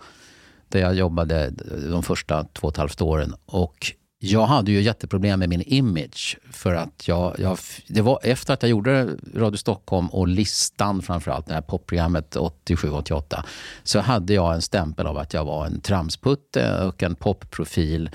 där 0.69 0.79
jag 0.79 0.95
jobbade 0.95 1.51
de 1.91 2.03
första 2.03 2.43
två 2.43 2.67
och 2.67 2.73
ett 2.73 2.77
halvt 2.77 3.01
åren. 3.01 3.35
Och 3.45 3.93
jag 4.19 4.45
hade 4.45 4.71
ju 4.71 4.81
jätteproblem 4.81 5.39
med 5.39 5.49
min 5.49 5.61
image. 5.61 6.37
För 6.51 6.73
att 6.73 7.07
jag, 7.07 7.35
jag, 7.39 7.57
det 7.87 8.01
var 8.01 8.19
efter 8.23 8.53
att 8.53 8.63
jag 8.63 8.69
gjorde 8.69 9.17
Radio 9.35 9.57
Stockholm 9.57 10.07
och 10.07 10.27
Listan 10.27 11.01
framförallt, 11.01 11.47
det 11.47 11.53
här 11.53 11.61
popprogrammet 11.61 12.35
87-88, 12.35 13.43
så 13.83 13.99
hade 13.99 14.33
jag 14.33 14.53
en 14.53 14.61
stämpel 14.61 15.07
av 15.07 15.17
att 15.17 15.33
jag 15.33 15.45
var 15.45 15.65
en 15.65 15.81
tramsputte 15.81 16.83
och 16.83 17.03
en 17.03 17.15
popprofil 17.15 18.09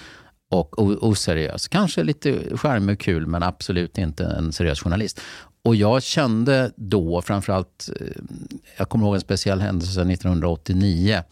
och 0.51 0.79
oseriös. 0.79 1.69
Kanske 1.69 2.03
lite 2.03 2.57
charmig 2.57 2.95
och 2.95 3.01
kul, 3.01 3.27
men 3.27 3.43
absolut 3.43 3.99
inte 3.99 4.25
en 4.25 4.53
seriös 4.53 4.81
journalist. 4.81 5.21
Och 5.65 5.77
jag 5.77 6.03
kände 6.03 6.71
då, 6.77 7.23
framförallt, 7.23 7.91
eh, 8.01 8.07
jag 8.77 8.89
kommer 8.89 9.07
ihåg 9.07 9.15
en 9.15 9.21
speciell 9.21 9.61
händelse 9.61 10.01
1989, 10.01 11.23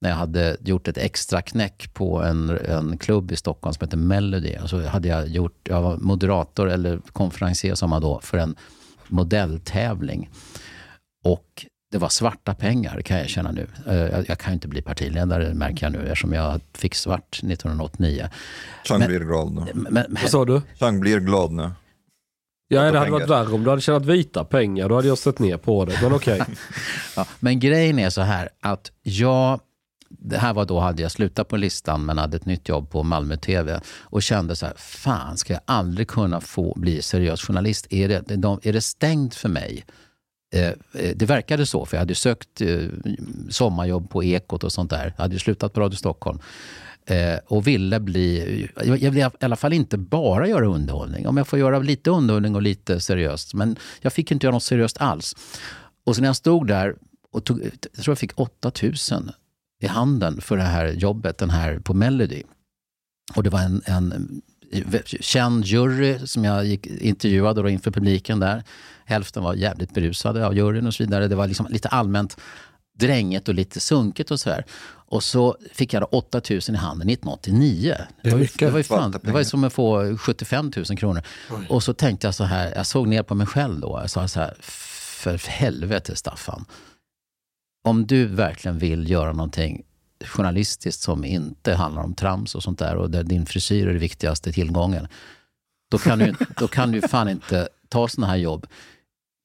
när 0.00 0.10
jag 0.10 0.16
hade 0.16 0.56
gjort 0.60 0.88
ett 0.88 0.98
extra 0.98 1.42
knäck 1.42 1.94
på 1.94 2.22
en, 2.22 2.50
en 2.50 2.98
klubb 2.98 3.32
i 3.32 3.36
Stockholm 3.36 3.74
som 3.74 3.84
heter 3.86 3.96
Melody. 3.96 4.56
Och 4.62 4.70
så 4.70 4.82
hade 4.86 5.08
jag 5.08 5.28
gjort, 5.28 5.60
jag 5.64 5.82
var 5.82 5.96
moderator, 5.96 6.70
eller 6.70 6.98
konferencier 7.12 7.74
som 7.74 7.90
man 7.90 8.02
då, 8.02 8.20
för 8.20 8.38
en 8.38 8.56
modelltävling. 9.08 10.30
Och 11.24 11.66
det 11.92 11.98
var 11.98 12.08
svarta 12.08 12.54
pengar 12.54 13.00
kan 13.00 13.18
jag 13.18 13.28
känna 13.28 13.50
nu. 13.52 13.66
Eh, 13.86 13.94
Jag, 13.96 14.28
jag 14.28 14.38
kan 14.38 14.52
ju 14.52 14.54
inte 14.54 14.68
bli 14.68 14.82
partiledare 14.82 15.54
märker 15.54 15.86
jag 15.86 15.92
nu 15.92 15.98
eftersom 16.02 16.32
jag 16.32 16.60
fick 16.72 16.94
svart 16.94 17.36
1989. 17.42 18.28
Chang 18.84 19.06
blir 19.06 19.20
glad 19.20 19.52
nu. 19.52 19.62
Men, 19.74 19.92
men, 19.92 20.16
Vad 20.22 20.30
sa 20.30 20.44
du? 20.44 20.62
Chang 20.80 21.00
blir 21.00 21.20
glad 21.20 21.52
nu. 21.52 21.70
Ja, 22.68 22.80
det 22.80 22.86
hade 22.86 22.98
pengar. 22.98 23.10
varit 23.10 23.30
värre 23.30 23.54
om 23.54 23.64
du 23.64 23.70
hade 23.70 23.82
tjänat 23.82 24.06
vita 24.06 24.44
pengar. 24.44 24.88
Då 24.88 24.94
hade 24.94 25.08
jag 25.08 25.18
sett 25.18 25.38
ner 25.38 25.56
på 25.56 25.84
det. 25.84 25.98
Men 26.02 26.12
okej. 26.12 26.40
Ja, 27.16 27.26
men 27.40 27.60
grejen 27.60 27.98
är 27.98 28.10
så 28.10 28.20
här 28.20 28.48
att 28.60 28.92
jag, 29.02 29.60
det 30.28 30.38
här 30.38 30.54
var 30.54 30.64
då 30.64 30.80
hade 30.80 31.02
jag 31.02 31.12
slutat 31.12 31.48
på 31.48 31.56
listan 31.56 32.06
men 32.06 32.18
hade 32.18 32.36
ett 32.36 32.46
nytt 32.46 32.68
jobb 32.68 32.90
på 32.90 33.02
Malmö 33.02 33.36
TV 33.36 33.80
och 34.00 34.22
kände 34.22 34.56
så 34.56 34.66
här, 34.66 34.74
fan 34.76 35.36
ska 35.36 35.52
jag 35.52 35.62
aldrig 35.64 36.08
kunna 36.08 36.40
få 36.40 36.74
bli 36.76 37.02
seriös 37.02 37.42
journalist? 37.42 37.86
Är 37.90 38.08
det, 38.08 38.36
de, 38.36 38.60
är 38.62 38.72
det 38.72 38.80
stängt 38.80 39.34
för 39.34 39.48
mig? 39.48 39.84
Eh, 40.54 40.66
eh 40.66 40.74
det 41.16 41.26
verkade 41.26 41.66
så, 41.66 41.84
för 41.86 41.96
jag 41.96 42.00
hade 42.00 42.14
sökt 42.14 42.60
eh, 42.60 42.78
sommarjobb 43.50 44.10
på 44.10 44.24
Ekot 44.24 44.64
och 44.64 44.72
sånt 44.72 44.90
där. 44.90 45.12
Jag 45.16 45.22
hade 45.22 45.34
ju 45.34 45.38
slutat 45.38 45.72
på 45.72 45.80
Radio 45.80 45.96
Stockholm. 45.96 46.38
Eh, 47.06 47.38
och 47.46 47.66
ville 47.66 48.00
bli, 48.00 48.68
jag 48.84 49.02
jag 49.02 49.10
ville 49.10 49.30
i 49.40 49.44
alla 49.44 49.56
fall 49.56 49.72
inte 49.72 49.98
bara 49.98 50.48
göra 50.48 50.66
underhållning. 50.66 51.26
Om 51.26 51.36
jag 51.36 51.48
får 51.48 51.58
göra 51.58 51.78
lite 51.78 52.10
underhållning 52.10 52.54
och 52.54 52.62
lite 52.62 53.00
seriöst. 53.00 53.54
Men 53.54 53.76
jag 54.00 54.12
fick 54.12 54.30
inte 54.30 54.46
göra 54.46 54.54
något 54.54 54.62
seriöst 54.62 54.98
alls. 54.98 55.36
Och 56.04 56.16
så 56.16 56.20
när 56.20 56.28
jag 56.28 56.36
stod 56.36 56.66
där 56.66 56.96
och 57.32 57.44
tog, 57.44 57.64
jag 57.64 58.04
tror 58.04 58.12
jag 58.12 58.18
fick 58.18 58.40
8000 58.40 59.30
i 59.82 59.86
handen 59.86 60.40
för 60.40 60.56
det 60.56 60.62
här 60.62 60.86
jobbet, 60.86 61.38
den 61.38 61.50
här 61.50 61.78
på 61.78 61.94
Melody. 61.94 62.42
Och 63.34 63.42
det 63.42 63.50
var 63.50 63.60
en, 63.60 63.82
en 63.84 64.42
känd 65.04 65.64
jury 65.64 66.26
som 66.26 66.44
jag 66.44 66.64
gick, 66.64 66.86
intervjuade 66.86 67.62
då 67.62 67.68
inför 67.68 67.90
publiken 67.90 68.40
där. 68.40 68.64
Hälften 69.04 69.42
var 69.42 69.54
jävligt 69.54 69.94
berusade 69.94 70.46
av 70.46 70.56
juryn 70.56 70.86
och 70.86 70.94
så 70.94 71.02
vidare. 71.02 71.28
Det 71.28 71.36
var 71.36 71.46
liksom 71.46 71.66
lite 71.70 71.88
allmänt 71.88 72.36
dränget 72.98 73.48
och 73.48 73.54
lite 73.54 73.80
sunket 73.80 74.30
och 74.30 74.40
sådär. 74.40 74.64
Och 75.08 75.22
så 75.22 75.56
fick 75.72 75.92
jag 75.92 76.02
då 76.02 76.06
8000 76.06 76.74
i 76.74 76.78
handen 76.78 77.08
1989. 77.08 77.96
Det 78.22 78.30
var, 78.30 78.38
ju, 78.38 78.48
det, 78.58 78.70
var 78.70 78.78
ju 78.78 78.84
fan, 78.84 79.14
det 79.22 79.32
var 79.32 79.38
ju 79.38 79.44
som 79.44 79.64
att 79.64 79.72
få 79.72 80.16
75 80.18 80.72
000 80.76 80.98
kronor. 80.98 81.22
Och 81.68 81.82
så 81.82 81.94
tänkte 81.94 82.26
jag 82.26 82.34
så 82.34 82.44
här, 82.44 82.72
jag 82.76 82.86
såg 82.86 83.08
ner 83.08 83.22
på 83.22 83.34
mig 83.34 83.46
själv 83.46 83.80
då. 83.80 83.98
Jag 84.02 84.10
sa 84.10 84.28
så 84.28 84.40
här, 84.40 84.56
för 84.60 85.48
helvete 85.48 86.16
Staffan. 86.16 86.64
Om 87.86 88.06
du 88.06 88.26
verkligen 88.26 88.78
vill 88.78 89.10
göra 89.10 89.32
någonting 89.32 89.82
journalistiskt 90.24 91.02
som 91.02 91.24
inte 91.24 91.74
handlar 91.74 92.02
om 92.02 92.14
trams 92.14 92.54
och 92.54 92.62
sånt 92.62 92.78
där 92.78 92.96
och 92.96 93.10
där 93.10 93.22
din 93.22 93.46
frisyr 93.46 93.88
är 93.88 93.92
det 93.92 93.98
viktigaste 93.98 94.52
tillgången. 94.52 95.08
Då 95.90 95.98
kan 95.98 96.18
du, 96.18 96.34
då 96.58 96.68
kan 96.68 96.92
du 96.92 97.00
fan 97.00 97.28
inte 97.28 97.68
ta 97.88 98.08
såna 98.08 98.26
här 98.26 98.36
jobb. 98.36 98.66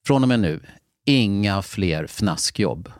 Från 0.07 0.23
och 0.23 0.29
med 0.29 0.39
nu, 0.39 0.59
inga 1.05 1.61
fler 1.61 2.07
fnaskjobb. 2.07 2.91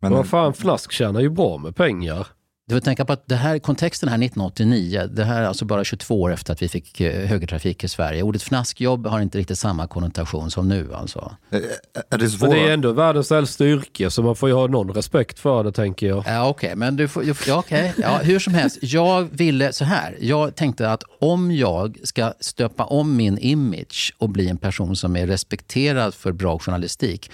Men 0.00 0.12
Vad 0.12 0.28
fan, 0.28 0.52
Fnask 0.52 0.92
tjänar 0.92 1.20
ju 1.20 1.30
bra 1.30 1.58
med 1.58 1.76
pengar. 1.76 2.26
Du 2.68 2.74
får 2.74 2.80
tänka 2.80 3.04
på 3.04 3.12
att 3.12 3.28
det 3.28 3.34
här, 3.34 3.58
kontexten 3.58 4.08
här 4.08 4.16
1989, 4.16 5.08
det 5.10 5.24
här 5.24 5.42
är 5.42 5.46
alltså 5.46 5.64
bara 5.64 5.84
22 5.84 6.22
år 6.22 6.32
efter 6.32 6.52
att 6.52 6.62
vi 6.62 6.68
fick 6.68 7.00
eh, 7.00 7.26
högertrafik 7.26 7.84
i 7.84 7.88
Sverige. 7.88 8.22
Ordet 8.22 8.42
fnaskjobb 8.42 9.06
har 9.06 9.20
inte 9.20 9.38
riktigt 9.38 9.58
samma 9.58 9.86
konnotation 9.86 10.50
som 10.50 10.68
nu. 10.68 10.94
Alltså. 10.94 11.36
Är 12.10 12.18
det 12.18 12.28
svåra? 12.28 12.50
det 12.50 12.60
är 12.60 12.72
ändå 12.72 12.92
världens 12.92 13.32
äldsta 13.32 13.64
yrke 13.64 14.10
så 14.10 14.22
man 14.22 14.36
får 14.36 14.48
ju 14.48 14.54
ha 14.54 14.66
någon 14.66 14.94
respekt 14.94 15.38
för 15.38 15.64
det 15.64 15.72
tänker 15.72 16.06
jag. 16.06 16.24
Ja, 16.26 16.48
Okej, 16.48 16.76
men 16.76 16.96
du 16.96 17.08
får, 17.08 17.24
ja, 17.24 17.58
okej. 17.58 17.94
ja, 17.98 18.18
hur 18.18 18.38
som 18.38 18.54
helst. 18.54 18.78
Jag 18.80 19.28
ville 19.32 19.72
så 19.72 19.84
här. 19.84 20.16
Jag 20.20 20.54
tänkte 20.54 20.90
att 20.90 21.02
om 21.20 21.52
jag 21.52 21.98
ska 22.04 22.32
stöpa 22.40 22.84
om 22.84 23.16
min 23.16 23.38
image 23.38 24.14
och 24.18 24.28
bli 24.28 24.48
en 24.48 24.58
person 24.58 24.96
som 24.96 25.16
är 25.16 25.26
respekterad 25.26 26.14
för 26.14 26.32
bra 26.32 26.58
journalistik, 26.58 27.30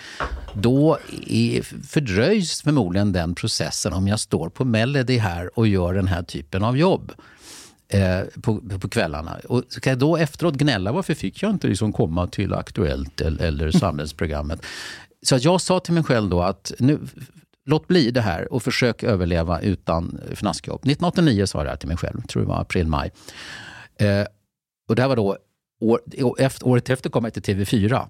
då 0.57 0.99
är, 1.27 1.63
fördröjs 1.63 2.63
förmodligen 2.63 3.13
den 3.13 3.35
processen 3.35 3.93
om 3.93 4.09
jag 4.09 4.21
står 4.21 4.49
på 4.49 4.65
Melody 4.65 5.19
här 5.19 5.59
och 5.59 5.69
gör 5.69 5.95
den 5.95 6.09
här 6.09 6.23
typen 6.23 6.65
av 6.65 6.79
jobb. 6.79 7.13
Eh, 7.89 8.21
på, 8.43 8.61
på 8.81 8.89
kvällarna. 8.89 9.39
Och 9.49 9.63
ska 9.69 9.91
jag 9.91 9.99
då 9.99 10.17
efteråt 10.17 10.55
gnälla, 10.55 10.93
varför 10.93 11.15
fick 11.15 11.43
jag 11.43 11.51
inte 11.51 11.67
liksom 11.67 11.93
komma 11.93 12.27
till 12.27 12.55
Aktuellt 12.55 13.21
eller, 13.21 13.45
eller 13.45 13.71
Samhällsprogrammet? 13.79 14.67
Så 15.23 15.37
att 15.37 15.45
jag 15.45 15.61
sa 15.61 15.81
till 15.81 15.95
mig 15.95 16.03
själv 16.03 16.31
då 16.31 16.43
att 16.43 16.73
nu, 16.79 17.01
låt 17.67 17.89
bli 17.89 18.11
det 18.11 18.21
här 18.21 18.53
och 18.53 18.63
försök 18.63 19.03
överleva 19.03 19.61
utan 19.61 20.21
fnaskjobb. 20.35 20.81
1989 20.81 21.47
sa 21.47 21.59
jag 21.59 21.67
det 21.67 21.71
här 21.71 21.77
till 21.77 21.89
mig 21.89 21.97
själv, 21.97 22.23
tror 22.23 22.43
det 22.43 22.49
var 22.49 22.61
april-maj. 22.61 23.13
Eh, 23.97 24.27
och 24.89 24.97
det 24.97 25.03
här 25.03 25.09
var 25.09 25.17
då 25.17 25.37
År, 25.81 26.01
efter, 26.39 26.67
året 26.67 26.91
efter 26.91 27.11
kom 27.11 27.25
jag 27.25 27.33
till 27.33 27.43
TV4, 27.43 28.09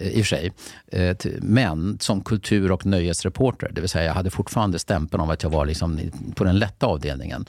eh, 0.00 0.08
i 0.08 0.22
och 0.22 0.26
för 0.26 0.36
sig. 0.36 0.52
Eh, 0.86 1.16
men 1.40 1.98
som 2.00 2.20
kultur 2.20 2.72
och 2.72 2.86
nöjesreporter. 2.86 3.70
Det 3.72 3.80
vill 3.80 3.90
säga 3.90 4.04
jag 4.04 4.14
hade 4.14 4.30
fortfarande 4.30 4.78
stämpeln 4.78 5.22
av 5.22 5.30
att 5.30 5.42
jag 5.42 5.50
var 5.50 5.66
liksom 5.66 6.00
på 6.34 6.44
den 6.44 6.58
lätta 6.58 6.86
avdelningen. 6.86 7.46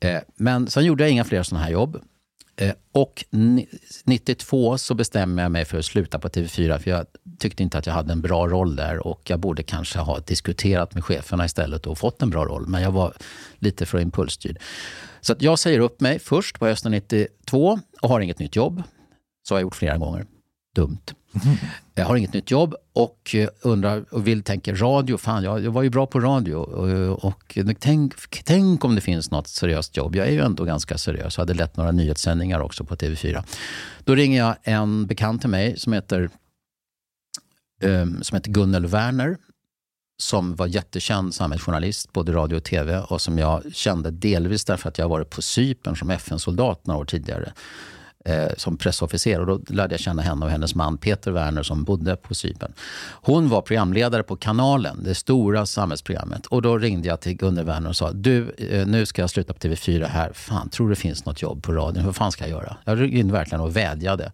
Eh, 0.00 0.18
men 0.36 0.70
sen 0.70 0.84
gjorde 0.84 1.04
jag 1.04 1.10
inga 1.10 1.24
fler 1.24 1.42
sådana 1.42 1.64
här 1.64 1.72
jobb. 1.72 2.00
Och 2.92 3.24
92 4.04 4.78
så 4.78 4.94
bestämde 4.94 5.42
jag 5.42 5.52
mig 5.52 5.64
för 5.64 5.78
att 5.78 5.84
sluta 5.84 6.18
på 6.18 6.28
TV4 6.28 6.78
för 6.78 6.90
jag 6.90 7.06
tyckte 7.38 7.62
inte 7.62 7.78
att 7.78 7.86
jag 7.86 7.94
hade 7.94 8.12
en 8.12 8.20
bra 8.20 8.48
roll 8.48 8.76
där 8.76 9.06
och 9.06 9.20
jag 9.30 9.40
borde 9.40 9.62
kanske 9.62 9.98
ha 9.98 10.18
diskuterat 10.18 10.94
med 10.94 11.04
cheferna 11.04 11.44
istället 11.44 11.86
och 11.86 11.98
fått 11.98 12.22
en 12.22 12.30
bra 12.30 12.44
roll. 12.44 12.66
Men 12.66 12.82
jag 12.82 12.90
var 12.90 13.14
lite 13.58 13.86
för 13.86 14.00
impulsstyrd. 14.00 14.58
Så 15.20 15.32
att 15.32 15.42
jag 15.42 15.58
säger 15.58 15.78
upp 15.78 16.00
mig 16.00 16.18
först 16.18 16.58
på 16.58 16.66
hösten 16.66 16.92
92 16.92 17.78
och 18.02 18.08
har 18.08 18.20
inget 18.20 18.38
nytt 18.38 18.56
jobb. 18.56 18.82
Så 19.48 19.54
har 19.54 19.58
jag 19.58 19.62
gjort 19.62 19.76
flera 19.76 19.98
gånger. 19.98 20.26
Dumt. 20.74 21.14
Jag 21.94 22.04
har 22.04 22.16
inget 22.16 22.32
nytt 22.32 22.50
jobb 22.50 22.74
och 22.92 23.34
eh, 23.34 23.48
undrar 23.62 24.04
och 24.10 24.26
vill 24.26 24.42
tänka 24.42 24.74
radio. 24.74 25.16
Fan, 25.16 25.44
jag, 25.44 25.64
jag 25.64 25.70
var 25.70 25.82
ju 25.82 25.90
bra 25.90 26.06
på 26.06 26.20
radio. 26.20 26.54
Och, 26.54 27.24
och 27.24 27.58
tänk, 27.78 28.14
tänk 28.44 28.84
om 28.84 28.94
det 28.94 29.00
finns 29.00 29.30
något 29.30 29.48
seriöst 29.48 29.96
jobb. 29.96 30.16
Jag 30.16 30.26
är 30.26 30.30
ju 30.30 30.40
ändå 30.40 30.64
ganska 30.64 30.98
seriös. 30.98 31.36
Jag 31.36 31.42
hade 31.42 31.54
lett 31.54 31.76
några 31.76 31.90
nyhetssändningar 31.90 32.60
också 32.60 32.84
på 32.84 32.96
TV4. 32.96 33.44
Då 34.04 34.14
ringer 34.14 34.38
jag 34.38 34.56
en 34.62 35.06
bekant 35.06 35.40
till 35.40 35.50
mig 35.50 35.78
som 35.78 35.92
heter, 35.92 36.30
um, 37.82 38.22
som 38.22 38.36
heter 38.36 38.50
Gunnel 38.50 38.86
Werner 38.86 39.36
som 40.18 40.54
var 40.54 40.66
jättekänd 40.66 41.34
samhällsjournalist, 41.34 42.12
både 42.12 42.32
radio 42.32 42.56
och 42.56 42.64
tv 42.64 42.98
och 42.98 43.20
som 43.20 43.38
jag 43.38 43.74
kände 43.74 44.10
delvis 44.10 44.64
därför 44.64 44.88
att 44.88 44.98
jag 44.98 45.08
varit 45.08 45.30
på 45.30 45.42
Cypern 45.42 45.96
som 45.96 46.10
FN-soldat 46.10 46.86
några 46.86 47.00
år 47.00 47.04
tidigare 47.04 47.52
eh, 48.26 48.48
som 48.56 48.76
pressofficer. 48.76 49.40
Och 49.40 49.46
då 49.46 49.74
lärde 49.74 49.94
jag 49.94 50.00
känna 50.00 50.22
henne 50.22 50.44
och 50.44 50.50
hennes 50.50 50.74
man 50.74 50.98
Peter 50.98 51.30
Werner 51.30 51.62
som 51.62 51.84
bodde 51.84 52.16
på 52.16 52.34
Cypern. 52.34 52.72
Hon 53.10 53.48
var 53.48 53.62
programledare 53.62 54.22
på 54.22 54.36
Kanalen, 54.36 55.04
det 55.04 55.14
stora 55.14 55.66
samhällsprogrammet. 55.66 56.46
Och 56.46 56.62
då 56.62 56.78
ringde 56.78 57.08
jag 57.08 57.20
till 57.20 57.36
Gunnel 57.36 57.64
Werner 57.64 57.88
och 57.88 57.96
sa, 57.96 58.12
du, 58.12 58.50
eh, 58.50 58.86
nu 58.86 59.06
ska 59.06 59.22
jag 59.22 59.30
sluta 59.30 59.52
på 59.52 59.58
TV4 59.58 60.06
här. 60.06 60.32
Fan, 60.32 60.68
tror 60.68 60.88
du 60.88 60.94
det 60.94 61.00
finns 61.00 61.24
något 61.24 61.42
jobb 61.42 61.62
på 61.62 61.72
radion? 61.72 62.06
Vad 62.06 62.16
fan 62.16 62.32
ska 62.32 62.44
jag 62.44 62.50
göra? 62.50 62.76
Jag 62.84 63.00
ringde 63.00 63.32
verkligen 63.32 63.60
och 63.60 63.76
vädjade. 63.76 64.32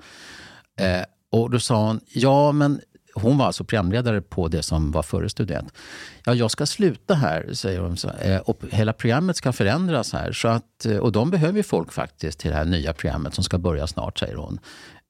Eh, 0.80 1.03
och 1.32 1.51
då 1.51 1.61
sa 1.61 1.86
hon, 1.86 2.01
ja 2.12 2.53
men 2.53 2.80
hon 3.15 3.39
var 3.39 3.47
alltså 3.47 3.65
programledare 3.65 4.21
på 4.21 4.49
det 4.49 4.63
som 4.63 4.91
var 4.91 5.03
före 5.03 5.29
Student. 5.29 5.73
Ja, 6.25 6.35
jag 6.35 6.51
ska 6.51 6.67
sluta 6.67 7.15
här, 7.15 7.53
säger 7.53 7.81
hon. 7.81 7.97
Så, 7.97 8.09
eh, 8.09 8.41
och 8.41 8.61
hela 8.71 8.93
programmet 8.93 9.37
ska 9.37 9.53
förändras 9.53 10.13
här. 10.13 10.33
Så 10.33 10.49
att, 10.49 10.87
eh, 10.87 10.97
och 10.97 11.13
de 11.13 11.31
behöver 11.31 11.57
ju 11.57 11.63
folk 11.63 11.93
faktiskt 11.93 12.39
till 12.39 12.51
det 12.51 12.57
här 12.57 12.65
nya 12.65 12.93
programmet 12.93 13.35
som 13.35 13.45
ska 13.45 13.59
börja 13.59 13.87
snart, 13.87 14.19
säger 14.19 14.37
hon. 14.37 14.59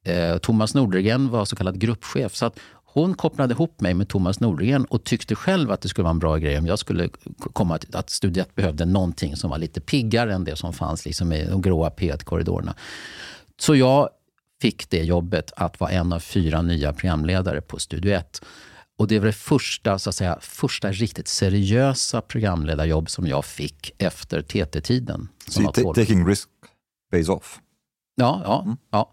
Eh, 0.05 0.39
Thomas 0.39 0.75
Nordegren 0.75 1.31
var 1.31 1.45
så 1.45 1.57
kallad 1.57 1.79
gruppchef. 1.79 2.35
Så 2.35 2.47
att 2.47 2.59
hon 2.85 3.15
kopplade 3.15 3.55
ihop 3.55 3.81
mig 3.81 3.95
med 3.95 4.09
Thomas 4.09 4.41
Nordegren 4.41 4.85
och 4.85 5.05
tyckte 5.05 5.35
själv 5.35 5.71
att 5.71 5.81
det 5.81 5.89
skulle 5.89 6.03
vara 6.03 6.11
en 6.11 6.19
bra 6.19 6.37
grej 6.37 6.59
om 6.59 6.67
jag 6.67 6.79
skulle 6.79 7.09
komma 7.53 7.79
till 7.79 7.97
att 7.97 8.11
Studiet 8.11 8.55
behövde 8.55 8.85
någonting 8.85 9.37
som 9.37 9.51
var 9.51 9.59
lite 9.59 9.81
piggare 9.81 10.35
än 10.35 10.45
det 10.45 10.57
som 10.57 10.73
fanns 10.73 11.05
liksom 11.05 11.33
i 11.33 11.47
de 11.47 11.63
gråa 11.63 11.91
P1-korridorerna. 11.91 12.75
Så 13.61 13.77
jag 13.77 14.09
fick 14.63 14.91
det 14.91 15.03
jobbet 15.05 15.53
att 15.57 15.81
vara 15.81 15.91
en 15.91 16.13
av 16.13 16.21
fyra 16.21 16.63
nya 16.63 16.93
programledare 16.93 17.61
på 17.61 17.79
Studio 17.79 18.13
1. 18.13 18.43
Och 18.99 19.09
det 19.09 19.19
var 19.19 19.27
det 19.27 19.33
första, 19.33 19.99
så 19.99 20.09
att 20.11 20.15
säga, 20.17 20.39
första 20.41 20.93
riktigt 20.93 21.29
seriösa 21.29 22.21
programledarjobb 22.21 23.11
som 23.11 23.27
jag 23.27 23.45
fick 23.45 23.91
efter 23.99 24.43
TT-tiden. 24.43 25.29
So 25.49 25.63
ta- 25.63 25.73
12. 25.73 25.95
taking 25.95 26.27
risk 26.27 26.49
pays 27.11 27.29
off. 27.29 27.61
Ja, 28.15 28.41
ja, 28.45 28.77
ja. 28.91 29.13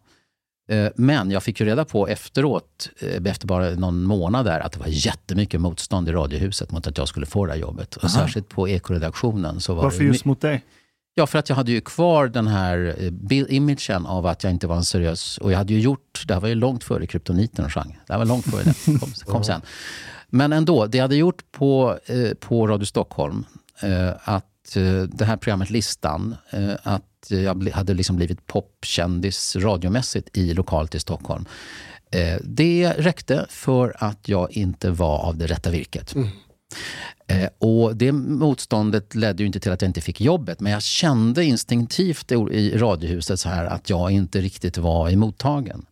Eh, 0.76 0.92
Men 0.96 1.32
jag 1.32 1.44
fick 1.44 1.60
ju 1.60 1.66
reda 1.66 1.86
på 1.86 2.08
efteråt, 2.08 2.90
eh, 3.00 3.32
efter 3.32 3.48
bara 3.48 3.70
någon 3.70 4.04
månad 4.04 4.46
där, 4.46 4.60
att 4.60 4.72
det 4.72 4.80
var 4.80 4.88
jättemycket 4.90 5.62
motstånd 5.62 6.10
i 6.10 6.12
Radiohuset 6.12 6.72
mot 6.72 6.88
att 6.88 6.98
jag 6.98 7.08
skulle 7.08 7.26
få 7.26 7.46
det 7.46 7.52
här 7.52 7.60
jobbet. 7.60 7.96
Och 7.96 8.12
särskilt 8.12 8.50
på 8.50 8.70
Ekoredaktionen. 8.70 9.62
Så 9.62 9.74
var 9.74 9.84
Varför 9.84 10.00
det 10.00 10.06
just 10.06 10.26
mot 10.26 10.42
dig? 10.42 10.66
Ja, 11.20 11.28
för 11.28 11.40
att 11.40 11.50
jag 11.50 11.56
hade 11.56 11.72
ju 11.72 11.82
kvar 11.82 12.28
den 12.28 12.48
här 12.48 12.96
eh, 13.30 13.56
imagen 13.56 14.06
av 14.06 14.26
att 14.26 14.44
jag 14.44 14.54
inte 14.54 14.68
var 14.68 14.76
en 14.76 14.84
seriös... 14.84 15.38
Och 15.38 15.52
jag 15.52 15.58
hade 15.58 15.74
ju 15.74 15.80
gjort... 15.80 16.24
Det 16.28 16.34
här 16.34 16.42
var 16.42 16.48
ju 16.48 16.56
långt 16.56 16.84
före 16.84 17.08
kryptoniten 17.08 17.70
sjöng. 17.70 18.00
Det 18.08 18.14
här 18.14 18.18
var 18.18 18.26
långt 18.26 18.46
före 18.46 18.64
det. 18.64 19.00
kom, 19.00 19.12
kom 19.26 19.44
sen. 19.44 19.62
Men 20.30 20.54
ändå, 20.54 20.86
det 20.86 20.98
jag 20.98 21.04
hade 21.04 21.16
gjort 21.16 21.52
på, 21.52 22.00
eh, 22.06 22.34
på 22.40 22.68
Radio 22.68 22.86
Stockholm, 22.86 23.46
eh, 23.82 24.10
att 24.24 24.76
eh, 24.76 25.02
det 25.02 25.26
här 25.26 25.38
programmet 25.38 25.70
Listan, 25.70 26.36
att 26.84 27.04
jag 27.30 27.70
hade 27.70 27.94
liksom 27.94 28.16
blivit 28.16 28.48
popkändis 28.48 29.56
radiomässigt 29.56 30.38
i 30.38 30.54
lokalt 30.54 30.96
i 30.96 31.00
Stockholm. 31.00 31.46
Det 32.42 32.94
räckte 32.98 33.46
för 33.50 33.96
att 33.98 34.30
jag 34.30 34.52
inte 34.52 34.90
var 34.90 35.20
av 35.20 35.38
det 35.38 35.48
rätta 35.48 35.70
virket. 35.70 36.16
Eh, 36.16 36.24
Eh, 37.28 37.50
och 37.58 37.96
det 37.96 38.12
motståndet 38.12 39.16
ledde 39.16 39.44
ju 39.44 39.48
inte 39.48 39.60
till 39.60 39.72
att 39.72 39.82
jag 39.82 39.90
inte 39.90 40.02
fick 40.02 40.22
jobbet, 40.22 40.60
men 40.60 40.72
jag 40.72 40.84
kände 40.84 41.46
instinktivt 41.46 42.32
i, 42.32 42.78
Radiohuset 42.78 43.40
så 43.40 43.50
här 43.50 43.66
att 43.66 43.90
jag 43.90 44.12
inte 44.12 44.42
riktigt 44.42 44.78
var 44.78 45.10
emottagen. 45.10 45.86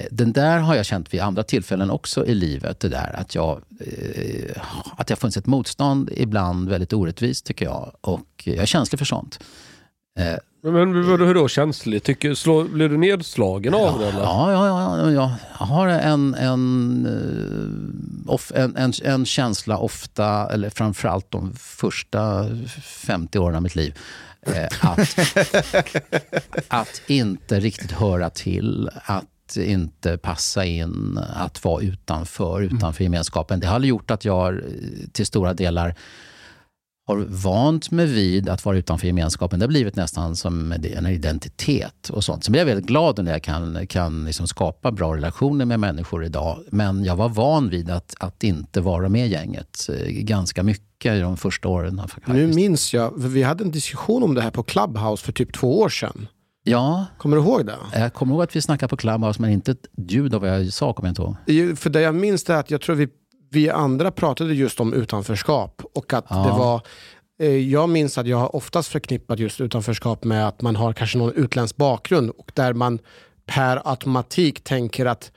Eh, 0.00 0.06
Den 0.10 0.32
där 0.32 0.58
har 0.58 0.74
jag 0.74 0.86
känt 0.86 1.14
vid 1.14 1.20
andra 1.20 1.42
tillfällen 1.42 1.90
också 1.90 2.26
i 2.26 2.34
livet. 2.34 2.80
Det 2.80 2.88
där 2.88 3.16
att 3.20 3.34
jag, 3.34 3.62
eh, 3.80 4.62
att 4.96 5.06
det 5.06 5.14
har 5.14 5.16
funnits 5.16 5.36
ett 5.36 5.46
motstånd, 5.46 6.10
ibland 6.16 6.68
väldigt 6.68 6.92
orättvist 6.92 7.46
tycker 7.46 7.64
jag. 7.64 7.92
Och 8.00 8.42
jag 8.44 8.56
är 8.56 8.66
känslig 8.66 8.98
för 8.98 9.06
sånt. 9.06 9.38
Eh, 10.18 10.36
Men 10.62 11.10
vadå, 11.10 11.24
hur 11.24 11.34
då 11.34 11.48
känslig? 11.48 12.02
Tycker, 12.02 12.34
slå, 12.34 12.64
blir 12.64 12.88
du 12.88 12.96
nedslagen 12.96 13.74
av 13.74 13.98
det 13.98 14.08
eller? 14.08 14.20
Ja, 14.20 14.52
ja, 14.52 14.68
ja, 14.68 15.10
ja. 15.10 15.36
Jag 15.58 15.66
har 15.66 15.88
en, 15.88 16.34
en, 16.34 17.06
eh, 18.26 18.32
off, 18.32 18.52
en, 18.54 18.76
en, 18.76 18.92
en 19.04 19.24
känsla 19.26 19.78
ofta, 19.78 20.48
eller 20.52 20.70
framförallt 20.70 21.30
de 21.30 21.52
första 21.56 22.46
50 22.82 23.38
åren 23.38 23.56
av 23.56 23.62
mitt 23.62 23.76
liv, 23.76 23.98
eh, 24.46 24.66
att, 24.80 25.18
att 26.68 27.02
inte 27.06 27.60
riktigt 27.60 27.92
höra 27.92 28.30
till, 28.30 28.90
att 29.04 29.56
inte 29.56 30.18
passa 30.18 30.64
in, 30.64 31.18
att 31.36 31.64
vara 31.64 31.82
utanför, 31.82 32.62
utanför 32.62 33.04
gemenskapen. 33.04 33.60
Det 33.60 33.66
har 33.66 33.80
gjort 33.80 34.10
att 34.10 34.24
jag 34.24 34.54
eh, 34.54 34.60
till 35.12 35.26
stora 35.26 35.54
delar 35.54 35.94
har 37.06 37.16
vant 37.28 37.90
mig 37.90 38.06
vid 38.06 38.48
att 38.48 38.64
vara 38.64 38.76
utanför 38.76 39.06
gemenskapen. 39.06 39.58
Det 39.58 39.64
har 39.64 39.68
blivit 39.68 39.96
nästan 39.96 40.36
som 40.36 40.72
en 40.72 41.06
identitet 41.06 42.08
och 42.08 42.24
sånt. 42.24 42.44
Sen 42.44 42.52
blir 42.52 42.60
jag 42.60 42.66
väldigt 42.66 42.86
glad 42.86 43.24
när 43.24 43.32
jag 43.32 43.42
kan, 43.42 43.86
kan 43.86 44.24
liksom 44.24 44.46
skapa 44.46 44.92
bra 44.92 45.14
relationer 45.16 45.64
med 45.64 45.80
människor 45.80 46.24
idag. 46.24 46.58
Men 46.70 47.04
jag 47.04 47.16
var 47.16 47.28
van 47.28 47.68
vid 47.70 47.90
att, 47.90 48.14
att 48.20 48.44
inte 48.44 48.80
vara 48.80 49.08
med 49.08 49.28
gänget 49.28 49.88
eh, 49.88 50.06
ganska 50.08 50.62
mycket 50.62 51.12
i 51.16 51.20
de 51.20 51.36
första 51.36 51.68
åren. 51.68 51.98
Faktiskt. 51.98 52.28
Nu 52.28 52.46
minns 52.46 52.94
jag, 52.94 53.22
vi 53.22 53.42
hade 53.42 53.64
en 53.64 53.70
diskussion 53.70 54.22
om 54.22 54.34
det 54.34 54.42
här 54.42 54.50
på 54.50 54.62
Clubhouse 54.62 55.24
för 55.24 55.32
typ 55.32 55.52
två 55.54 55.80
år 55.80 55.88
sedan. 55.88 56.26
Ja, 56.66 57.06
Kommer 57.18 57.36
du 57.36 57.42
ihåg 57.42 57.66
det? 57.66 57.76
jag 57.94 58.14
kommer 58.14 58.34
ihåg 58.34 58.42
att 58.42 58.56
vi 58.56 58.62
snackade 58.62 58.88
på 58.90 58.96
Clubhouse 58.96 59.40
men 59.40 59.50
inte 59.50 59.70
ett 59.70 59.86
ljud 60.10 60.34
av 60.34 60.40
vad 60.40 60.50
jag 60.50 60.72
sa 60.72 60.92
kommer 60.92 61.08
jag 61.08 61.10
inte 61.10 61.52
ihåg. 61.52 61.78
För 61.78 61.90
det 61.90 62.00
jag 62.00 62.14
minns 62.14 62.50
är 62.50 62.54
att 62.54 62.70
jag 62.70 62.80
tror 62.80 62.96
vi, 62.96 63.08
vi 63.54 63.70
andra 63.70 64.10
pratade 64.10 64.54
just 64.54 64.80
om 64.80 64.92
utanförskap. 64.94 65.82
Och 65.94 66.12
att 66.12 66.24
Ja. 66.28 66.36
det 66.36 66.50
var, 66.50 66.80
eh, 67.40 67.56
jag 67.70 67.88
minns 67.88 68.18
att 68.18 68.26
jag 68.26 68.36
har 68.36 68.56
oftast 68.56 68.88
förknippat 68.88 69.38
just 69.38 69.60
utanförskap 69.60 70.24
med 70.24 70.48
att 70.48 70.62
man 70.62 70.76
har 70.76 70.92
kanske 70.92 71.18
någon 71.18 71.32
utländsk 71.34 71.76
bakgrund 71.76 72.30
och 72.30 72.52
där 72.54 72.72
man 72.72 72.98
per 73.46 73.82
automatik 73.90 74.64
tänker 74.64 75.06
att 75.06 75.32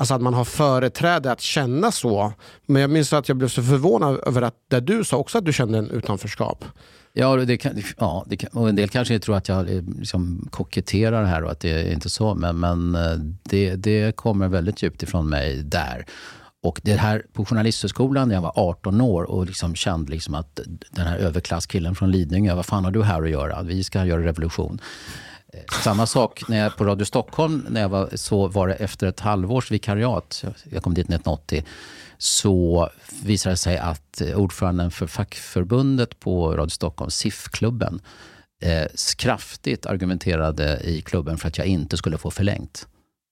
Alltså 0.00 0.14
att 0.14 0.22
man 0.22 0.34
har 0.34 0.44
företräde 0.44 1.32
att 1.32 1.40
känna 1.40 1.92
så. 1.92 2.32
Men 2.66 2.82
jag 2.82 2.90
minns 2.90 3.12
att 3.12 3.28
jag 3.28 3.36
blev 3.38 3.48
så 3.48 3.62
förvånad 3.62 4.20
över 4.26 4.42
att 4.42 4.54
det 4.70 4.80
du 4.80 5.04
sa 5.04 5.16
också 5.16 5.38
att 5.38 5.44
du 5.44 5.52
kände 5.52 5.78
en 5.78 5.90
utanförskap. 5.90 6.64
Ja, 7.12 7.36
det 7.36 7.56
kan, 7.56 7.82
ja 7.98 8.24
det 8.26 8.36
kan, 8.36 8.50
och 8.52 8.68
en 8.68 8.76
del 8.76 8.88
kanske 8.88 9.18
tror 9.18 9.36
att 9.36 9.48
jag 9.48 9.70
eh, 9.70 9.82
liksom 9.98 10.48
koketterar 10.50 11.24
här 11.24 11.44
och 11.44 11.50
att 11.50 11.60
det 11.60 11.70
är 11.70 11.92
inte 11.92 12.10
så. 12.10 12.34
Men, 12.34 12.60
men 12.60 12.94
eh, 12.94 13.18
det, 13.42 13.74
det 13.76 14.16
kommer 14.16 14.48
väldigt 14.48 14.82
djupt 14.82 15.02
ifrån 15.02 15.28
mig 15.28 15.62
där. 15.62 16.06
Och 16.62 16.80
det 16.84 16.94
här 16.94 17.26
på 17.32 17.44
Journalisthögskolan 17.44 18.28
när 18.28 18.34
jag 18.34 18.42
var 18.42 18.52
18 18.56 19.00
år 19.00 19.22
och 19.22 19.46
liksom 19.46 19.74
kände 19.74 20.12
liksom 20.12 20.34
att 20.34 20.60
den 20.90 21.06
här 21.06 21.16
överklasskillen 21.16 21.94
från 21.94 22.10
Lidingö, 22.10 22.54
vad 22.54 22.66
fan 22.66 22.84
har 22.84 22.90
du 22.90 23.02
här 23.02 23.22
att 23.22 23.30
göra? 23.30 23.62
Vi 23.62 23.84
ska 23.84 24.04
göra 24.04 24.22
revolution. 24.22 24.80
Eh, 25.52 25.60
samma 25.82 26.06
sak 26.06 26.48
när 26.48 26.58
jag 26.58 26.76
på 26.76 26.84
Radio 26.84 27.04
Stockholm, 27.04 27.66
när 27.70 27.80
jag 27.80 27.88
var, 27.88 28.08
så 28.14 28.48
var 28.48 28.68
det 28.68 28.74
efter 28.74 29.06
ett 29.06 29.20
halvårs 29.20 29.70
vikariat, 29.70 30.44
jag 30.70 30.82
kom 30.82 30.94
dit 30.94 31.04
1980, 31.04 31.64
så 32.18 32.88
visade 33.22 33.52
det 33.52 33.56
sig 33.56 33.78
att 33.78 34.22
ordföranden 34.36 34.90
för 34.90 35.06
fackförbundet 35.06 36.20
på 36.20 36.56
Radio 36.56 36.70
Stockholm, 36.70 37.10
SIF-klubben, 37.10 38.00
eh, 38.62 38.86
kraftigt 39.16 39.86
argumenterade 39.86 40.80
i 40.84 41.02
klubben 41.02 41.38
för 41.38 41.48
att 41.48 41.58
jag 41.58 41.66
inte 41.66 41.96
skulle 41.96 42.18
få 42.18 42.30
förlängt. 42.30 42.86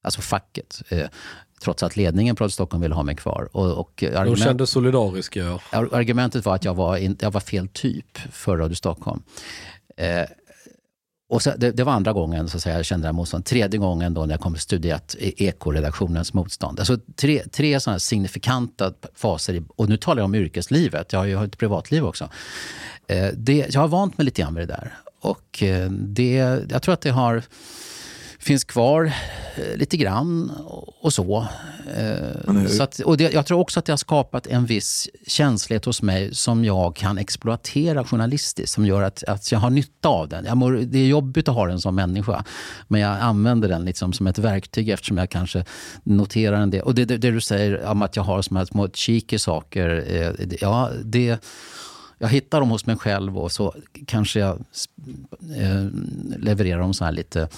Alltså 0.04 0.20
facket. 0.20 0.82
Eh, 0.88 1.08
trots 1.62 1.82
att 1.82 1.96
ledningen 1.96 2.36
på 2.36 2.44
Radio 2.44 2.52
Stockholm 2.52 2.82
ville 2.82 2.94
ha 2.94 3.02
mig 3.02 3.16
kvar. 3.16 3.48
Och, 3.52 3.72
och 3.78 3.92
De 3.96 4.06
argument- 4.06 4.44
kände 4.44 4.66
solidariska. 4.66 5.40
Ja. 5.40 5.60
Ar- 5.72 5.94
Argumentet 5.94 6.44
var 6.44 6.54
att 6.54 6.64
jag 6.64 6.74
var, 6.74 6.96
in, 6.96 7.16
jag 7.20 7.30
var 7.30 7.40
fel 7.40 7.68
typ 7.68 8.18
för 8.32 8.56
Radio 8.56 8.74
Stockholm. 8.74 9.22
Eh, 9.96 10.22
och 11.28 11.42
så, 11.42 11.52
det, 11.56 11.70
det 11.70 11.84
var 11.84 11.92
andra 11.92 12.12
gången 12.12 12.48
så 12.48 12.56
att 12.56 12.62
säga, 12.62 12.76
jag 12.76 12.84
kände 12.84 13.04
det 13.04 13.08
här 13.08 13.12
motståndet. 13.12 13.46
Tredje 13.46 13.78
gången 13.78 14.14
då 14.14 14.26
när 14.26 14.34
jag 14.34 14.40
kom 14.40 14.56
studerat 14.56 15.16
e- 15.18 15.44
ekoredaktionens 15.46 16.34
motstånd. 16.34 16.78
Alltså 16.78 16.98
tre, 17.16 17.42
tre 17.52 17.80
sådana 17.80 17.98
signifikanta 17.98 18.92
faser. 19.14 19.54
I, 19.54 19.62
och 19.76 19.88
nu 19.88 19.96
talar 19.96 20.20
jag 20.20 20.24
om 20.24 20.34
yrkeslivet. 20.34 21.12
Jag 21.12 21.20
har 21.20 21.26
ju 21.26 21.44
ett 21.44 21.58
privatliv 21.58 22.04
också. 22.04 22.28
Eh, 23.08 23.28
det, 23.36 23.66
jag 23.70 23.80
har 23.80 23.88
vant 23.88 24.18
mig 24.18 24.24
lite 24.24 24.42
grann 24.42 24.54
med 24.54 24.62
det 24.68 24.74
där. 24.74 24.94
Och 25.20 25.62
eh, 25.62 25.90
det, 25.90 26.34
jag 26.70 26.82
tror 26.82 26.94
att 26.94 27.00
det 27.00 27.10
har 27.10 27.42
finns 28.46 28.64
kvar 28.64 29.12
eh, 29.56 29.76
lite 29.76 29.96
grann 29.96 30.50
och, 31.00 31.12
så. 31.12 31.46
Eh, 31.96 32.66
så 32.66 32.82
att, 32.82 33.00
och 33.00 33.16
det, 33.16 33.32
jag 33.32 33.46
tror 33.46 33.60
också 33.60 33.78
att 33.78 33.84
det 33.84 33.92
har 33.92 33.96
skapat 33.96 34.46
en 34.46 34.66
viss 34.66 35.08
känslighet 35.26 35.84
hos 35.84 36.02
mig 36.02 36.34
som 36.34 36.64
jag 36.64 36.96
kan 36.96 37.18
exploatera 37.18 38.04
journalistiskt. 38.04 38.72
Som 38.72 38.86
gör 38.86 39.02
att, 39.02 39.24
att 39.24 39.52
jag 39.52 39.58
har 39.58 39.70
nytta 39.70 40.08
av 40.08 40.28
den. 40.28 40.44
Jag 40.44 40.56
mår, 40.56 40.72
det 40.72 40.98
är 40.98 41.06
jobbigt 41.06 41.48
att 41.48 41.54
ha 41.54 41.66
den 41.66 41.80
som 41.80 41.94
människa. 41.94 42.44
Men 42.88 43.00
jag 43.00 43.20
använder 43.20 43.68
den 43.68 43.84
liksom 43.84 44.12
som 44.12 44.26
ett 44.26 44.38
verktyg 44.38 44.88
eftersom 44.88 45.18
jag 45.18 45.30
kanske 45.30 45.64
noterar 46.02 46.60
en 46.60 46.70
del. 46.70 46.82
Och 46.82 46.94
det, 46.94 47.04
det, 47.04 47.16
det 47.16 47.30
du 47.30 47.40
säger 47.40 47.84
om 47.84 48.02
att 48.02 48.16
jag 48.16 48.22
har 48.22 48.42
som 48.42 48.66
små 48.66 48.88
cheeky 48.88 49.38
saker. 49.38 50.04
Eh, 50.08 50.46
ja, 50.60 50.90
det 51.04 51.38
jag 52.18 52.28
hittar 52.28 52.60
dem 52.60 52.70
hos 52.70 52.86
mig 52.86 52.96
själv 52.96 53.38
och 53.38 53.52
så 53.52 53.74
kanske 54.06 54.40
jag 54.40 54.64
eh, 55.56 55.86
levererar 56.38 56.80
dem 56.80 56.94
så 56.94 57.04
här 57.04 57.12
lite, 57.12 57.48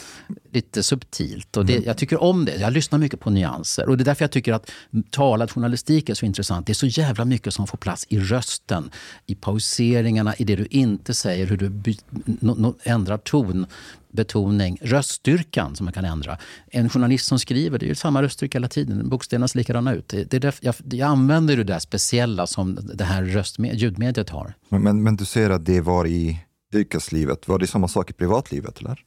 lite 0.52 0.82
subtilt. 0.82 1.56
Och 1.56 1.66
det, 1.66 1.86
Jag 1.86 1.96
tycker 1.96 2.22
om 2.22 2.44
det. 2.44 2.56
Jag 2.56 2.72
lyssnar 2.72 2.98
mycket 2.98 3.20
på 3.20 3.30
nyanser. 3.30 3.88
Och 3.88 3.96
Det 3.96 4.02
är 4.02 4.04
därför 4.04 4.22
jag 4.24 4.30
tycker 4.30 4.52
att 4.52 4.70
talad 5.10 5.50
journalistik 5.50 6.08
är 6.08 6.14
så 6.14 6.26
intressant. 6.26 6.66
Det 6.66 6.72
är 6.72 6.74
så 6.74 6.86
jävla 6.86 7.24
mycket 7.24 7.54
som 7.54 7.66
får 7.66 7.78
plats 7.78 8.06
i 8.08 8.18
rösten, 8.18 8.90
i 9.26 9.34
pauseringarna, 9.34 10.34
i 10.34 10.44
det 10.44 10.56
du 10.56 10.66
inte 10.70 11.14
säger, 11.14 11.46
hur 11.46 11.56
du 11.56 11.68
by, 11.68 11.98
no, 12.24 12.54
no, 12.54 12.74
ändrar 12.82 13.18
ton, 13.18 13.66
betoning, 14.12 14.78
röststyrkan 14.82 15.76
som 15.76 15.84
man 15.84 15.92
kan 15.92 16.04
ändra. 16.04 16.38
En 16.70 16.88
journalist 16.90 17.26
som 17.26 17.38
skriver, 17.38 17.78
det 17.78 17.86
är 17.86 17.88
ju 17.88 17.94
samma 17.94 18.22
röststyrka 18.22 18.58
hela 18.58 18.68
tiden. 18.68 19.08
Bokstäverna 19.08 19.48
ser 19.48 19.58
likadana 19.58 19.94
ut. 19.94 20.08
Det, 20.08 20.24
det 20.24 20.58
jag, 20.62 20.74
jag 20.90 21.08
använder 21.08 21.56
det 21.56 21.64
där 21.64 21.78
speciella 21.78 22.46
som 22.46 22.78
det 22.94 23.04
här 23.04 23.22
röstme- 23.22 23.74
ljudmediet 23.74 24.30
har. 24.30 24.54
Men, 24.68 24.82
men, 24.82 25.02
men 25.02 25.16
du 25.16 25.24
säger 25.24 25.50
att 25.50 25.64
det 25.64 25.80
var 25.80 26.06
i 26.06 26.40
yrkeslivet. 26.74 27.48
Var 27.48 27.58
det 27.58 27.66
samma 27.66 27.88
sak 27.88 28.10
i 28.10 28.12
privatlivet? 28.12 28.78
Eller? 28.78 29.04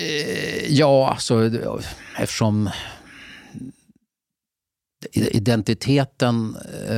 Eh, 0.00 0.72
ja, 0.72 1.10
alltså 1.10 1.50
eftersom 2.18 2.70
identiteten... 5.12 6.56
Eh, 6.88 6.96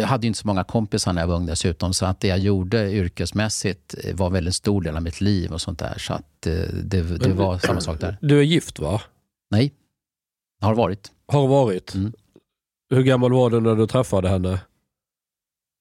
jag 0.00 0.06
hade 0.06 0.26
ju 0.26 0.28
inte 0.28 0.38
så 0.40 0.46
många 0.46 0.64
kompisar 0.64 1.12
när 1.12 1.22
jag 1.22 1.26
var 1.28 1.36
ung 1.36 1.46
dessutom. 1.46 1.94
Så 1.94 2.06
att 2.06 2.20
det 2.20 2.28
jag 2.28 2.38
gjorde 2.38 2.92
yrkesmässigt 2.92 3.94
var 4.14 4.30
väldigt 4.30 4.54
stor 4.54 4.82
del 4.82 4.96
av 4.96 5.02
mitt 5.02 5.20
liv 5.20 5.52
och 5.52 5.60
sånt 5.60 5.78
där. 5.78 5.94
Så 5.98 6.12
att 6.12 6.46
eh, 6.46 6.52
det, 6.84 7.02
det 7.02 7.28
Men- 7.28 7.36
var 7.36 7.58
samma 7.58 7.80
sak 7.80 8.00
där. 8.00 8.18
Du 8.20 8.38
är 8.38 8.42
gift 8.42 8.78
va? 8.78 9.00
Nej, 9.50 9.72
har 10.60 10.74
varit. 10.74 11.10
Har 11.26 11.48
varit. 11.48 11.94
Mm. 11.94 12.12
Hur 12.90 13.02
gammal 13.02 13.32
var 13.32 13.50
du 13.50 13.60
när 13.60 13.76
du 13.76 13.86
träffade 13.86 14.28
henne? 14.28 14.52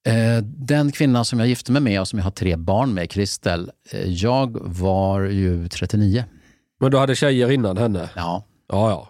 Eh, 0.07 0.43
den 0.43 0.91
kvinnan 0.91 1.25
som 1.25 1.39
jag 1.39 1.47
gifte 1.47 1.71
mig 1.71 1.81
med 1.81 2.01
och 2.01 2.07
som 2.07 2.19
jag 2.19 2.23
har 2.23 2.31
tre 2.31 2.55
barn 2.55 2.93
med, 2.93 3.09
Kristel, 3.11 3.71
eh, 3.91 4.05
jag 4.09 4.57
var 4.61 5.21
ju 5.21 5.67
39. 5.67 6.23
Men 6.79 6.91
du 6.91 6.97
hade 6.97 7.15
tjejer 7.15 7.51
innan 7.51 7.77
henne? 7.77 8.09
Ja. 8.15 8.43
Ja, 8.67 8.89
ja. 8.89 9.09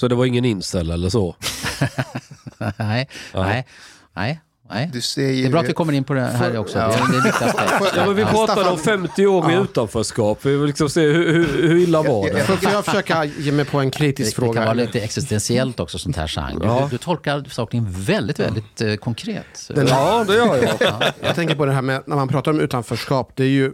Så 0.00 0.08
det 0.08 0.14
var 0.14 0.24
ingen 0.26 0.44
incel 0.44 0.90
eller 0.90 1.08
så? 1.08 1.36
nej, 2.76 3.08
nej, 3.34 3.66
nej, 4.14 4.40
nej. 4.70 4.90
Du 4.92 5.00
ser 5.00 5.22
ju... 5.30 5.42
Det 5.42 5.48
är 5.48 5.50
bra 5.50 5.60
att 5.60 5.68
vi 5.68 5.72
kommer 5.72 5.92
in 5.92 6.04
på 6.04 6.14
det 6.14 6.20
här 6.20 6.56
också. 6.58 6.78
Det 6.78 6.84
är 6.84 6.88
det 6.88 6.94
är 6.94 7.16
en 7.18 7.22
viktig 7.22 7.44
aspekt. 7.44 7.92
Ja, 7.96 8.06
men 8.06 8.14
vi 8.14 8.22
Ja. 8.22 8.28
pratade 8.28 8.70
om 8.70 8.78
50 8.78 9.26
år 9.26 9.50
i 9.50 9.54
Ja. 9.54 9.60
utanförskap. 9.62 10.38
Vi 10.46 10.56
vill 10.56 10.66
liksom 10.66 10.88
se 10.88 11.00
hur, 11.00 11.32
hur, 11.32 11.68
hur 11.68 11.76
illa 11.78 12.02
var 12.02 12.30
det? 12.30 12.44
Får 12.44 12.70
jag 12.72 12.84
försöka 12.84 13.24
ge 13.24 13.52
mig 13.52 13.64
på 13.64 13.78
en 13.80 13.90
Det, 13.90 13.96
kritisk 13.96 14.36
det 14.36 14.40
kan 14.40 14.44
fråga? 14.46 14.60
vara 14.60 14.74
lite 14.74 15.00
existentiellt 15.00 15.80
också, 15.80 15.98
sånt 15.98 16.16
här. 16.16 16.52
Du, 16.60 16.66
Ja. 16.66 16.88
du 16.90 16.98
tolkar 16.98 17.44
saken 17.50 17.86
väldigt, 17.90 18.38
väldigt 18.38 18.80
eh, 18.80 18.94
konkret. 18.94 19.70
Ja, 19.88 20.24
det 20.28 20.34
gör 20.34 20.56
jag. 20.56 20.68
Ja. 20.80 21.02
Jag 21.20 21.34
tänker 21.34 21.54
på 21.54 21.66
det 21.66 21.72
här 21.72 21.82
med 21.82 22.02
när 22.06 22.16
man 22.16 22.28
pratar 22.28 22.50
om 22.50 22.60
utanförskap. 22.60 23.32
Det 23.34 23.44
är 23.44 23.48
ju, 23.48 23.72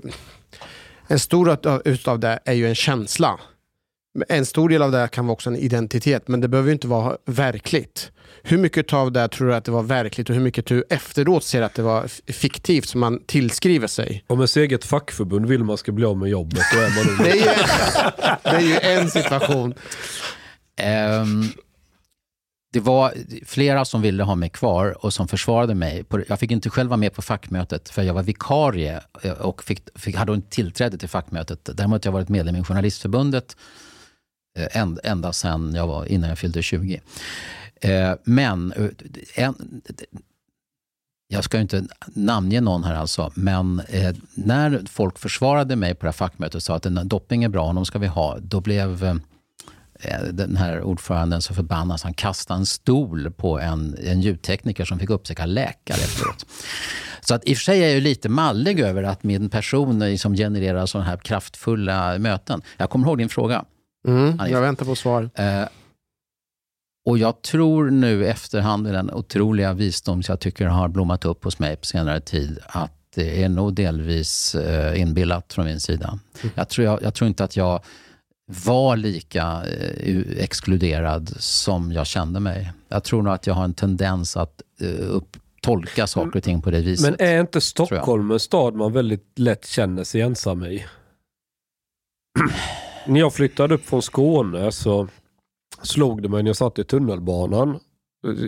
en 1.08 1.18
stor 1.18 1.50
utav- 1.50 1.82
utav 1.84 2.18
det 2.18 2.38
är 2.44 2.52
ju 2.52 2.68
en 2.68 2.74
känsla. 2.74 3.38
En 4.28 4.46
stor 4.46 4.68
del 4.68 4.82
av 4.82 4.92
det 4.92 5.08
kan 5.08 5.26
vara 5.26 5.32
också 5.32 5.50
en 5.50 5.56
identitet, 5.56 6.28
men 6.28 6.40
det 6.40 6.48
behöver 6.48 6.68
ju 6.68 6.72
inte 6.72 6.88
vara 6.88 7.16
verkligt. 7.26 8.12
Hur 8.42 8.58
mycket 8.58 8.92
av 8.92 9.12
det 9.12 9.28
tror 9.28 9.48
du 9.48 9.54
att 9.54 9.64
det 9.64 9.72
var 9.72 9.82
verkligt 9.82 10.28
och 10.28 10.34
hur 10.34 10.42
mycket 10.42 10.66
du 10.66 10.84
efteråt 10.90 11.44
ser 11.44 11.62
att 11.62 11.74
det 11.74 11.82
var 11.82 12.06
fiktivt 12.32 12.88
som 12.88 13.00
man 13.00 13.22
tillskriver 13.26 13.86
sig? 13.86 14.24
Om 14.26 14.38
ens 14.38 14.56
eget 14.56 14.84
fackförbund 14.84 15.46
vill 15.46 15.64
man 15.64 15.76
ska 15.78 15.92
bli 15.92 16.04
av 16.04 16.16
med 16.16 16.28
jobbet, 16.28 16.62
då 16.74 16.78
är 16.78 16.90
man. 16.96 17.24
Det 17.24 17.30
är 17.30 17.36
ju, 17.36 17.42
det 18.42 18.50
är 18.50 18.60
ju 18.60 19.00
en 19.00 19.10
situation. 19.10 19.74
Ehm, 20.76 21.44
det 22.72 22.80
var 22.80 23.14
flera 23.46 23.84
som 23.84 24.02
ville 24.02 24.22
ha 24.22 24.34
mig 24.34 24.50
kvar 24.50 25.04
och 25.04 25.12
som 25.12 25.28
försvarade 25.28 25.74
mig. 25.74 26.04
Jag 26.28 26.38
fick 26.38 26.50
inte 26.50 26.70
själv 26.70 26.90
vara 26.90 26.96
med 26.96 27.14
på 27.14 27.22
fackmötet 27.22 27.88
för 27.88 28.02
jag 28.02 28.14
var 28.14 28.22
vikarie 28.22 29.00
eh, 29.22 29.32
och 29.32 29.62
fick, 29.62 29.82
fick, 29.94 30.16
hade 30.16 30.34
inte 30.34 30.50
tillträde 30.50 30.98
till 30.98 31.08
fackmötet. 31.08 31.68
Däremot 31.74 32.04
har 32.04 32.08
jag 32.08 32.12
varit 32.12 32.28
medlem 32.28 32.56
i 32.56 32.64
Journalistförbundet 32.64 33.56
Eh, 34.58 34.84
ända 35.02 35.32
sedan 35.32 35.74
jag 35.74 35.86
var, 35.86 36.06
innan 36.06 36.28
jag 36.28 36.38
fyllde 36.38 36.62
20. 36.62 37.00
Eh, 37.80 38.12
men 38.24 38.72
eh, 38.72 38.88
en, 39.44 39.82
jag 41.28 41.44
ska 41.44 41.56
ju 41.56 41.62
inte 41.62 41.84
namnge 42.06 42.60
någon 42.60 42.84
här 42.84 42.94
alltså, 42.94 43.32
men 43.34 43.80
eh, 43.88 44.14
när 44.34 44.82
folk 44.90 45.18
försvarade 45.18 45.76
mig 45.76 45.94
på 45.94 46.06
det 46.06 46.08
här 46.08 46.12
fackmötet 46.12 46.54
och 46.54 46.62
sa 46.62 46.76
att 46.76 46.82
den 46.82 47.08
dopping 47.08 47.44
är 47.44 47.48
bra, 47.48 47.66
honom 47.66 47.84
ska 47.84 47.98
vi 47.98 48.06
ha, 48.06 48.38
då 48.38 48.60
blev 48.60 49.04
eh, 50.00 50.22
den 50.32 50.56
här 50.56 50.82
ordföranden 50.82 51.42
så 51.42 51.54
förbannad 51.54 52.00
så 52.00 52.06
han 52.06 52.14
kastade 52.14 52.58
en 52.60 52.66
stol 52.66 53.30
på 53.30 53.60
en, 53.60 53.96
en 54.04 54.20
ljudtekniker 54.20 54.84
som 54.84 54.98
fick 54.98 55.10
uppsöka 55.10 55.46
läkare 55.46 55.96
efteråt. 55.96 56.46
Så 57.20 57.34
att 57.34 57.44
i 57.44 57.52
och 57.52 57.56
för 57.56 57.64
sig 57.64 57.78
är 57.78 57.86
jag 57.86 57.94
ju 57.94 58.00
lite 58.00 58.28
mallig 58.28 58.80
över 58.80 59.02
att 59.02 59.22
min 59.22 59.50
person 59.50 60.02
eh, 60.02 60.16
genererar 60.16 60.86
sådana 60.86 61.10
här 61.10 61.16
kraftfulla 61.16 62.18
möten. 62.18 62.62
Jag 62.76 62.90
kommer 62.90 63.06
ihåg 63.06 63.18
din 63.18 63.28
fråga. 63.28 63.64
Mm, 64.08 64.50
jag 64.50 64.60
väntar 64.60 64.86
på 64.86 64.94
svar. 64.94 65.30
Eh, 65.34 65.68
och 67.06 67.18
jag 67.18 67.42
tror 67.42 67.90
nu 67.90 68.26
efterhand 68.26 68.82
med 68.82 68.94
den 68.94 69.10
otroliga 69.10 69.72
visdom 69.72 70.22
som 70.22 70.32
jag 70.32 70.40
tycker 70.40 70.66
har 70.66 70.88
blommat 70.88 71.24
upp 71.24 71.44
hos 71.44 71.58
mig 71.58 71.76
på 71.76 71.86
senare 71.86 72.20
tid, 72.20 72.58
att 72.66 72.92
det 73.14 73.44
är 73.44 73.48
nog 73.48 73.74
delvis 73.74 74.54
eh, 74.54 75.00
inbillat 75.00 75.52
från 75.52 75.64
min 75.64 75.80
sida. 75.80 76.18
Jag, 76.54 76.68
tror 76.68 76.84
jag, 76.84 77.02
jag 77.02 77.14
tror 77.14 77.28
inte 77.28 77.44
att 77.44 77.56
jag 77.56 77.80
var 78.66 78.96
lika 78.96 79.62
eh, 79.66 80.22
exkluderad 80.38 81.34
som 81.38 81.92
jag 81.92 82.06
kände 82.06 82.40
mig. 82.40 82.72
Jag 82.88 83.04
tror 83.04 83.22
nog 83.22 83.32
att 83.32 83.46
jag 83.46 83.54
har 83.54 83.64
en 83.64 83.74
tendens 83.74 84.36
att 84.36 84.62
eh, 84.80 85.10
upp, 85.10 85.36
tolka 85.62 86.06
saker 86.06 86.36
och 86.36 86.44
ting 86.44 86.62
på 86.62 86.70
det 86.70 86.80
viset. 86.80 87.10
Men 87.18 87.28
är 87.28 87.40
inte 87.40 87.60
Stockholm 87.60 88.30
en 88.30 88.40
stad 88.40 88.74
man 88.74 88.92
väldigt 88.92 89.38
lätt 89.38 89.66
känner 89.66 90.04
sig 90.04 90.20
ensam 90.20 90.64
i? 90.64 90.84
när 93.06 93.20
jag 93.20 93.34
flyttade 93.34 93.74
upp 93.74 93.86
från 93.86 94.02
Skåne 94.02 94.72
så 94.72 95.08
slog 95.82 96.22
det 96.22 96.28
mig 96.28 96.42
när 96.42 96.48
jag 96.48 96.56
satt 96.56 96.78
i 96.78 96.84
tunnelbanan. 96.84 97.78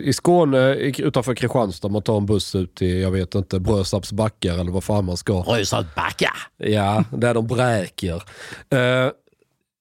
I 0.03 0.13
Skåne, 0.13 0.73
utanför 0.75 1.35
Kristianstad, 1.35 1.87
man 1.89 2.01
tar 2.01 2.17
en 2.17 2.25
buss 2.25 2.55
ut 2.55 2.75
till, 2.75 2.99
jag 3.01 3.11
vet 3.11 3.35
inte, 3.35 3.59
Brösarps 3.59 4.11
backar 4.11 4.53
eller 4.59 4.71
vad 4.71 4.83
fan 4.83 5.05
man 5.05 5.17
ska. 5.17 5.41
Brösarpsbacka! 5.43 6.29
Ja, 6.57 7.03
där 7.11 7.33
de 7.33 7.47
bräker. 7.47 8.23
Eh, 8.69 9.11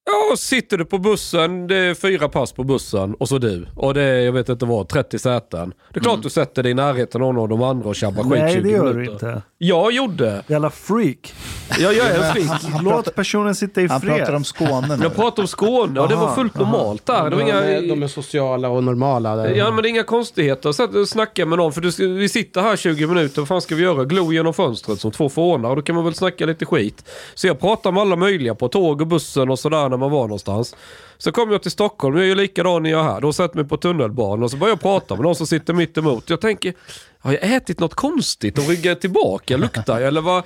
Ja, 0.05 0.37
sitter 0.37 0.79
du 0.79 0.85
på 0.85 0.99
bussen, 0.99 1.67
det 1.67 1.77
är 1.77 1.95
fyra 1.95 2.29
pass 2.29 2.53
på 2.53 2.65
bussen 2.65 3.15
och 3.15 3.29
så 3.29 3.39
du. 3.39 3.67
Och 3.77 3.95
det 3.95 4.03
är, 4.03 4.21
jag 4.21 4.33
vet 4.33 4.49
inte 4.49 4.65
vad, 4.67 4.89
30 4.89 5.19
säten. 5.19 5.73
Det 5.93 5.99
är 6.01 6.03
klart 6.05 6.23
du 6.23 6.31
sätter 6.31 6.63
dig 6.63 6.73
i 6.73 6.75
närheten 6.75 7.23
av 7.23 7.35
någon 7.35 7.43
av 7.43 7.49
de 7.49 7.63
andra 7.63 7.89
och 7.89 7.97
tjabbar 7.97 8.23
skit 8.23 8.31
Nej, 8.43 8.55
20 8.55 8.63
det 8.63 8.69
gör 8.71 8.95
minuter. 8.95 8.99
du 8.99 9.13
inte. 9.13 9.43
Jag 9.65 9.93
gjorde. 9.93 10.43
Jävla 10.47 10.71
freak. 10.71 11.35
Jag, 11.79 11.95
jag 11.95 12.07
är 12.07 12.25
en 12.25 12.33
freak. 12.33 12.63
Låt 12.83 13.15
personen 13.15 13.55
sitta 13.55 13.81
i 13.83 13.87
Han 13.87 14.01
fred. 14.01 14.17
pratar 14.19 14.35
om 14.35 14.45
Skåne 14.45 14.97
nu. 14.97 15.03
Jag 15.03 15.15
pratar 15.17 15.43
om 15.43 15.47
Skåne 15.49 16.01
och 16.01 16.09
det 16.09 16.15
var 16.15 16.35
fullt 16.35 16.55
normalt 16.55 17.07
där. 17.07 17.31
Det 17.31 17.37
var 17.37 17.45
De, 17.45 17.51
är, 17.51 17.79
inga, 17.83 17.95
de 17.95 18.03
är 18.03 18.07
sociala 18.09 18.69
och 18.69 18.85
normala. 18.85 19.37
Där. 19.37 19.51
Ja 19.55 19.71
men 19.71 19.83
det 19.83 19.89
är 19.89 19.91
inga 19.91 20.03
konstigheter. 20.03 20.73
Så 20.73 20.83
att 20.83 21.09
snacka 21.09 21.47
med 21.47 21.59
någon 21.59 21.73
för 21.73 21.81
du 21.81 21.93
ska, 21.93 22.07
vi 22.07 22.29
sitter 22.29 22.61
här 22.63 22.77
20 22.77 23.07
minuter, 23.07 23.41
vad 23.41 23.49
fan 23.49 23.61
ska 23.61 23.75
vi 23.75 23.83
göra? 23.83 24.05
Glo 24.05 24.33
genom 24.33 24.55
fönstret 24.55 25.01
som 25.01 25.11
två 25.11 25.29
fånar 25.29 25.77
då 25.77 25.83
kan 25.83 25.95
man 25.95 26.05
väl 26.05 26.15
snacka 26.15 26.47
lite 26.47 26.65
skit. 26.67 27.09
Så 27.35 27.47
jag 27.47 27.61
pratar 27.61 27.93
med 27.93 28.01
alla 28.01 28.17
möjliga 28.17 28.55
på 28.55 28.69
tåg 28.69 29.01
och 29.01 29.07
bussen 29.07 29.51
och 29.51 29.59
sådär 29.59 29.89
när 29.89 29.97
man 29.97 30.11
var 30.11 30.23
någonstans. 30.23 30.77
Så 31.19 31.33
kom 31.33 31.51
jag 31.53 31.63
till 31.63 31.71
Stockholm, 31.71 32.17
jag 32.17 32.25
är 32.25 32.29
ju 32.29 32.35
likadan 32.35 32.83
när 32.83 32.91
jag 32.91 33.01
är 33.01 33.05
här. 33.05 33.21
Då 33.21 33.33
sätter 33.33 33.49
jag 33.59 33.63
mig 33.65 33.69
på 33.69 33.77
tunnelbanan 33.77 34.43
och 34.43 34.51
så 34.51 34.57
börjar 34.57 34.73
jag 34.73 34.81
prata 34.81 35.15
med 35.15 35.23
någon 35.23 35.35
som 35.37 35.47
sitter 35.47 35.75
mitt 35.75 35.99
emot. 35.99 36.31
Jag 36.31 36.41
tänker, 36.41 36.75
har 37.23 37.33
jag 37.33 37.43
ätit 37.53 37.81
något 37.81 37.95
konstigt 37.95 38.59
och 38.59 38.69
ryggar 38.69 38.95
tillbaka? 38.95 39.57
Luktar 39.57 39.99
jag? 39.99 40.09
Eller 40.09 40.21
vad, 40.21 40.43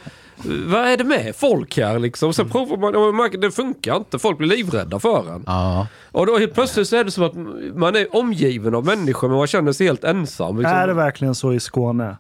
vad 0.67 0.81
är 0.89 0.97
det 0.97 1.05
med 1.05 1.37
folk 1.37 1.77
här 1.77 1.99
liksom? 1.99 2.33
Sen 2.35 2.51
provar 2.51 2.77
man 2.77 2.95
och 2.97 3.01
man 3.03 3.17
märker 3.17 3.39
det 3.39 3.51
funkar 3.51 3.97
inte. 3.97 4.19
Folk 4.19 4.39
blir 4.39 4.49
livrädda 4.49 4.99
för 4.99 5.35
en. 5.35 5.43
Ja. 5.47 5.87
Och 6.13 6.27
då 6.27 6.39
helt 6.39 6.55
plötsligt 6.55 6.89
så 6.89 6.97
är 6.97 7.05
det 7.05 7.11
som 7.11 7.25
att 7.25 7.35
man 7.77 7.97
är 7.97 8.17
omgiven 8.17 8.75
av 8.75 8.85
människor 8.85 9.29
men 9.29 9.37
man 9.37 9.47
känner 9.47 9.73
sig 9.73 9.87
helt 9.87 10.05
ensam. 10.05 10.59
Liksom. 10.59 10.77
Är 10.77 10.87
det 10.87 10.95
verkligen 10.95 11.35
så 11.35 11.53
i 11.53 11.61
Skåne? 11.61 12.17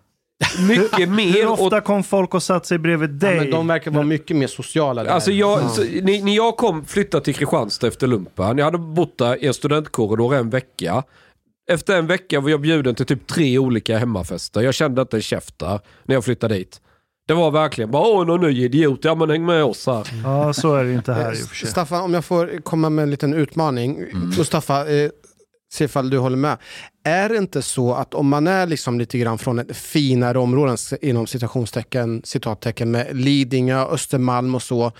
Mycket 0.68 0.98
Hur 0.98 1.06
mer. 1.06 1.48
ofta 1.48 1.76
Och, 1.78 1.84
kom 1.84 2.04
folk 2.04 2.34
och 2.34 2.42
satt 2.42 2.66
sig 2.66 2.78
bredvid 2.78 3.10
Ja, 3.10 3.28
dig? 3.28 3.36
men 3.40 3.50
de 3.50 3.66
verkar 3.66 3.90
vara 3.90 4.04
mycket 4.04 4.36
mer 4.36 4.46
sociala 4.46 5.04
där. 5.04 5.10
alltså 5.10 5.30
jag, 5.32 5.70
så, 5.70 5.80
när, 5.80 6.24
när 6.24 6.36
jag 6.36 6.56
kom 6.56 6.84
flyttade 6.84 7.24
till 7.24 7.34
Kristianstad 7.34 7.86
efter 7.86 8.06
lumpen. 8.06 8.58
Jag 8.58 8.64
hade 8.64 8.78
bott 8.78 9.18
där 9.18 9.44
i 9.44 9.46
en 9.46 9.54
studentkorridor 9.54 10.34
en 10.34 10.50
vecka. 10.50 11.02
Efter 11.70 11.98
en 11.98 12.06
vecka 12.06 12.40
var 12.40 12.50
jag 12.50 12.60
bjuden 12.60 12.94
till 12.94 13.06
typ 13.06 13.26
tre 13.26 13.58
olika 13.58 13.98
hemmafester. 13.98 14.60
Jag 14.60 14.74
kände 14.74 15.02
inte 15.02 15.16
en 15.16 15.22
käft 15.22 15.58
där 15.58 15.80
när 16.04 16.14
jag 16.14 16.24
flyttade 16.24 16.54
dit. 16.54 16.80
Det 17.28 17.34
var 17.34 17.50
verkligen 17.50 17.90
bara 17.90 18.08
åh 18.08 18.26
någon 18.26 18.40
ny 18.40 18.64
idiot, 18.64 19.00
ja 19.02 19.14
men 19.14 19.30
häng 19.30 19.44
med 19.44 19.64
oss 19.64 19.86
här. 19.86 20.08
Ja, 20.24 20.52
så 20.52 20.74
är 20.74 20.84
det 20.84 20.92
inte 20.92 21.12
här 21.12 21.32
i 21.32 21.34
och 21.34 21.48
för 21.48 21.56
sig. 21.56 21.68
Staffan, 21.68 22.02
om 22.02 22.14
jag 22.14 22.24
får 22.24 22.60
komma 22.62 22.90
med 22.90 23.02
en 23.02 23.10
liten 23.10 23.34
utmaning. 23.34 24.04
Mustafa, 24.38 24.90
eh, 24.90 25.10
se 25.72 25.84
ifall 25.84 26.10
du 26.10 26.18
håller 26.18 26.36
med. 26.36 26.56
Är 27.04 27.28
det 27.28 27.36
inte 27.36 27.62
så 27.62 27.94
att 27.94 28.14
om 28.14 28.28
man 28.28 28.46
är 28.46 28.66
liksom 28.66 28.98
lite 28.98 29.18
grann 29.18 29.38
från 29.38 29.58
ett 29.58 29.76
finare 29.76 30.38
områden 30.38 30.76
inom 31.00 31.26
citationstecken, 31.26 32.22
citattecken 32.24 32.90
med 32.90 33.16
Lidingö, 33.16 33.84
Östermalm 33.84 34.54
och 34.54 34.62
så, 34.62 34.92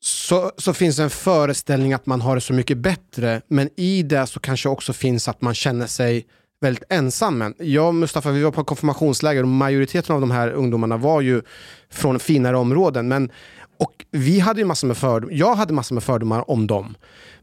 så, 0.00 0.52
så 0.56 0.72
finns 0.72 0.98
en 0.98 1.10
föreställning 1.10 1.92
att 1.92 2.06
man 2.06 2.20
har 2.20 2.34
det 2.34 2.40
så 2.40 2.52
mycket 2.52 2.78
bättre. 2.78 3.42
Men 3.48 3.70
i 3.76 4.02
det 4.02 4.26
så 4.26 4.40
kanske 4.40 4.68
också 4.68 4.92
finns 4.92 5.28
att 5.28 5.40
man 5.40 5.54
känner 5.54 5.86
sig 5.86 6.26
väldigt 6.60 6.84
ensam. 6.88 7.38
Men 7.38 7.54
jag 7.58 7.86
och 7.86 7.94
Mustafa 7.94 8.30
vi 8.30 8.42
var 8.42 8.50
på 8.50 8.64
konfirmationsläger 8.64 9.42
och 9.42 9.48
majoriteten 9.48 10.14
av 10.14 10.20
de 10.20 10.30
här 10.30 10.50
ungdomarna 10.50 10.96
var 10.96 11.20
ju 11.20 11.42
från 11.90 12.18
finare 12.18 12.56
områden. 12.56 13.08
Men, 13.08 13.30
och 13.78 14.04
vi 14.10 14.40
hade 14.40 14.60
ju 14.60 14.66
massor 14.66 14.88
med 14.88 14.96
fördomar, 14.96 15.34
jag 15.34 15.54
hade 15.54 15.72
massor 15.72 15.94
med 15.94 16.04
fördomar 16.04 16.50
om 16.50 16.66
dem. 16.66 16.96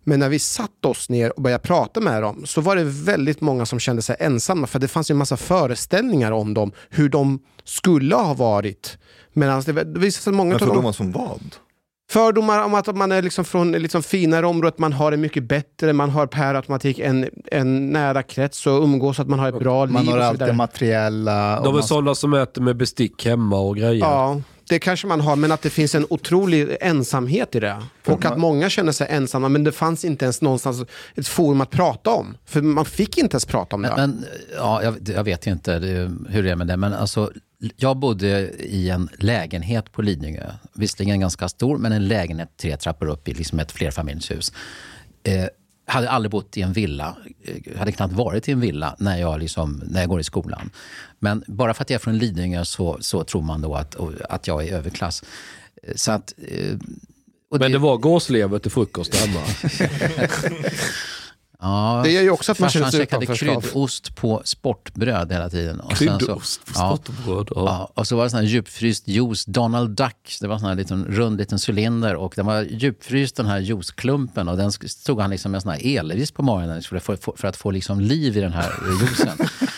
Men 0.03 0.19
när 0.19 0.29
vi 0.29 0.39
satt 0.39 0.85
oss 0.85 1.09
ner 1.09 1.35
och 1.35 1.41
började 1.41 1.63
prata 1.63 1.99
med 1.99 2.21
dem 2.21 2.45
så 2.45 2.61
var 2.61 2.75
det 2.75 2.83
väldigt 2.83 3.41
många 3.41 3.65
som 3.65 3.79
kände 3.79 4.01
sig 4.01 4.15
ensamma 4.19 4.67
för 4.67 4.79
det 4.79 4.87
fanns 4.87 5.11
ju 5.11 5.13
en 5.13 5.17
massa 5.17 5.37
föreställningar 5.37 6.31
om 6.31 6.53
dem, 6.53 6.71
hur 6.89 7.09
de 7.09 7.39
skulle 7.63 8.15
ha 8.15 8.33
varit. 8.33 8.97
Medan 9.33 9.61
det, 9.61 9.71
visade 9.73 10.23
sig 10.23 10.33
många 10.33 10.49
Men 10.49 10.59
fördomar 10.59 10.91
som 10.91 11.11
vad? 11.11 11.55
Fördomar 12.09 12.63
om 12.63 12.73
att 12.73 12.95
man 12.95 13.11
är 13.11 13.21
liksom 13.21 13.45
från 13.45 13.71
liksom 13.71 14.03
finare 14.03 14.45
området, 14.45 14.79
man 14.79 14.93
har 14.93 15.11
det 15.11 15.17
mycket 15.17 15.43
bättre, 15.43 15.93
man 15.93 16.09
har 16.09 16.27
per 16.27 16.55
automatik 16.55 16.99
en, 16.99 17.29
en 17.51 17.89
nära 17.89 18.23
krets 18.23 18.67
och 18.67 18.83
umgås, 18.83 19.19
att 19.19 19.27
man 19.27 19.39
har 19.39 19.49
ett 19.49 19.59
bra 19.59 19.85
Man 19.85 20.01
liv 20.03 20.11
har 20.11 20.17
och 20.17 20.23
så 20.23 20.27
alltid 20.27 20.39
vidare. 20.39 20.55
materiella... 20.57 21.59
De 21.61 21.67
är 21.67 21.71
man- 21.73 21.83
sådana 21.83 22.15
som 22.15 22.33
äter 22.33 22.61
med 22.61 22.77
bestick 22.77 23.25
hemma 23.25 23.59
och 23.59 23.77
grejer. 23.77 24.05
Ja, 24.05 24.41
det 24.69 24.79
kanske 24.79 25.07
man 25.07 25.21
har, 25.21 25.35
men 25.35 25.51
att 25.51 25.61
det 25.61 25.69
finns 25.69 25.95
en 25.95 26.05
otrolig 26.09 26.77
ensamhet 26.81 27.55
i 27.55 27.59
det. 27.59 27.81
Och 28.07 28.25
att 28.25 28.37
många 28.37 28.69
känner 28.69 28.91
sig 28.91 29.07
ensamma, 29.09 29.49
men 29.49 29.63
det 29.63 29.71
fanns 29.71 30.05
inte 30.05 30.25
ens 30.25 30.41
någonstans 30.41 30.83
ett 31.15 31.27
forum 31.27 31.61
att 31.61 31.69
prata 31.69 32.09
om. 32.09 32.37
För 32.45 32.61
man 32.61 32.85
fick 32.85 33.17
inte 33.17 33.33
ens 33.35 33.45
prata 33.45 33.75
om 33.75 33.81
det. 33.81 33.93
Men, 33.97 34.09
men 34.09 34.25
ja, 34.57 34.83
jag, 34.83 34.95
jag 35.15 35.23
vet 35.23 35.47
inte 35.47 35.79
det, 35.79 36.11
hur 36.29 36.43
det 36.43 36.51
är 36.51 36.55
med 36.55 36.67
det, 36.67 36.77
men 36.77 36.93
alltså, 36.93 37.31
jag 37.75 37.97
bodde 37.97 38.49
i 38.49 38.89
en 38.89 39.09
lägenhet 39.19 39.91
på 39.91 40.01
Lidingö. 40.01 40.51
Visserligen 40.73 41.19
ganska 41.19 41.49
stor, 41.49 41.77
men 41.77 41.91
en 41.91 42.07
lägenhet 42.07 42.49
tre 42.57 42.77
trappor 42.77 43.07
upp 43.07 43.27
i 43.27 43.33
liksom 43.33 43.59
ett 43.59 43.71
flerfamiljshus. 43.71 44.53
Eh, 45.23 45.45
hade 45.87 46.09
aldrig 46.09 46.31
bott 46.31 46.57
i 46.57 46.61
en 46.61 46.73
villa, 46.73 47.17
eh, 47.43 47.77
hade 47.77 47.91
knappt 47.91 48.13
varit 48.13 48.49
i 48.49 48.51
en 48.51 48.59
villa 48.59 48.95
när 48.99 49.17
jag, 49.17 49.39
liksom, 49.39 49.81
när 49.85 49.99
jag 50.01 50.09
går 50.09 50.19
i 50.19 50.23
skolan. 50.23 50.69
Men 51.19 51.43
bara 51.47 51.73
för 51.73 51.81
att 51.83 51.89
jag 51.89 51.95
är 51.95 52.03
från 52.03 52.17
Lidingö 52.17 52.65
så, 52.65 52.97
så 53.01 53.23
tror 53.23 53.41
man 53.41 53.61
då 53.61 53.75
att, 53.75 53.95
att 54.29 54.47
jag 54.47 54.67
är 54.67 54.73
överklass. 54.73 55.23
Eh, 55.83 55.93
Så 55.95 56.11
att, 56.11 56.33
eh, 56.37 56.77
Men 57.59 57.71
det 57.71 57.77
var 57.77 57.97
gåslever 57.97 58.59
till 58.59 58.71
frukost 58.71 59.15
hemma. 59.15 59.41
Ja, 61.65 62.01
Det 62.03 62.11
gör 62.11 62.21
ju 62.21 62.29
också 62.29 62.51
att 62.51 62.59
man 62.59 62.69
känner 62.69 62.85
farsan 62.85 62.91
sig 62.91 62.99
käkade 62.99 63.23
utanförskap. 63.23 63.63
kryddost 63.63 64.15
på 64.15 64.41
sportbröd 64.45 65.31
hela 65.31 65.49
tiden. 65.49 65.79
Och 65.79 65.91
Kryddost 65.91 66.65
på 66.65 66.71
ja, 66.75 66.97
stotterbröd. 66.97 67.47
Ja. 67.55 67.65
ja, 67.65 67.91
och 67.93 68.07
så 68.07 68.15
var 68.15 68.23
det 68.23 68.29
sån 68.29 68.39
här 68.39 68.45
djupfryst 68.45 69.07
juice, 69.07 69.45
Donald 69.45 69.89
Duck. 69.89 70.37
Det 70.41 70.47
var 70.47 70.57
sån 70.59 70.67
här 70.67 70.75
liten, 70.75 71.05
rund 71.05 71.37
liten 71.37 71.59
cylinder 71.67 72.15
och 72.15 72.33
den 72.35 72.45
var 72.45 72.61
djupfryst 72.61 73.35
den 73.35 73.45
här 73.45 73.59
juiceklumpen 73.59 74.47
och 74.47 74.57
den 74.57 74.71
stod 74.71 75.21
han 75.21 75.29
liksom 75.29 75.51
med 75.51 75.61
sån 75.61 75.71
här 75.71 75.97
elvis 75.97 76.31
på 76.31 76.43
morgonen 76.43 76.81
för 76.81 76.95
att 76.95 77.03
få, 77.23 77.33
för 77.37 77.47
att 77.47 77.57
få 77.57 77.71
liksom 77.71 77.99
liv 77.99 78.37
i 78.37 78.41
den 78.41 78.53
här 78.53 78.73
juicen. 79.01 79.37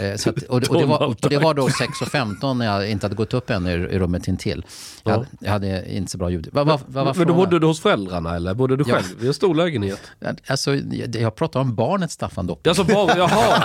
Eh, 0.00 0.16
Så 0.16 0.30
att, 0.30 0.42
och, 0.42 0.60
det, 0.60 0.68
och, 0.68 0.78
det 0.80 0.86
var, 0.86 1.02
och 1.06 1.16
det 1.20 1.38
var 1.38 1.54
då 1.54 1.68
6.15 1.68 2.54
när 2.54 2.66
jag 2.66 2.90
inte 2.90 3.04
hade 3.06 3.16
gått 3.16 3.34
upp 3.34 3.50
än 3.50 3.66
i, 3.66 3.70
i 3.70 3.98
rummet 3.98 4.28
intill. 4.28 4.64
Jag, 5.04 5.12
hade, 5.12 5.26
jag 5.40 5.50
hade 5.50 5.92
inte 5.92 6.10
så 6.12 6.18
bra 6.18 6.30
ljud. 6.30 6.48
Vad, 6.52 6.66
vad 6.66 6.80
var 6.86 7.14
Men 7.14 7.26
då 7.26 7.34
bodde 7.34 7.58
du 7.58 7.66
hos 7.66 7.80
föräldrarna 7.80 8.36
eller 8.36 8.54
bodde 8.54 8.76
du 8.76 8.84
Ja. 8.88 8.94
själv 8.94 9.24
i 9.24 9.26
en 9.26 9.34
stor 9.34 9.54
lägenhet? 9.54 10.00
Alltså, 10.46 10.74
jag, 10.74 11.16
jag 11.16 11.34
pratar 11.34 11.60
om 11.60 11.74
barnet 11.74 12.10
Staffan 12.10 12.46
Dopp. 12.46 12.66
Alltså 12.66 12.84
bara, 12.84 13.18
jaha. 13.18 13.62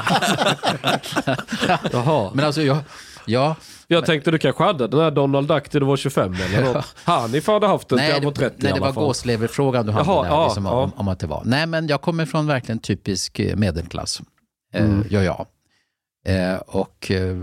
jaha. 1.92 2.32
Men 2.34 2.46
alltså, 2.46 2.62
jag, 2.62 2.78
ja, 3.26 3.56
Jag 3.88 4.06
tänkte 4.06 4.32
du 4.32 4.38
kanske 4.38 4.64
hade 4.64 4.88
den 4.88 5.00
här 5.00 5.12
Donald 5.12 5.48
Duck 5.48 5.70
till 5.70 5.80
du 5.80 5.86
var 5.86 5.98
25 5.98 6.34
eller 6.34 6.74
något. 6.74 6.86
Hanif 7.04 7.48
hade 7.48 7.68
haft 7.68 7.90
den 7.90 8.00
till 8.00 8.14
han 8.14 8.24
var 8.24 8.32
30 8.32 8.56
nej, 8.60 8.74
det 8.74 8.80
var 8.80 8.92
gåsleverfrågan 8.92 9.86
du 9.86 9.92
hade 9.92 10.10
Jaha, 10.10 10.24
där, 10.24 10.30
ja, 10.30 10.46
liksom, 10.46 10.66
ja. 10.66 10.72
Om, 10.72 10.92
om 10.96 11.08
att 11.08 11.20
det 11.20 11.28
var. 11.28 11.42
Nej, 11.46 11.66
men 11.68 11.88
jag 11.88 12.02
kommer 12.02 12.26
från 12.26 12.48
verkligen 12.48 12.80
typisk 12.80 13.40
eh, 13.40 13.56
medelklass. 13.56 14.22
Mm. 14.74 15.02
Eh, 15.02 15.14
gör 15.14 15.22
jag. 15.24 15.46
Eh, 16.26 16.56
och 16.56 17.12
eh, 17.12 17.38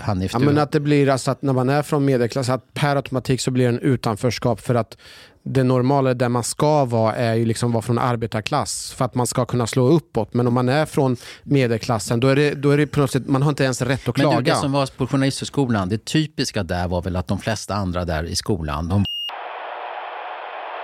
Hanif, 0.00 0.32
Ja, 0.32 0.38
du... 0.38 0.44
men 0.44 0.58
att 0.58 0.72
det 0.72 0.80
blir 0.80 1.08
alltså 1.08 1.30
att 1.30 1.42
när 1.42 1.52
man 1.52 1.68
är 1.68 1.82
från 1.82 2.04
medelklass, 2.04 2.48
att 2.48 2.74
per 2.74 2.96
automatik 2.96 3.40
så 3.40 3.50
blir 3.50 3.64
det 3.64 3.68
en 3.68 3.78
utanförskap 3.78 4.60
för 4.60 4.74
att 4.74 4.96
det 5.44 5.62
normala 5.62 6.14
där 6.14 6.28
man 6.28 6.42
ska 6.42 6.84
vara 6.84 7.14
är 7.16 7.34
ju 7.34 7.44
liksom 7.44 7.72
vara 7.72 7.82
från 7.82 7.98
arbetarklass 7.98 8.92
för 8.92 9.04
att 9.04 9.14
man 9.14 9.26
ska 9.26 9.44
kunna 9.44 9.66
slå 9.66 9.88
uppåt. 9.88 10.34
Men 10.34 10.46
om 10.46 10.54
man 10.54 10.68
är 10.68 10.86
från 10.86 11.16
medelklassen 11.42 12.20
då 12.20 12.28
är 12.28 12.36
det, 12.36 12.54
då 12.54 12.70
är 12.70 12.76
det 12.76 12.86
på 12.86 13.00
något 13.00 13.10
sätt, 13.10 13.28
man 13.28 13.42
har 13.42 13.48
inte 13.48 13.64
ens 13.64 13.82
rätt 13.82 14.08
att 14.08 14.16
men 14.16 14.26
du, 14.26 14.32
klaga. 14.32 14.54
det 14.54 14.60
som 14.60 14.72
var 14.72 14.96
på 14.96 15.06
Journalisthögskolan, 15.06 15.88
det 15.88 16.04
typiska 16.04 16.62
där 16.62 16.88
var 16.88 17.02
väl 17.02 17.16
att 17.16 17.28
de 17.28 17.38
flesta 17.38 17.74
andra 17.74 18.04
där 18.04 18.24
i 18.24 18.34
skolan, 18.34 18.88
de 18.88 19.04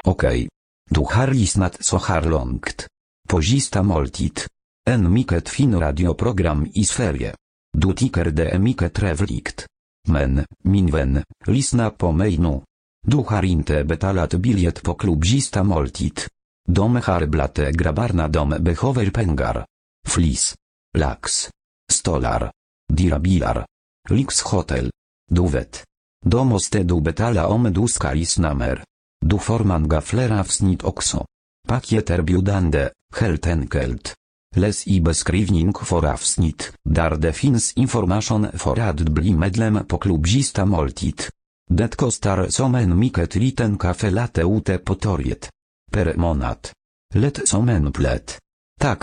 Okej. 0.05 0.49
Du 0.91 1.01
har 1.01 1.29
lyssnat 1.29 1.85
så 1.85 1.99
här 1.99 2.23
långt. 2.23 2.87
På 3.29 3.43
sista 3.43 3.83
måltid. 3.83 4.41
En 4.89 5.13
mycket 5.13 5.49
fin 5.49 5.81
radioprogram 5.81 6.67
i 6.75 6.85
Sverige. 6.85 7.35
Du 7.73 7.93
tycker 7.93 8.25
det 8.25 8.49
är 8.51 8.59
mycket 8.59 8.95
trevligt. 8.95 9.67
Men, 10.09 10.45
min 10.65 10.87
vän, 10.87 11.25
lyssna 11.47 11.91
på 11.91 12.13
mig 12.13 12.39
nu. 12.39 12.61
Du 13.07 13.17
har 13.17 13.45
inte 13.45 13.85
betalat 13.85 14.35
biljett 14.35 14.83
på 14.83 14.95
klubb 14.95 15.27
sista 15.27 15.63
måltid. 15.63 16.21
De 16.69 16.97
har 16.97 17.27
blate 17.27 17.73
grabbarna 17.73 18.29
de 18.29 18.49
behöver 18.49 19.11
pengar. 19.11 19.67
Flis. 20.07 20.55
Lax. 20.99 21.51
Stolar. 21.93 22.53
Dirabilar. 22.93 23.67
Lyxhotel. 24.11 24.91
Du 25.31 25.49
vet. 25.49 25.85
Då 26.27 26.45
måste 26.45 26.83
du 26.83 27.01
betala 27.01 27.47
om 27.47 27.73
du 27.73 27.89
ska 27.89 28.13
lyssna 28.13 28.55
mer. 28.55 28.85
Du 29.21 29.39
får 29.39 29.65
många 29.65 30.01
fler 30.01 30.41
avsnitt 30.41 30.85
också. 30.85 31.27
Paket 31.69 32.11
erbjudande, 32.11 32.91
helt 33.15 33.47
enkelt. 33.47 34.15
Läs 34.59 34.87
i 34.87 35.01
beskrivning 35.01 35.75
för 35.75 36.07
avsnitt, 36.13 36.73
där 36.85 37.17
det 37.17 37.33
finns 37.33 37.73
information 37.73 38.47
för 38.55 38.81
att 38.81 39.01
bli 39.01 39.33
medlem 39.33 39.87
på 39.87 39.99
klubb 39.99 40.27
moltit. 40.27 40.59
Måltid. 40.65 41.23
Det 41.71 41.97
kostar 41.97 42.49
som 42.49 42.75
en 42.75 42.99
mycket 42.99 43.35
liten 43.35 43.79
kafe 43.79 44.11
late 44.11 44.43
ute 44.43 44.79
på 44.79 44.95
torget. 44.95 45.51
Per 45.93 46.15
månad. 46.17 46.59
Lätt 47.15 47.49
som 47.49 47.69
en 47.69 47.93
plätt. 47.93 48.39
Tack, 48.81 49.03